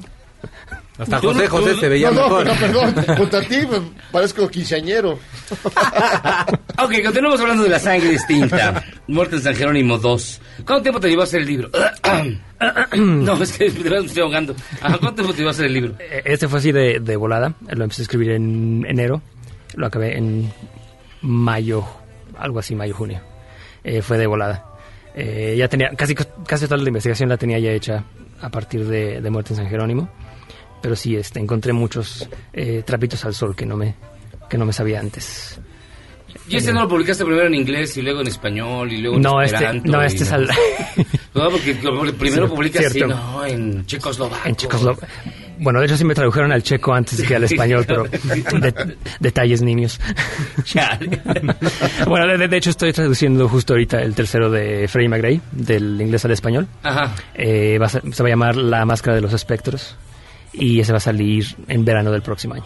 [1.01, 2.47] Hasta Tú José no- José tú- se veía no, no, mejor.
[2.47, 3.17] no, perdón.
[3.17, 3.81] Junto a ti pues,
[4.13, 5.19] parezco quinceañero.
[6.83, 8.83] Ok, continuamos hablando de la sangre distinta.
[9.07, 10.41] Muerte en San Jerónimo 2.
[10.65, 11.71] ¿Cuánto tiempo te llevó a hacer el libro?
[12.97, 14.55] no, es que de me estoy ahogando.
[14.81, 15.95] ¿Cuánto tiempo te llevó a hacer el libro?
[15.99, 17.55] Eh, Este fue así de, de volada.
[17.69, 19.21] Lo empecé a escribir en enero.
[19.75, 20.51] Lo acabé en
[21.23, 21.85] mayo,
[22.39, 23.21] algo así, mayo, junio.
[23.85, 24.65] Eh, fue de volada.
[25.15, 28.05] Eh, ya tenía, casi, casi toda la investigación la tenía ya hecha
[28.41, 30.09] a partir de, de Muerte en San Jerónimo.
[30.83, 33.95] Pero sí, este, encontré muchos eh, trapitos al sol que no me,
[34.49, 35.61] que no me sabía antes.
[36.49, 39.23] ¿Y este no lo publicaste primero en inglés y luego en español y luego en
[39.23, 40.49] No, este, no, este es al...
[41.35, 44.49] No, porque como primero Sí, publicas así, no, en checoslovaco.
[44.49, 45.07] En checoslovaco.
[45.59, 49.61] Bueno, de hecho sí me tradujeron al checo antes que al español, pero de- detalles
[49.63, 50.01] niños.
[52.07, 56.25] Bueno, de, de hecho estoy traduciendo justo ahorita el tercero de Freddie McRae, del inglés
[56.25, 56.67] al español.
[56.83, 57.15] Ajá.
[57.35, 59.97] Eh, va se va a llamar La Máscara de los Espectros
[60.53, 62.65] y ese va a salir en verano del próximo año.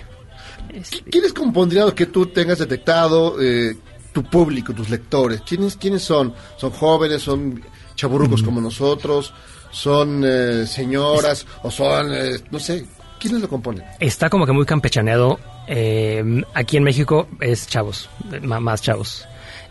[1.10, 3.76] ¿Quiénes compondrían que tú tengas detectado, eh,
[4.12, 5.42] tu público, tus lectores?
[5.42, 6.34] ¿Quiénes, quiénes son?
[6.56, 7.22] ¿Son jóvenes?
[7.22, 7.62] ¿Son
[7.94, 9.32] chaburrucos como nosotros?
[9.70, 11.46] ¿Son eh, señoras?
[11.62, 12.86] ¿O son, eh, no sé,
[13.20, 13.84] quiénes lo componen?
[14.00, 15.38] Está como que muy campechaneado.
[15.66, 18.08] eh, aquí en México es chavos,
[18.42, 19.26] más chavos.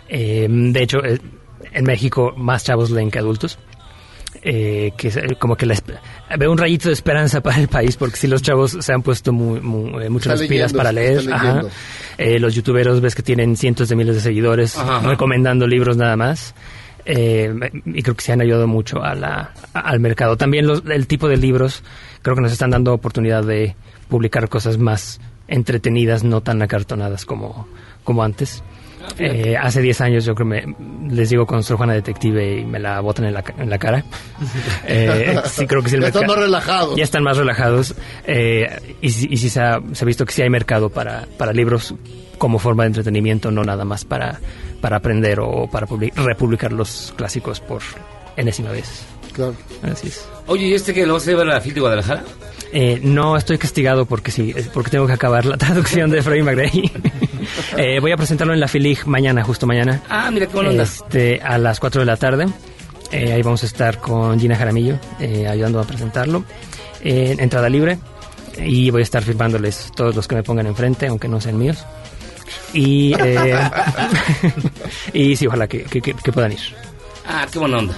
[0.09, 1.19] Eh, de hecho, eh,
[1.71, 3.57] en México más chavos leen que adultos.
[4.45, 5.75] Eh, que eh, como que la
[6.37, 9.31] veo un rayito de esperanza para el país porque si los chavos se han puesto
[9.31, 11.31] muy, muy, eh, mucho las pilas para leer.
[11.31, 11.61] Ajá.
[12.17, 15.09] Eh, los youtuberos ves que tienen cientos de miles de seguidores Ajá, ajá.
[15.09, 16.53] recomendando libros nada más.
[17.05, 17.53] Eh,
[17.85, 20.37] y creo que se han ayudado mucho a la, a- al mercado.
[20.37, 21.83] También los, el tipo de libros
[22.21, 23.75] creo que nos están dando oportunidad de
[24.09, 27.67] publicar cosas más entretenidas, no tan acartonadas como,
[28.03, 28.63] como antes.
[29.19, 30.63] Eh, hace 10 años yo creo me
[31.09, 33.77] les digo con Sor Juana Detective y me la botan en la, ca- en la
[33.77, 34.03] cara.
[34.87, 36.95] Eh, sí, creo que sí el Ya están más relajados.
[36.95, 37.95] Ya están más relajados.
[38.25, 41.25] eh, y sí- y sí se ha, se ha visto que sí hay mercado para,
[41.37, 41.93] para libros
[42.37, 44.39] como forma de entretenimiento, no nada más para,
[44.81, 47.81] para aprender o para publi- republicar los clásicos por
[48.35, 49.03] enésima vez.
[49.33, 49.55] Claro.
[49.83, 50.27] Así es.
[50.47, 52.23] Oye, ¿y este que lo vas a llevar a la FIL de Guadalajara?
[52.71, 56.43] Eh, no estoy castigado porque sí, eh, porque tengo que acabar la traducción de Freddie
[56.43, 56.91] McRae.
[57.77, 60.01] Eh, voy a presentarlo en la Filig mañana, justo mañana.
[60.09, 60.83] Ah, mira qué onda.
[60.83, 62.45] Este, a las 4 de la tarde.
[63.11, 66.43] Eh, ahí vamos a estar con Gina Jaramillo eh, ayudando a presentarlo.
[67.01, 67.97] Entrada libre.
[68.57, 71.83] Y voy a estar firmándoles todos los que me pongan enfrente, aunque no sean míos.
[72.73, 73.57] Y, eh,
[75.13, 76.59] y sí, ojalá que, que- que- que puedan ir.
[77.27, 77.93] Ah, qué buena onda.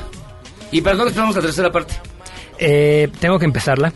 [0.72, 1.94] ¿Y para cuándo esperamos la tercera parte?
[2.58, 3.92] Eh, tengo que empezarla.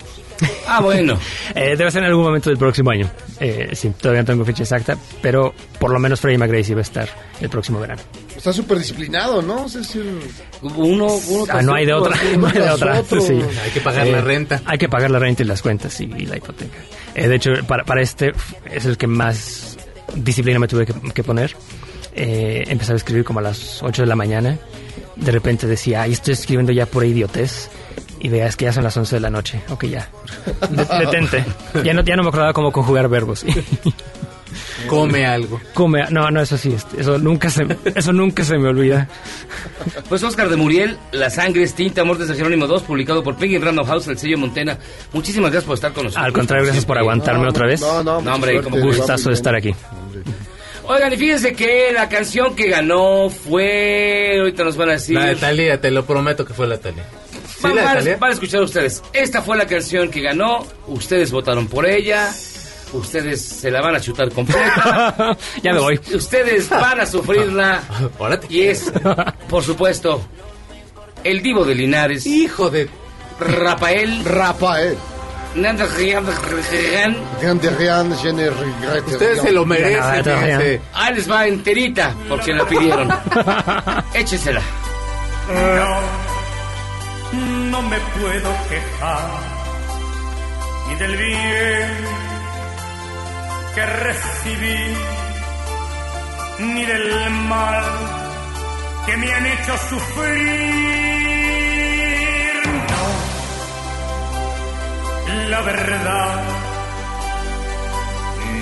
[0.67, 1.17] Ah, bueno.
[1.55, 3.09] Eh, debe ser en algún momento del próximo año.
[3.39, 6.79] Eh, sí, todavía no tengo fecha exacta, pero por lo menos Freddie McRae sí va
[6.79, 7.09] a estar
[7.41, 8.01] el próximo verano.
[8.37, 9.65] Está súper disciplinado, ¿no?
[9.65, 10.05] Es decir,
[10.61, 12.15] uno, uno Ah, no hay de otra.
[12.37, 13.03] No hay de otra.
[13.03, 13.41] sí.
[13.63, 14.61] Hay que pagar la renta.
[14.65, 16.77] Hay que pagar la renta y las cuentas y, y la hipoteca.
[17.15, 18.31] Eh, de hecho, para, para este
[18.71, 19.75] es el que más
[20.15, 21.55] disciplina me tuve que, que poner.
[22.15, 24.57] Eh, empezaba a escribir como a las 8 de la mañana.
[25.15, 27.69] De repente decía, ay, estoy escribiendo ya por idiotez.
[28.19, 29.61] Y veas que ya son las 11 de la noche.
[29.69, 30.09] Ok, ya.
[30.69, 31.45] De- detente.
[31.83, 33.45] Ya no, ya no me acordaba cómo conjugar verbos.
[34.87, 35.59] Come algo.
[35.73, 39.07] Come, no, no, eso sí, este, eso nunca se, eso nunca se me olvida.
[40.07, 43.61] Pues Oscar de Muriel, La sangre es tinta, Amor de Jerónimo 2, publicado por Penguin
[43.61, 44.77] Random House, el sello Montena.
[45.13, 46.25] Muchísimas gracias por estar con nosotros.
[46.25, 47.81] Al contrario, gracias por aguantarme otra vez.
[47.81, 49.75] No, no, No, hombre, como Gustazo de estar aquí.
[50.85, 54.37] Oigan, y fíjense que la canción que ganó fue...
[54.39, 55.15] Ahorita nos van a decir...
[55.15, 57.05] La de Talía, te lo prometo que fue la Talía.
[57.59, 58.17] ¿Sí, Van, la de van- Thalía?
[58.17, 59.03] van a escuchar ustedes.
[59.13, 60.65] Esta fue la canción que ganó.
[60.87, 62.31] Ustedes votaron por ella.
[62.93, 65.37] Ustedes se la van a chutar completa.
[65.61, 65.95] Ya me voy.
[65.99, 67.81] Us- Ustedes van a sufrirla.
[68.49, 68.91] Y es,
[69.49, 70.21] por supuesto,
[71.23, 72.25] el divo de Linares.
[72.25, 72.89] Hijo de...
[73.39, 74.23] Rafael.
[74.25, 74.97] Rafael.
[79.07, 80.01] Ustedes se lo merecen.
[80.93, 83.09] Ahí les va enterita, porque la pidieron.
[84.13, 84.61] Échesela.
[87.31, 89.59] No, me puedo quejar
[90.87, 91.89] ni del bien
[93.75, 94.97] que recibí,
[96.59, 97.83] ni del mal
[99.05, 100.39] que me han hecho sufrir.
[105.27, 106.43] No, la verdad,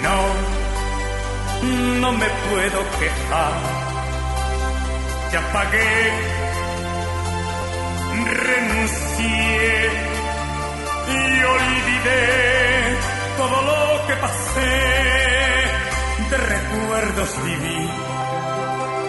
[0.04, 0.18] no,
[2.02, 3.54] no me puedo quejar.
[5.32, 6.37] Ya pagué
[8.48, 9.90] renuncié
[11.16, 12.98] y olvidé
[13.38, 14.76] todo lo que pasé.
[16.30, 17.90] De recuerdos viví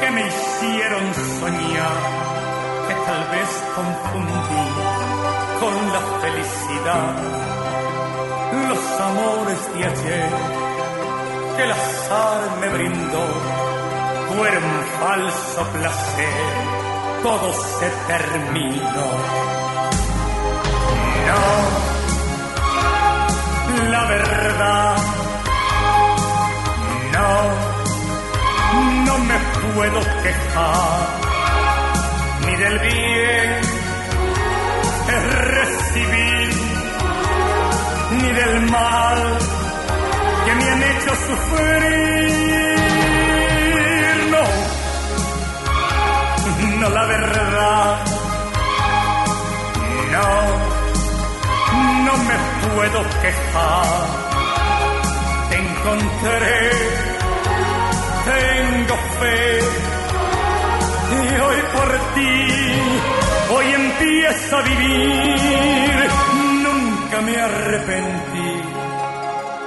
[0.01, 1.05] que me hicieron
[1.40, 1.98] soñar,
[2.86, 4.66] que tal vez confundí
[5.60, 7.15] con la felicidad.
[8.69, 10.31] Los amores de ayer
[11.56, 13.27] que el azar me brindó
[14.28, 14.65] fueron
[15.01, 16.68] falso placer
[17.23, 19.09] todo se terminó.
[21.28, 21.45] No,
[23.90, 24.97] la verdad,
[27.12, 27.31] no,
[29.07, 29.39] no me
[29.74, 31.09] puedo quejar
[32.47, 33.61] ni del bien
[35.07, 35.16] que
[35.57, 36.51] recibí,
[38.12, 39.39] ni del mal
[40.45, 42.78] que me han hecho sufrir.
[46.81, 47.99] No, la verdad.
[50.13, 50.29] No,
[52.07, 52.37] no me
[52.75, 54.07] puedo quejar.
[55.51, 56.71] Te encontré,
[58.31, 59.59] tengo fe.
[61.11, 62.35] Y hoy por ti,
[63.55, 66.11] hoy empiezo a vivir.
[66.63, 68.63] Nunca me arrepentí,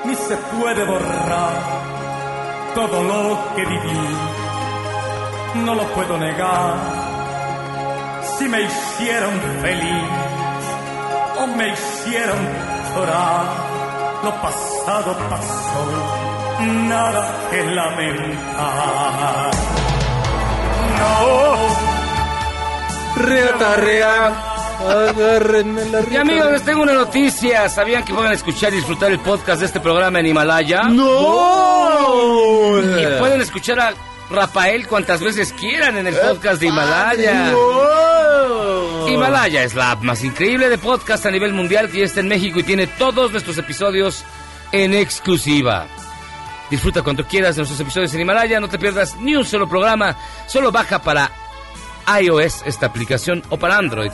[0.05, 1.81] ni se puede borrar
[2.73, 4.41] todo lo que viví
[5.55, 7.00] no lo puedo negar.
[8.41, 10.09] Si me hicieron feliz
[11.37, 12.39] o me hicieron
[12.95, 13.45] llorar,
[14.23, 15.85] lo pasado pasó,
[16.89, 19.51] nada que lamentar.
[20.97, 21.55] No,
[23.23, 24.33] Reata, rea,
[24.89, 27.69] Agárrenme la Y amigos, les tengo una noticia.
[27.69, 30.85] ¿Sabían que pueden escuchar y disfrutar el podcast de este programa en Himalaya?
[30.85, 32.79] ¡No!
[32.79, 33.93] Y pueden escuchar a
[34.31, 37.53] Rafael cuantas veces quieran en el podcast de Himalaya.
[39.11, 42.27] Himalaya es la app más increíble de podcast a nivel mundial que ya está en
[42.27, 44.23] México y tiene todos nuestros episodios
[44.71, 45.87] en exclusiva.
[46.69, 50.15] Disfruta cuando quieras de nuestros episodios en Himalaya, no te pierdas ni un solo programa,
[50.47, 51.29] solo baja para
[52.21, 54.11] iOS esta aplicación o para Android.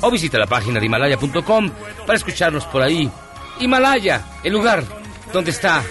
[0.00, 1.70] O visita la página de himalaya.com
[2.06, 3.10] para escucharnos por ahí.
[3.58, 4.84] Himalaya, el lugar
[5.32, 5.82] donde está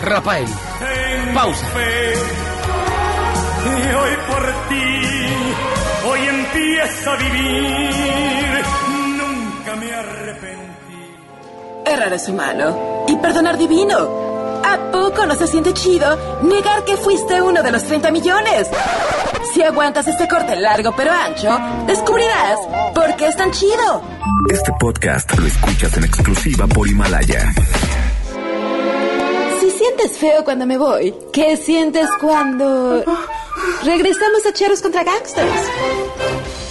[0.00, 0.48] Rafael.
[1.32, 1.66] Pausa.
[3.64, 5.05] Y hoy por ti,
[6.56, 8.64] empiezo a vivir.
[9.18, 11.14] Nunca me arrepentí.
[11.84, 14.26] Errar es humano y perdonar divino.
[14.64, 18.68] ¿A poco no se siente chido negar que fuiste uno de los 30 millones?
[19.52, 21.56] Si aguantas este corte largo pero ancho,
[21.86, 22.58] descubrirás
[22.94, 24.02] por qué es tan chido.
[24.50, 27.52] Este podcast lo escuchas en exclusiva por Himalaya.
[29.60, 33.04] Si sientes feo cuando me voy, ¿qué sientes cuando
[33.84, 36.65] regresamos a Cheros contra Gangsters?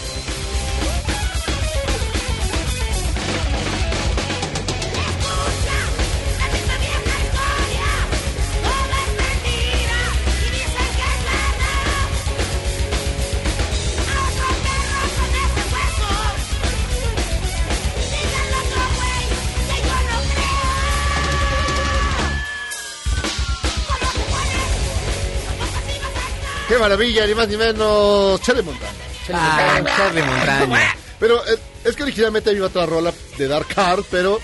[26.86, 28.40] Maravilla, ni más ni menos.
[28.42, 28.92] Charlie Montana.
[29.34, 30.96] Ah, Charlie Montaña.
[31.20, 34.40] Pero eh, es que originalmente había otra rola de Dark Heart, pero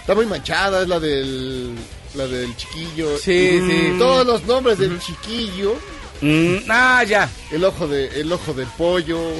[0.00, 1.74] está muy manchada, es la del
[2.14, 3.18] la del chiquillo.
[3.18, 3.96] Sí, Mm, sí.
[3.98, 5.76] Todos los nombres del chiquillo.
[6.20, 7.28] Mm, ah, ya.
[7.50, 9.32] El ojo de el ojo del pollo.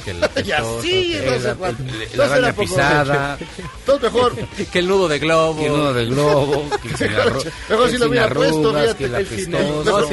[0.45, 1.83] y así, no sé cuánto.
[2.17, 3.39] La poco- pisada.
[3.87, 4.35] Todo mejor.
[4.73, 5.61] que el nudo de globo.
[5.61, 6.71] Que el nudo de globo.
[6.83, 7.43] Que el sin Mejor
[7.85, 10.11] que si el lo hubiera puesto, fíjate, que el el apestoso.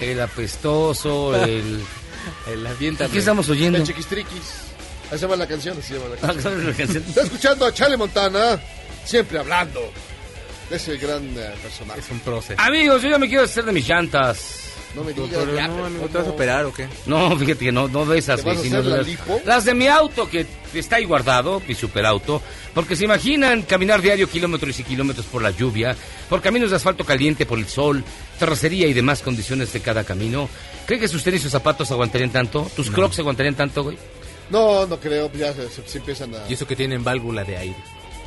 [0.00, 1.80] El apestoso, el...
[2.50, 3.08] El avienta.
[3.08, 3.78] ¿Qué estamos oyendo?
[3.78, 4.42] El chiquistriquis.
[5.08, 6.42] Así se llama la canción, así se llama la Ah, canción.
[6.42, 7.04] ¿sabes la canción?
[7.08, 8.60] Está escuchando a Charlie Montana,
[9.04, 9.80] siempre hablando
[10.70, 12.00] de ese gran eh, personaje.
[12.00, 12.56] Es un prócer.
[12.60, 14.69] Amigos, yo ya me quiero hacer de mis llantas.
[14.94, 16.88] No me digas, ya, no, pero amigo, ¿te vas a operar o qué?
[17.06, 18.96] No, fíjate que no, no de esas, ¿Te vas güey, a sino hacer de la
[18.98, 19.40] las, lipo?
[19.46, 22.42] las de mi auto que está ahí guardado, mi superauto,
[22.74, 25.96] porque se imaginan caminar diario kilómetros y kilómetros por la lluvia,
[26.28, 28.02] por caminos de asfalto caliente, por el sol,
[28.40, 30.48] terracería y demás condiciones de cada camino.
[30.86, 32.68] ¿Creen que sus tenis y sus zapatos aguantarían tanto?
[32.74, 33.96] ¿Tus crocs aguantarían tanto, güey?
[34.50, 36.38] No, no creo, pues ya se, se- se empiezan a...
[36.48, 37.76] Y eso que tienen válvula de aire.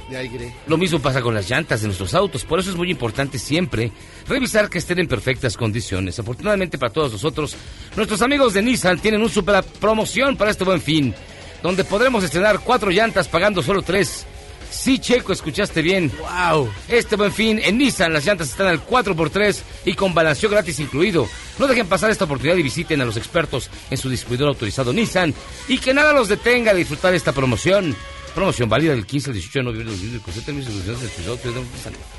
[0.09, 0.53] De aire.
[0.67, 3.91] Lo mismo pasa con las llantas de nuestros autos, por eso es muy importante siempre
[4.27, 6.19] revisar que estén en perfectas condiciones.
[6.19, 7.55] Afortunadamente para todos nosotros,
[7.95, 11.15] nuestros amigos de Nissan tienen una super promoción para este buen fin,
[11.61, 14.25] donde podremos estrenar cuatro llantas pagando solo tres.
[14.73, 16.11] Sí, Checo, escuchaste bien.
[16.19, 16.67] ¡Wow!
[16.87, 21.29] Este buen fin, en Nissan las llantas están al 4x3 y con balanceo gratis incluido.
[21.59, 25.33] No dejen pasar esta oportunidad y visiten a los expertos en su distribuidor autorizado Nissan
[25.67, 27.95] y que nada los detenga de disfrutar esta promoción.
[28.33, 30.51] Promoción válida del 15 al 18 de noviembre 2017.
[30.51, 30.63] Del
[31.05, 31.65] episodio.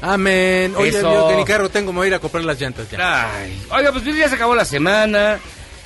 [0.01, 0.75] Amén.
[0.77, 1.11] Oye, Eso.
[1.11, 3.35] Dios, que ni carro tengo, me voy a ir a comprar las llantas ya.
[3.37, 5.39] Ay, oiga, pues ya se acabó la semana.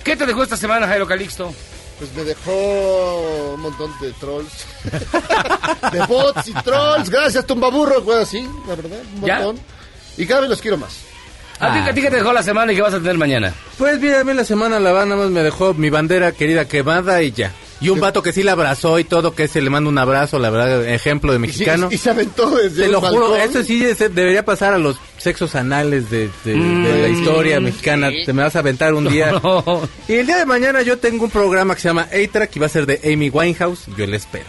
[0.05, 1.53] ¿Qué te dejó esta semana, Jairo Calixto?
[1.99, 4.67] Pues me dejó un montón de trolls.
[5.93, 7.11] de bots y trolls.
[7.11, 8.03] Gracias, tumbaburro.
[8.03, 9.37] Bueno, sí, la verdad, un ¿Ya?
[9.41, 9.61] montón.
[10.17, 11.01] Y cada vez los quiero más.
[11.59, 13.53] ¿A ti, a ti qué te dejó la semana y qué vas a tener mañana?
[13.79, 16.69] Pues mira, a mí la semana la van, nada más me dejó mi bandera querida
[16.69, 17.51] quemada y ya.
[17.81, 20.39] Y un vato que sí la abrazó y todo, que se le manda un abrazo,
[20.41, 21.89] la verdad, ejemplo de mexicano.
[21.93, 25.55] y se aventó desde Te lo juro, eso sí es- debería pasar a los sexos
[25.55, 26.85] anales de, de- de Mm.
[27.03, 28.11] la historia mexicana.
[28.27, 29.31] Te me vas a aventar un día.
[29.31, 29.89] No.
[30.09, 32.67] Y el día de mañana yo tengo un programa que se llama A-Track y va
[32.67, 33.85] a ser de Amy Winehouse.
[33.97, 34.47] Yo le espero.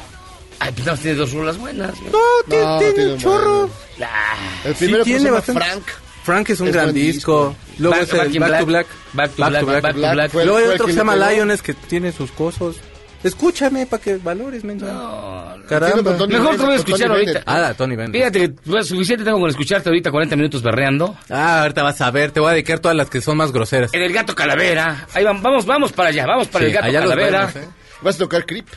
[0.62, 1.94] Ay, pues nada más tiene dos rolas buenas.
[2.02, 2.10] ¿no?
[2.12, 3.70] No, tiene, No, tiene tiene un chorro.
[4.02, 4.36] Ah,
[4.66, 5.62] El primero tiene bastante.
[5.64, 5.84] Frank.
[6.24, 7.50] Frank es un Es gran disco.
[7.50, 7.56] disco.
[7.78, 8.88] Luego Back- es el Back to Black.
[9.14, 10.32] Back to Black, Back to Black.
[10.32, 11.16] Fue- Luego hay otro que se llama.
[11.16, 12.76] Lioness que tiene sus cosas.
[13.24, 14.86] Escúchame para que valores, mensa.
[14.88, 16.18] Tiene Caramba.
[16.18, 17.44] Tony Mejor te voy a escuchar Tony ahorita.
[17.46, 18.14] Ah, Tony Bennett.
[18.16, 21.18] Fíjate que pues, suficiente tengo con escucharte ahorita 40 minutos berreando.
[21.30, 23.94] Ah, ahorita vas a ver, te voy a dedicar todas las que son más groseras.
[23.94, 25.06] En el gato calavera.
[25.14, 27.40] Ahí vamos, vamos, vamos para allá, vamos para Sí, el gato calavera.
[27.48, 27.70] vemos, ¿eh?
[28.02, 28.68] Vas a tocar Creep.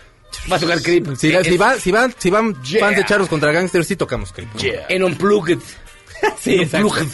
[0.50, 1.14] Va a tocar Creep.
[1.16, 2.80] Si, Eh, si, va- si van, si van Yeah.
[2.86, 4.48] fans de Charros contra Gangsters, sí tocamos Creep.
[4.88, 5.58] En Unplugged.
[6.40, 6.58] Sí.
[6.60, 7.08] Unplugged.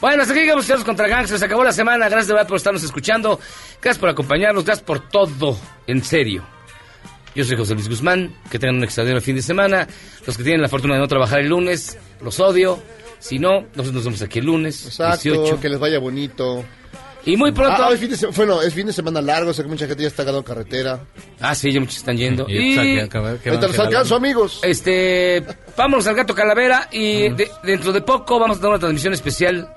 [0.00, 1.40] Bueno, hasta aquí llegamos Charlos contra Gangsters.
[1.40, 2.08] Se acabó la semana.
[2.08, 3.38] Gracias de verdad por estarnos escuchando.
[3.82, 4.64] Gracias por acompañarnos.
[4.64, 5.58] Gracias por todo.
[5.86, 6.44] En serio.
[7.34, 8.34] Yo soy José Luis Guzmán.
[8.50, 9.86] Que tengan un extraordinario fin de semana.
[10.26, 12.78] Los que tienen la fortuna de no trabajar el lunes, los odio.
[13.18, 14.86] Si no, nosotros nos vemos aquí el lunes.
[14.86, 15.60] Exacto, 18.
[15.60, 16.64] que les vaya bonito.
[17.24, 17.82] Y muy pronto...
[17.82, 20.08] Ah, hoy fin de bueno, es fin de semana largo, sé que mucha gente ya
[20.08, 21.00] está ganando carretera.
[21.38, 22.46] Ah, sí, ya muchos están yendo.
[22.48, 23.10] Y Y, van
[23.44, 24.60] los a alcanzo, amigos.
[24.62, 25.44] Este,
[25.76, 29.68] vámonos al Gato Calavera y de- dentro de poco vamos a tener una transmisión especial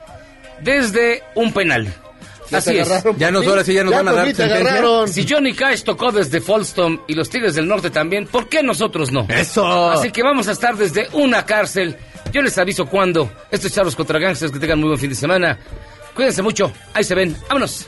[0.62, 1.94] desde un penal.
[2.54, 2.88] Ya Así te es.
[2.88, 5.08] agarraron, Ya nos- ahora sí ya nos Ya van a dar sentencia.
[5.08, 9.12] Si Johnny Cash tocó desde Folston y los Tigres del Norte también, ¿por qué nosotros
[9.12, 9.26] no?
[9.30, 9.90] ¡Eso!
[9.92, 11.98] Así que vamos a estar desde una cárcel.
[12.32, 13.30] Yo les aviso cuándo.
[13.52, 14.52] Esto es Charlos contra Gangsters.
[14.52, 15.58] Que tengan muy buen fin de semana.
[16.16, 16.72] Cuídense mucho.
[16.94, 17.36] Ahí se ven.
[17.48, 17.88] Vámonos.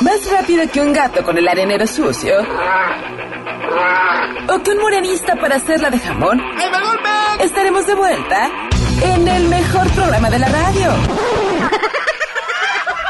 [0.00, 2.34] Más rápido que un gato con el arenero sucio.
[4.48, 6.40] O que un morenista para hacerla de jamón.
[7.40, 8.50] Estaremos de vuelta
[9.02, 10.90] en el mejor programa de la radio.